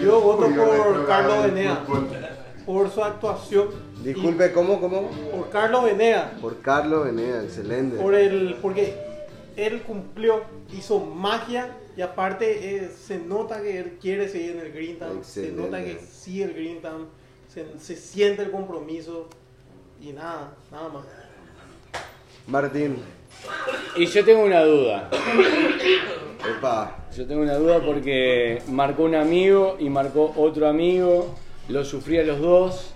[0.00, 1.84] Yo voto por Carlos Venea.
[2.66, 3.68] Por su actuación.
[4.02, 5.08] Disculpe, ¿cómo, cómo?
[5.30, 6.32] Por Carlos Venea.
[6.40, 7.96] Por Carlos Venea, excelente.
[7.96, 8.96] Por el, porque
[9.54, 10.42] él cumplió,
[10.72, 15.22] hizo magia y aparte eh, se nota que él quiere seguir en el Green Town.
[15.22, 17.06] Se nota que sigue el Green Town.
[17.46, 19.28] Se, se siente el compromiso
[20.00, 21.04] y nada, nada más.
[22.48, 22.96] Martín.
[23.94, 25.08] Y yo tengo una duda.
[26.58, 26.99] Epa.
[27.16, 31.34] Yo tengo una duda porque marcó un amigo y marcó otro amigo.
[31.68, 32.94] Lo sufrí a los dos.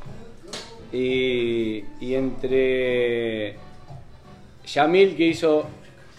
[0.92, 3.56] Y, y entre
[4.66, 5.64] Yamil, que hizo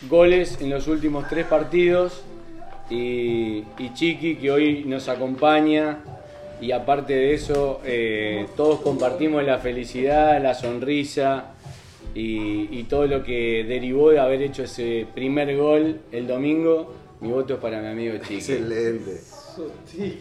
[0.10, 2.24] goles en los últimos tres partidos,
[2.90, 6.00] y, y Chiqui, que hoy nos acompaña.
[6.60, 11.54] Y aparte de eso, eh, todos compartimos la felicidad, la sonrisa
[12.14, 17.05] y, y todo lo que derivó de haber hecho ese primer gol el domingo.
[17.22, 18.36] Mi voto es para mi amigo Chiqui.
[18.36, 19.22] Excelente.
[19.94, 20.20] Bien.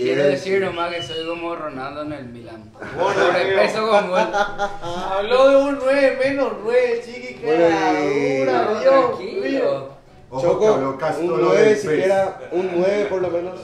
[0.00, 2.72] Quiero decir nomás que soy como Ronaldo en el Milan.
[3.14, 4.20] Sobrepeso con gol.
[4.82, 9.42] Habló de un 9 menos 9, chiqui, y- dura, Dios Tranquilo.
[9.42, 9.88] mío.
[10.30, 10.74] Ojo, Choco,
[11.20, 11.76] un del 9 Face.
[11.76, 13.60] siquiera, un 9 por lo menos.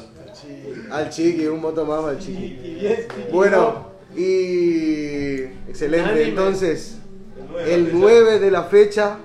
[0.91, 2.45] Al chiqui, un voto más al chiqui.
[2.45, 6.29] Y bien, chiqui, Bueno, y excelente.
[6.29, 6.99] Entonces,
[7.61, 9.17] El el 9 de la fecha,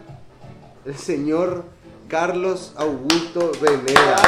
[0.86, 1.66] el señor
[2.12, 4.22] Carlos Augusto Venegas.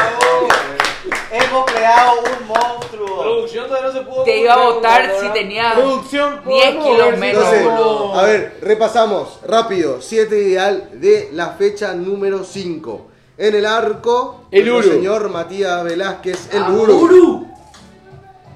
[1.34, 3.22] Hemos creado un monstruo.
[3.22, 4.24] Producción todavía no se pudo.
[4.24, 8.58] Te iba a votar si tenía Producción 10 podemos ver kilos menos, Entonces, a ver,
[8.62, 10.02] repasamos rápido.
[10.02, 13.08] 7 ideal de la fecha número 5.
[13.38, 14.84] En el arco, El Uru.
[14.90, 16.98] señor Matías Velázquez, el Ah, Uru.
[17.00, 17.48] Uru.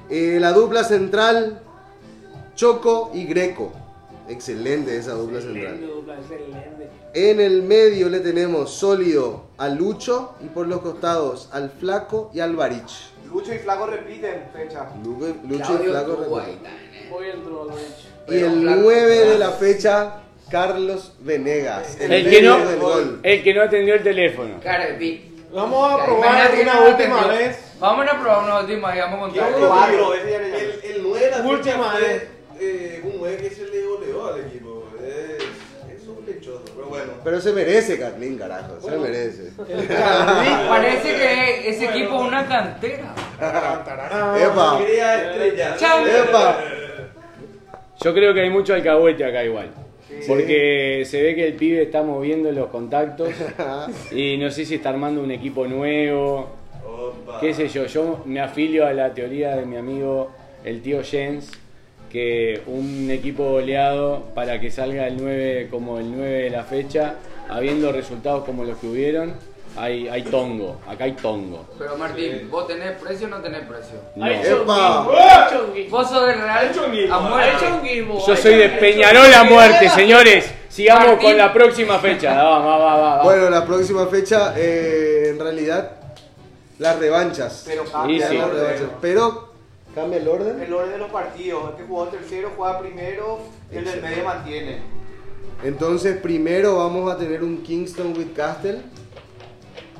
[0.09, 1.59] Eh, la dupla central,
[2.55, 3.73] Choco y Greco.
[4.29, 5.73] Excelente esa dupla central.
[5.73, 6.89] Excelente, dupla, excelente.
[7.19, 12.41] En el medio le tenemos sólido a Lucho y por los costados al Flaco y
[12.41, 13.09] al Barich.
[13.33, 14.85] Lucho y Flaco repiten fecha.
[15.03, 17.11] Lucho, Lucho y Flaco repiten.
[17.11, 18.07] Hoy entró Alvarez.
[18.27, 20.13] Y el Flaco- 9 de la fecha,
[20.51, 21.97] Carlos Venegas.
[21.99, 23.19] El que, no, del gol.
[23.23, 24.59] el que no atendió el teléfono.
[25.51, 27.57] Vamos a probar una última vez.
[27.79, 29.51] Vamos a probar una última y vamos a contar.
[29.91, 32.23] El, el 9 de la Última fecha fue, vez.
[32.59, 34.83] eh, un 9 que se le goleó al equipo.
[35.03, 35.43] Es,
[36.75, 37.11] pero bueno.
[37.23, 38.79] Pero se merece, Carlín, carajo.
[38.81, 39.51] Se merece.
[40.69, 43.13] Parece que ese equipo es una cantera.
[44.39, 44.79] Epa.
[46.05, 46.59] Epa.
[47.99, 49.69] Yo creo que hay mucho alcahuete acá igual.
[50.27, 53.29] Porque se ve que el pibe está moviendo los contactos
[54.11, 56.49] y no sé si está armando un equipo nuevo,
[56.85, 57.39] Opa.
[57.39, 57.85] qué sé yo.
[57.85, 60.31] Yo me afilio a la teoría de mi amigo
[60.63, 61.51] el tío Jens,
[62.11, 67.15] que un equipo goleado para que salga el 9 como el 9 de la fecha,
[67.49, 69.33] habiendo resultados como los que hubieron,
[69.77, 71.65] hay, hay tongo, acá hay tongo.
[71.77, 73.99] Pero Martín, ¿vos tenés precio o no tenés precio?
[74.15, 74.25] No.
[74.25, 74.41] Hay
[75.51, 75.97] chonguismo.
[75.97, 78.07] Vos sos de Real a Hay muerte.
[78.27, 78.69] Yo soy de.
[78.69, 80.51] Peñarol a muerte, señores.
[80.67, 81.29] Sigamos Martín.
[81.29, 82.33] con la próxima fecha.
[82.43, 83.23] Va, va, va.
[83.23, 85.91] Bueno, la próxima fecha, eh, en realidad,
[86.79, 87.63] las revanchas.
[87.65, 87.91] Pero sí.
[87.95, 88.89] el Las revanchas.
[89.01, 89.46] Pero,
[89.97, 90.61] ¿cambia el orden?
[90.61, 91.71] El orden de los partidos.
[91.71, 93.39] El que jugó tercero juega primero
[93.71, 94.77] y el del medio mantiene.
[95.63, 98.81] Entonces, primero vamos a tener un Kingston with Castle.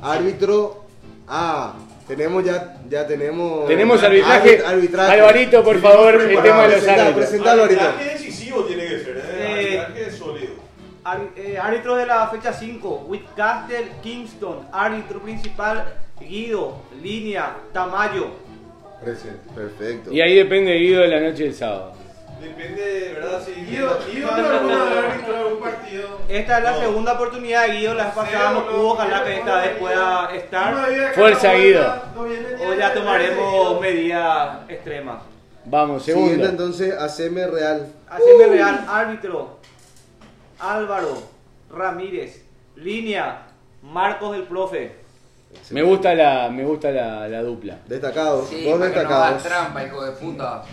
[0.02, 0.86] Árbitro.
[1.28, 1.74] Ah,
[2.08, 3.68] tenemos ya, ya tenemos.
[3.68, 4.60] Tenemos arbitraje.
[4.60, 5.12] Arbit- arbitraje.
[5.14, 7.48] Alvarito, por favor, el tema de los árbitros.
[7.48, 9.24] Arbitraje decisivo tiene que ser, ¿eh?
[9.74, 10.54] Eh, Arbitraje sólido.
[11.04, 14.68] Ar- eh, árbitro de la fecha 5, Whitcastle, Kingston.
[14.72, 18.28] Árbitro principal, Guido, Línea, Tamayo.
[19.04, 19.54] Presente.
[19.54, 20.12] Perfecto.
[20.12, 21.94] Y ahí depende Guido de la noche del sábado.
[22.42, 23.52] Depende de verdad si.
[23.54, 26.08] Guido, Guido te alguna vez árbitro de un partido.
[26.30, 26.80] Esta es la No.
[26.80, 31.14] segunda oportunidad de Guido, la vez pasada no pudo, ojalá que esta vez pueda estar.
[31.16, 32.02] Fuerza, Guido.
[32.68, 35.22] O ya tomaremos medidas extremas.
[35.66, 36.50] Vamos, Siguiente segundo.
[36.50, 37.88] entonces, haceme real.
[38.10, 39.58] Haceme real, árbitro.
[40.60, 41.22] Álvaro,
[41.70, 42.44] Ramírez,
[42.76, 43.48] Línea,
[43.84, 44.96] Marcos el profe.
[45.72, 47.80] Me gusta la, me gusta la, la dupla.
[47.88, 49.44] Destacados, Sí, dos que no destacados.
[49.44, 50.64] trampa, hijo de puta.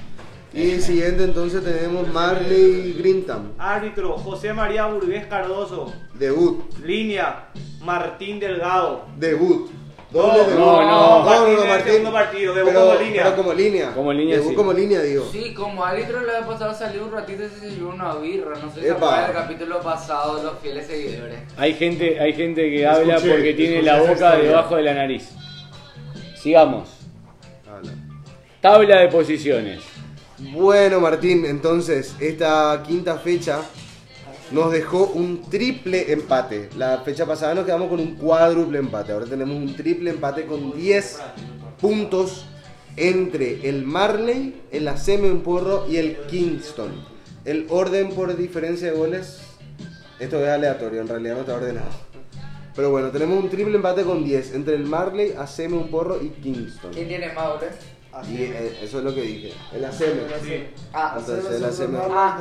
[0.52, 3.52] Y siguiente entonces tenemos Marley Grintam.
[3.58, 5.92] Árbitro, José María Burgués Cardoso.
[6.14, 6.72] Debut.
[6.84, 7.46] Línea,
[7.82, 9.04] Martín Delgado.
[9.18, 9.68] Debut.
[10.14, 11.18] Doble No, no, no.
[11.18, 11.92] no, Martín no, en el Martín.
[11.92, 13.22] segundo partido, debut pero, como línea.
[13.24, 13.92] pero como línea.
[13.94, 14.54] Como línea, Debut sí.
[14.56, 15.28] como línea, digo.
[15.32, 18.56] Sí, como árbitro la vez pasada salió un ratito y se llevó una birra.
[18.62, 21.38] No sé si se acuerdan del capítulo pasado de los fieles seguidores.
[21.56, 25.30] Hay gente, hay gente que habla porque tiene la boca debajo de la nariz.
[26.36, 26.88] Sigamos.
[27.68, 27.92] Habla.
[28.60, 29.82] Tabla de posiciones.
[30.38, 33.62] Bueno, Martín, entonces, esta quinta fecha
[34.54, 36.68] nos dejó un triple empate.
[36.76, 39.12] La fecha pasada nos quedamos con un cuádruple empate.
[39.12, 41.18] Ahora tenemos un triple empate con 10
[41.80, 42.46] puntos
[42.96, 46.92] entre el Marley, el ACM Porro y el Kingston.
[47.44, 49.40] El orden por diferencia de goles,
[50.20, 51.90] esto es aleatorio, en realidad no está ordenado.
[52.76, 56.92] Pero bueno, tenemos un triple empate con 10 entre el Marley, ACM Porro y Kingston.
[56.92, 57.70] ¿Quién tiene más goles?
[58.22, 59.52] Y eh, eso es lo que dije.
[59.74, 60.20] El ACM.
[60.92, 61.96] Ah, Entonces, el ACM.
[62.10, 62.38] Ah.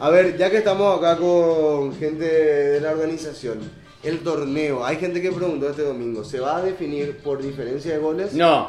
[0.00, 3.58] A ver, ya que estamos acá con gente de la organización,
[4.02, 7.98] el torneo, hay gente que preguntó este domingo, ¿se va a definir por diferencia de
[7.98, 8.32] goles?
[8.34, 8.66] No.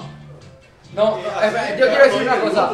[0.96, 2.72] No, espera, yo quiero decir una cosa.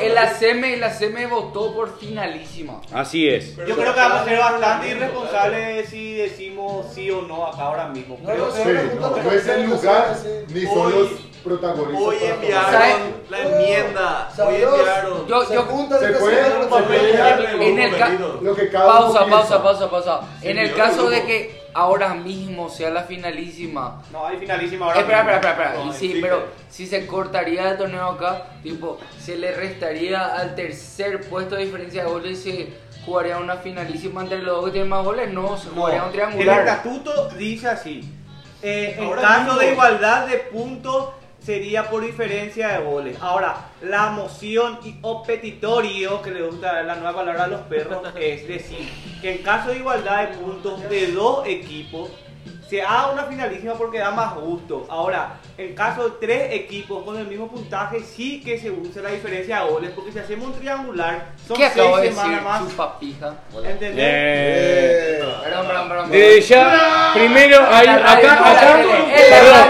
[0.00, 2.80] El ACM, el ACM votó por finalísima.
[2.92, 3.56] Así es.
[3.56, 7.88] Yo creo que vamos a ser bastante irresponsables si decimos sí o no acá ahora
[7.88, 8.16] mismo.
[8.24, 10.16] Creo no, Sí, que no, no es el lugar
[10.54, 11.08] ni son los
[11.42, 12.00] protagonistas.
[12.06, 12.94] Hoy enviaron ¿Sabe?
[13.30, 14.30] la enmienda.
[14.46, 15.26] Hoy enviaron.
[15.26, 17.14] Yo, se yo, se puede un no papel
[17.60, 17.92] en el
[18.42, 20.20] Lo que cada pausa, pausa, pausa, pausa.
[20.42, 24.02] En el caso de que ahora mismo sea la finalísima.
[24.12, 25.00] no hay finalísima ahora.
[25.00, 25.84] Espera, espera, espera, espera.
[25.84, 31.28] No, sí, pero si se cortaría el torneo acá, tipo, se le restaría al tercer
[31.28, 32.74] puesto de diferencia de goles y se
[33.06, 35.32] jugaría una finalísima entre los dos que tienen más goles.
[35.32, 36.60] No, se No, jugaría un el triangular.
[36.60, 38.04] estatuto dice así.
[38.62, 39.58] eh, en caso mismo.
[39.58, 41.08] de igualdad de puntos
[41.44, 43.16] sería por diferencia de goles.
[43.20, 48.46] Ahora, la moción y opetitorio, que le gusta la nueva palabra a los perros, es
[48.46, 48.88] decir,
[49.20, 52.10] que en caso de igualdad de puntos de dos equipos,
[52.72, 54.86] se haga una finalísima porque da más gusto.
[54.88, 59.10] Ahora, en caso de tres equipos con el mismo puntaje, sí que se use la
[59.10, 62.14] diferencia de goles, porque si hacemos un triangular, son ¿Qué seis decir?
[62.14, 62.70] semanas más.
[62.70, 63.34] Chupapija.
[63.62, 63.94] ¿Entendés?
[63.98, 66.10] Eh, Perdón, perdón, perdón.
[66.10, 69.66] desde ya, primero hay acá, acá, perdón,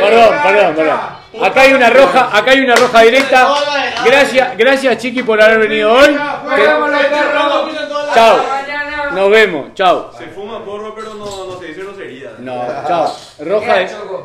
[0.00, 1.00] perdón, perdón, perdón.
[1.46, 3.48] Acá hay una roja, acá hay una roja directa.
[4.04, 6.16] Gracias, gracias Chiqui por haber venido hoy.
[8.14, 8.36] Chao.
[9.12, 10.10] Nos vemos, chao.
[10.18, 11.55] Se fuma porro, pero no,
[12.46, 13.16] no chao.
[13.40, 13.76] Roja,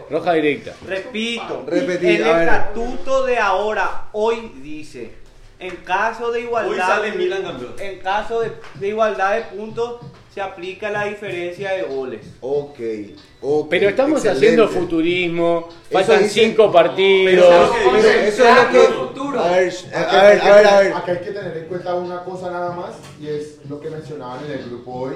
[0.10, 0.74] roja directa.
[0.88, 2.48] Repito, Repetí, el a ver.
[2.48, 5.14] estatuto de ahora hoy dice,
[5.60, 7.76] en caso de Hoy igualdad, sale Milan campeón.
[7.80, 10.00] en caso de, de igualdad de puntos
[10.34, 12.22] se aplica la diferencia de goles.
[12.40, 12.80] Ok,
[13.42, 14.46] ok, Pero estamos excelente.
[14.48, 17.46] haciendo futurismo, faltan dice- cinco partidos.
[17.84, 19.12] Pero eso es lo que...
[19.38, 20.94] A ver, a ver, a ver, a ver.
[20.94, 24.44] Acá hay que tener en cuenta una cosa nada más y es lo que mencionaban
[24.46, 25.14] en el grupo hoy.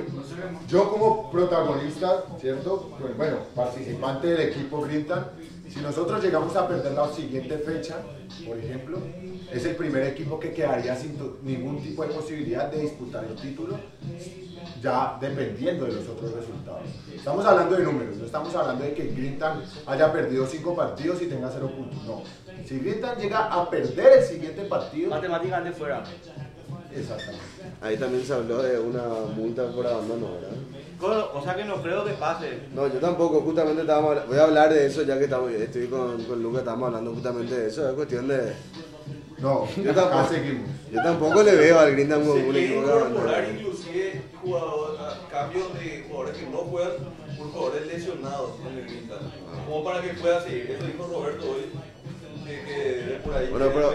[0.68, 2.92] Yo como protagonista, ¿cierto?
[3.00, 5.32] Pues, bueno, participante del equipo Grintan,
[5.76, 7.98] si nosotros llegamos a perder la siguiente fecha,
[8.48, 8.98] por ejemplo,
[9.52, 13.78] es el primer equipo que quedaría sin ningún tipo de posibilidad de disputar el título,
[14.82, 16.84] ya dependiendo de los otros resultados.
[17.14, 21.26] Estamos hablando de números, no estamos hablando de que Grintan haya perdido cinco partidos y
[21.26, 22.22] tenga cero puntos, no.
[22.66, 26.04] Si Grintan llega a perder el siguiente partido, Matemáticamente fuera.
[26.96, 27.44] exactamente.
[27.82, 29.04] Ahí también se habló de una
[29.36, 30.56] multa por abandono, ¿verdad?
[31.02, 32.60] O sea que no creo que pase.
[32.74, 36.24] No, yo tampoco, justamente estábamos voy a hablar de eso ya que estamos, estoy con,
[36.24, 38.54] con Lucas, estamos hablando justamente de eso, es cuestión de...
[39.38, 40.70] No, Yo acá tampoco, seguimos.
[40.92, 46.06] yo tampoco le veo al Grindam como un equipo que inclusive jugador, a cambios de
[46.08, 46.92] jugadores que no juegan
[47.38, 49.16] por jugadores lesionados en el Grinta.
[49.68, 50.72] Como para que pueda seguir.
[50.72, 51.95] Eso dijo Roberto hoy.
[53.52, 53.94] Bueno, pero,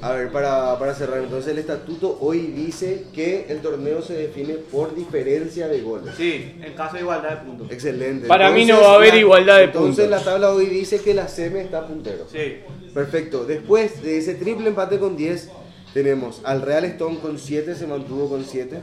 [0.00, 4.54] a ver, para, para cerrar, entonces el estatuto hoy dice que el torneo se define
[4.54, 6.14] por diferencia de goles.
[6.16, 7.70] Sí, en caso de igualdad de puntos.
[7.70, 8.26] Excelente.
[8.26, 10.10] Para mí no va a haber igualdad de Entonces puntos.
[10.10, 12.26] la tabla hoy dice que la CM está puntero.
[12.30, 12.56] Sí.
[12.92, 13.44] Perfecto.
[13.44, 15.50] Después de ese triple empate con 10,
[15.94, 18.80] tenemos al Real Stone con 7, se mantuvo con 7.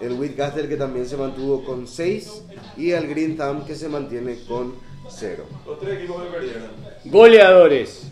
[0.00, 2.44] El Whitcastle que también se mantuvo con 6.
[2.76, 4.74] Y al Green Town que se mantiene con
[5.08, 5.44] 0.
[5.66, 6.62] Los tres equipos que perdieron.
[7.06, 8.10] Goleadores.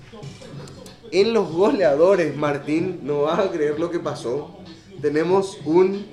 [1.10, 4.58] En los goleadores, Martín, no vas a creer lo que pasó.
[5.00, 6.06] Tenemos un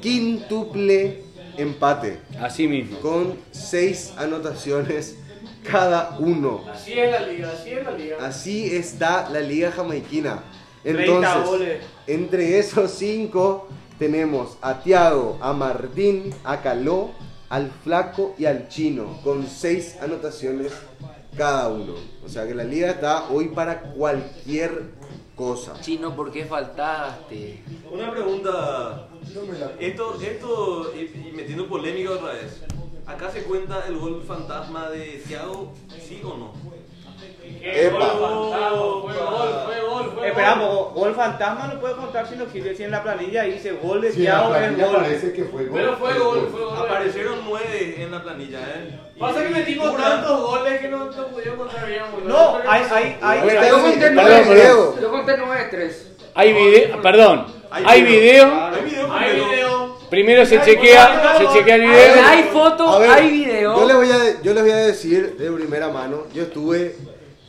[0.00, 1.22] quíntuple
[1.56, 2.98] empate Así mismo.
[3.00, 5.16] con 6 anotaciones
[5.62, 6.64] cada uno.
[6.70, 8.16] Así es la liga, así es la liga.
[8.20, 10.42] Así está la liga jamaiquina.
[10.82, 17.10] 30 Entonces, entre esos 5 tenemos a Tiago, a Martín, a Caló,
[17.48, 20.72] al Flaco y al Chino, con 6 anotaciones
[21.36, 21.94] cada uno.
[22.24, 24.90] O sea que la liga está hoy para cualquier
[25.34, 25.78] cosa.
[25.80, 27.62] Chino, ¿por qué faltaste?
[27.90, 29.08] Una pregunta.
[29.78, 32.62] Esto, esto, y, y metiendo polémica otra vez.
[33.06, 35.72] ¿Acá se cuenta el gol fantasma de Thiago?
[36.00, 36.52] ¿Sí o no?
[37.60, 37.98] Qué Epa.
[37.98, 38.70] gol fantasma,
[39.02, 42.82] fue gol, fue gol, fue Esperamos, gol fantasma no puede contar si no existe si
[42.84, 44.96] en la planilla dice gol de Sí, Thiago es planilla gol.
[44.96, 45.80] parece que fue gol.
[45.80, 46.78] Pero fue es gol, fue gol.
[46.78, 48.98] Aparecieron nueve en la planilla, ¿eh?
[49.18, 52.02] Pasa que metimos una- tantos goles que no, no pudimos contar bien.
[52.12, 52.28] boludo.
[52.28, 56.12] No, hay, hay, hay, Yo conté Perdón, nueve, yo conté nueve, tres.
[56.34, 58.44] Hay video, perdón, Hay video.
[58.46, 59.48] Hay video Hay completo.
[59.50, 59.96] video.
[60.10, 62.24] Primero se chequea, se chequea el video.
[62.26, 62.42] Hay
[63.00, 63.76] ver, hay video.
[63.80, 66.94] Yo les, voy a, yo les voy a decir de primera mano, yo estuve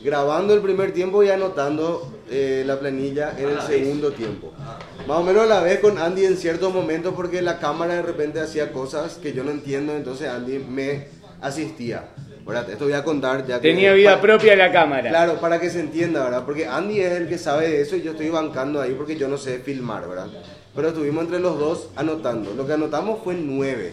[0.00, 4.52] grabando el primer tiempo y anotando eh, la planilla en el segundo tiempo.
[5.06, 8.02] Más o menos a la vez con Andy en ciertos momentos porque la cámara de
[8.02, 11.06] repente hacía cosas que yo no entiendo, entonces Andy me
[11.40, 12.04] asistía.
[12.46, 12.70] ¿verdad?
[12.70, 15.10] Esto voy a contar ya que- Tenía vida pa- propia la cámara.
[15.10, 16.44] Claro, para que se entienda, ¿verdad?
[16.46, 19.28] Porque Andy es el que sabe de eso y yo estoy bancando ahí porque yo
[19.28, 20.28] no sé filmar, ¿verdad?
[20.74, 22.54] Pero estuvimos entre los dos anotando.
[22.54, 23.92] Lo que anotamos fue 9.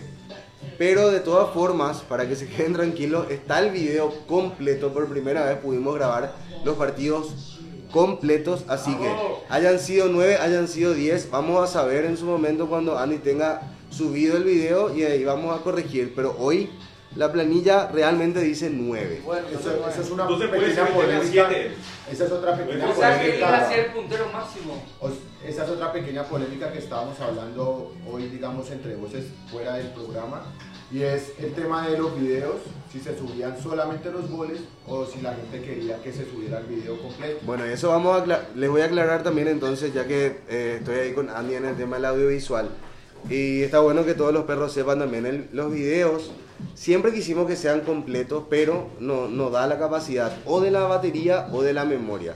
[0.77, 4.93] Pero de todas formas, para que se queden tranquilos, está el video completo.
[4.93, 7.61] Por primera vez pudimos grabar los partidos
[7.91, 8.65] completos.
[8.68, 9.10] Así que
[9.49, 11.30] hayan sido 9, hayan sido 10.
[11.31, 15.57] Vamos a saber en su momento cuando Andy tenga subido el video y ahí vamos
[15.57, 16.14] a corregir.
[16.14, 16.69] Pero hoy
[17.15, 19.21] la planilla realmente dice 9.
[19.51, 21.49] Eso, eso es una Entonces pequeña que polémica.
[22.11, 23.69] Esa es otra pequeña O sea que iba a polémica.
[23.69, 24.83] ser el puntero máximo.
[24.99, 25.13] Os-
[25.45, 30.41] Esa es otra pequeña polémica que estábamos hablando hoy, digamos, entre voces fuera del programa.
[30.91, 32.57] Y es el tema de los videos,
[32.91, 36.65] si se subían solamente los goles o si la gente quería que se subiera el
[36.65, 37.39] video completo.
[37.43, 41.13] Bueno, eso vamos a les voy a aclarar también entonces, ya que eh, estoy ahí
[41.13, 42.69] con Andy en el tema del audiovisual.
[43.30, 46.31] Y está bueno que todos los perros sepan también el- los videos.
[46.73, 51.47] Siempre quisimos que sean completos, pero no, no da la capacidad o de la batería
[51.52, 52.35] o de la memoria.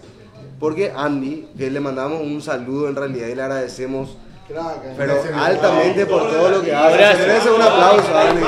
[0.59, 4.17] Porque Andy, que le mandamos un saludo en realidad y le agradecemos,
[4.47, 6.97] Crack, pero altamente por todo lo que hace.
[7.17, 8.41] Se merece un aplauso, Andy.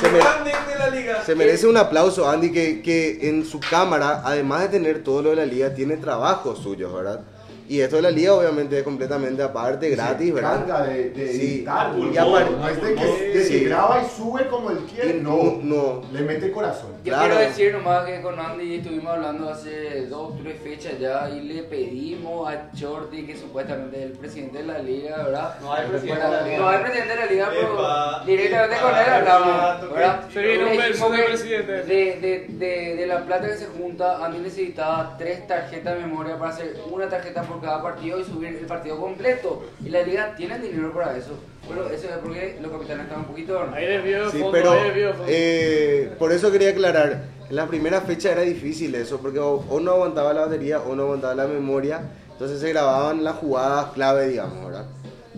[0.00, 1.24] Se me- Grande de la liga.
[1.24, 5.30] Se merece un aplauso, Andy, que, que en su cámara, además de tener todo lo
[5.30, 7.20] de la liga, tiene trabajos suyos, ¿verdad?
[7.66, 10.62] Y esto de la liga obviamente es completamente aparte, gratis, Se ¿verdad?
[10.64, 11.40] encarga de, de Sí.
[11.56, 13.64] editar, Y aparte- no es de que, de que Sí.
[13.64, 16.02] graba y sube como él quiere, no, no.
[16.12, 16.92] le mete corazón.
[17.04, 17.28] Yo Claro.
[17.34, 21.40] quiero decir nomás que con Andy estuvimos hablando hace dos o tres fechas ya y
[21.40, 25.54] le pedimos a Shorty, que supuestamente es el presidente de la liga, ¿verdad?
[25.62, 26.58] No hay presidente de la liga.
[26.58, 30.20] No hay presidente de la liga, pero Epa, directamente epa, con él hablamos, ¿verdad?
[30.32, 31.72] Se viene un Le verso dijimos de que presidente.
[31.72, 36.38] De, de, de, de la plata que se junta, Andy necesitaba tres tarjetas de memoria
[36.38, 39.64] para hacer una tarjeta por cada partido y subir el partido completo.
[39.84, 41.38] Y la liga tiene dinero para eso.
[41.68, 43.58] Pero eso es porque los capitanes están un poquito...
[43.72, 45.26] Ahí desvío de Sí, fondo, pero ahí desvío de fondo.
[45.28, 49.80] eh, por eso quería aclarar, en la primera fecha era difícil eso, porque o, o
[49.80, 52.02] no aguantaba la batería o no aguantaba la memoria,
[52.32, 54.84] entonces se grababan las jugadas clave, digamos, ¿verdad?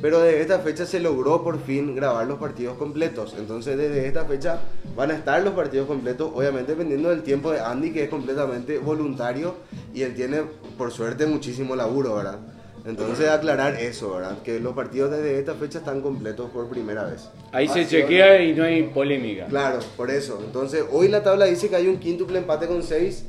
[0.01, 4.25] Pero desde esta fecha se logró por fin grabar los partidos completos, entonces desde esta
[4.25, 4.61] fecha
[4.95, 8.79] van a estar los partidos completos, obviamente dependiendo del tiempo de Andy, que es completamente
[8.79, 9.55] voluntario
[9.95, 10.43] y él tiene,
[10.77, 12.39] por suerte, muchísimo laburo, ¿verdad?
[12.87, 14.43] Entonces aclarar eso, ¿verdad?
[14.45, 17.29] Que los partidos desde esta fecha están completos por primera vez.
[17.51, 19.47] Ahí se Así chequea y no hay polémica.
[19.47, 20.41] Claro, por eso.
[20.45, 23.25] Entonces, hoy la tabla dice que hay un quíntuple empate con 6.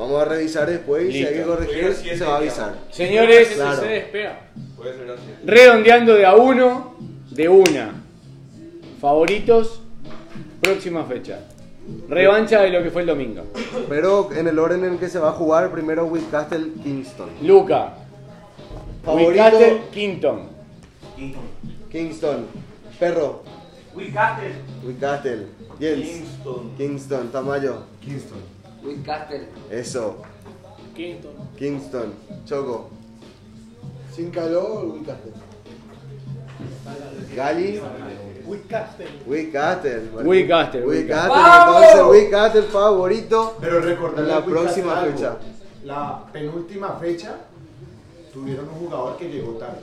[0.00, 2.74] Vamos a revisar después y si hay que corregir, se va a avisar.
[2.90, 3.82] Señores, Claro.
[3.82, 4.40] Se despega.
[4.74, 5.22] Puede ser así.
[5.44, 6.94] redondeando de a uno,
[7.30, 8.02] de una.
[8.98, 9.82] Favoritos,
[10.62, 11.40] próxima fecha.
[12.08, 13.42] Revancha de lo que fue el domingo.
[13.90, 17.28] Pero en el orden en el que se va a jugar, primero Whitcastle Kingston.
[17.42, 17.92] Luca,
[19.04, 20.48] Favorito Wicatel, Quinton.
[21.14, 21.42] Kingston.
[21.90, 22.46] Kingston.
[22.98, 23.42] Perro,
[23.94, 24.52] Wicatel.
[24.82, 25.46] Whitcastle.
[25.78, 26.06] Jens.
[26.06, 26.70] Kingston.
[26.78, 27.82] Kingston, Tamayo.
[28.00, 28.38] Kingston.
[28.82, 29.48] Whitcastle.
[29.70, 30.16] Eso.
[30.94, 31.28] Quinto.
[31.58, 32.12] Kingston.
[32.46, 32.90] Choco.
[34.14, 35.30] Sin calor, ubicaste.
[37.34, 37.80] Gali.
[38.46, 40.10] Whitcastle, Whitcastle.
[41.28, 41.82] ¡Vamos!
[41.84, 43.56] Entonces, Whitcastle favorito.
[43.60, 45.12] Pero recordar En la próxima algo.
[45.12, 45.36] fecha.
[45.84, 47.36] La penúltima fecha
[48.32, 49.80] tuvieron un jugador que llegó tarde.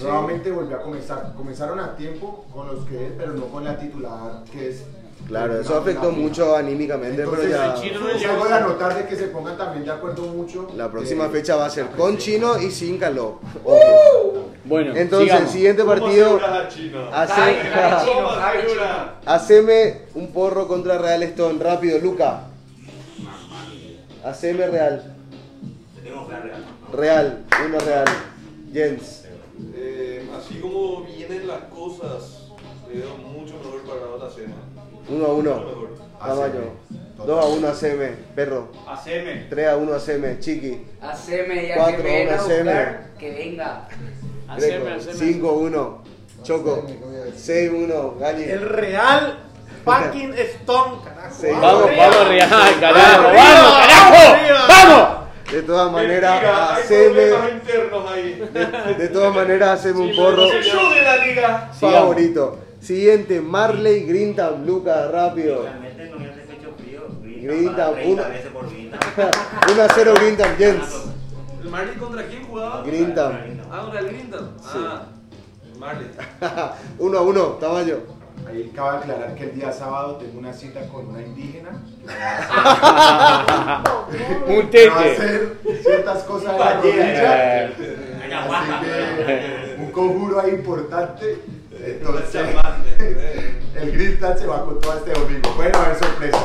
[0.00, 1.34] Nuevamente volvió a comenzar.
[1.36, 4.84] Comenzaron a tiempo con los que es, pero no con la titular, que es.
[5.32, 7.72] Claro, eso afectó mucho anímicamente, pero ya...
[7.72, 10.68] Chino no llegó a notar de que se pongan también de acuerdo mucho.
[10.76, 13.38] La próxima eh, fecha va a ser con chino y sin calor.
[13.64, 13.70] ¡Uh!
[13.70, 14.50] Ojo.
[14.66, 16.38] Bueno, Entonces, el siguiente partido...
[17.10, 17.62] Hace...
[19.24, 21.58] Haceme un porro contra Real Stone.
[21.64, 22.48] Rápido, Luca.
[24.22, 25.16] Haceme Real.
[26.92, 28.04] Real, uno Real.
[28.70, 29.24] Jens.
[29.74, 32.48] Eh, así como vienen las cosas,
[32.86, 34.71] le veo mucho mejor para la otra semana.
[35.08, 35.50] 1 a 1.
[36.18, 36.72] Tamayo.
[37.26, 38.68] 2 a 1 ACM, perro.
[38.86, 39.48] ACM.
[39.48, 40.86] 3 a 1 ACM, chiqui.
[41.00, 42.68] ACM, ya 4 a 1 ACM.
[43.18, 43.88] Que venga.
[44.48, 45.14] ACM, ACM.
[45.18, 46.02] 5 a 1.
[46.42, 46.86] Choco.
[47.36, 48.44] 6 a 1, Gali.
[48.44, 49.38] El Real
[49.84, 51.34] fucking Stone, carajo.
[51.40, 51.46] Sí.
[51.60, 53.22] Vamos, vamos, Real, carajo.
[53.34, 54.68] Vamos, carajo.
[54.68, 55.22] Vamos.
[55.52, 57.20] De todas maneras, liga, haceme.
[57.20, 60.48] De, de todas maneras, haceme un porro.
[61.78, 62.58] favorito.
[62.82, 65.64] Siguiente, Marley Grintam, Luca, rápido.
[67.22, 68.22] Grinta, paga 30 uno.
[68.28, 68.98] veces por Grinta.
[69.72, 71.04] 1 a 0 Grintam, Jens.
[71.62, 72.82] ¿El Marley contra quién jugaba?
[72.82, 73.32] Grintam.
[73.70, 74.38] Ah, una linda.
[74.64, 75.02] Ah,
[75.78, 76.08] Marley.
[76.98, 78.00] uno a uno, Tamayo.
[78.48, 81.70] Ahí acaba de aclarar que el día sábado tengo una cita con una indígena.
[84.48, 85.12] Un Que va a tete.
[85.12, 87.64] hacer ciertas cosas de la rodilla.
[87.66, 87.74] Así
[88.84, 91.38] que un conjuro ahí importante.
[91.84, 92.46] Entonces,
[93.76, 95.50] el Gristan se va con todo este domingo.
[95.56, 96.42] Pueden haber sorpresas.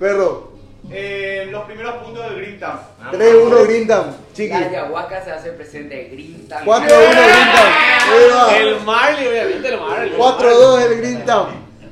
[0.00, 0.52] Perro,
[0.90, 2.78] Eh, los primeros puntos del Green Town.
[3.12, 4.04] 3-1 Grindam,
[4.34, 4.48] chiqui.
[4.50, 6.62] La ayahuasca se hace presente, grita.
[6.64, 7.66] 4-1 Grindam.
[8.10, 8.56] Ahí va.
[8.58, 10.12] El Marley, obviamente, el Marley.
[10.18, 11.46] 4-2 el Grindam.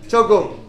[0.08, 0.61] Choco.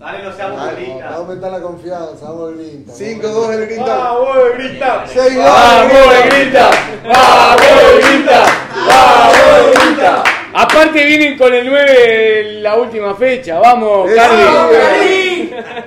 [0.00, 2.92] Dale, no seamos Va a aumentar la confianza, vamos el Grinta.
[2.94, 3.98] 5-2 el Grindam.
[3.98, 5.04] ¡Vamos, grita!
[5.06, 5.92] 6-2 ¡Vamos,
[6.24, 6.70] grita!
[7.04, 8.44] ¡Vamos, grita!
[8.86, 10.24] ¡Vamos, grita!
[10.54, 13.58] Aparte vienen con el 9 la última fecha.
[13.58, 14.16] Vamos, Eso.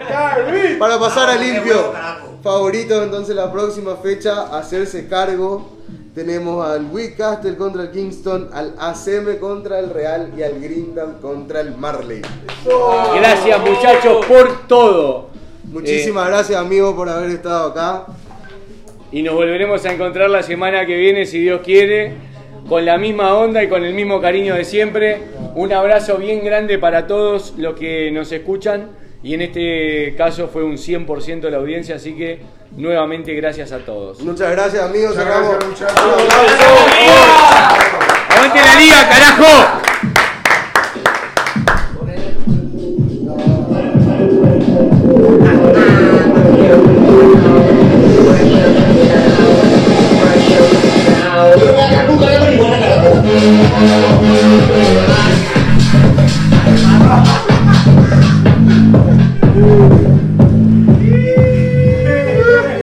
[0.08, 0.76] Carly.
[0.78, 1.94] Para pasar a limpio.
[2.44, 5.72] Favoritos entonces la próxima fecha, hacerse cargo.
[6.14, 11.62] Tenemos al Castle contra el Kingston, al ACM contra el Real y al Grindam contra
[11.62, 12.22] el Marley.
[13.16, 15.30] Gracias muchachos por todo.
[15.64, 18.06] Muchísimas gracias amigos por haber estado acá.
[19.12, 22.14] Y nos volveremos a encontrar la semana que viene, si Dios quiere,
[22.70, 25.18] con la misma onda y con el mismo cariño de siempre.
[25.56, 28.92] Un abrazo bien grande para todos los que nos escuchan.
[29.24, 32.42] Y en este caso fue un 100% de la audiencia, así que
[32.76, 34.20] nuevamente gracias a todos.
[34.22, 35.16] Muchas gracias amigos.
[35.16, 36.00] Muchas gracias, muchachos.
[38.30, 39.93] ¡Aguante la liga, carajo!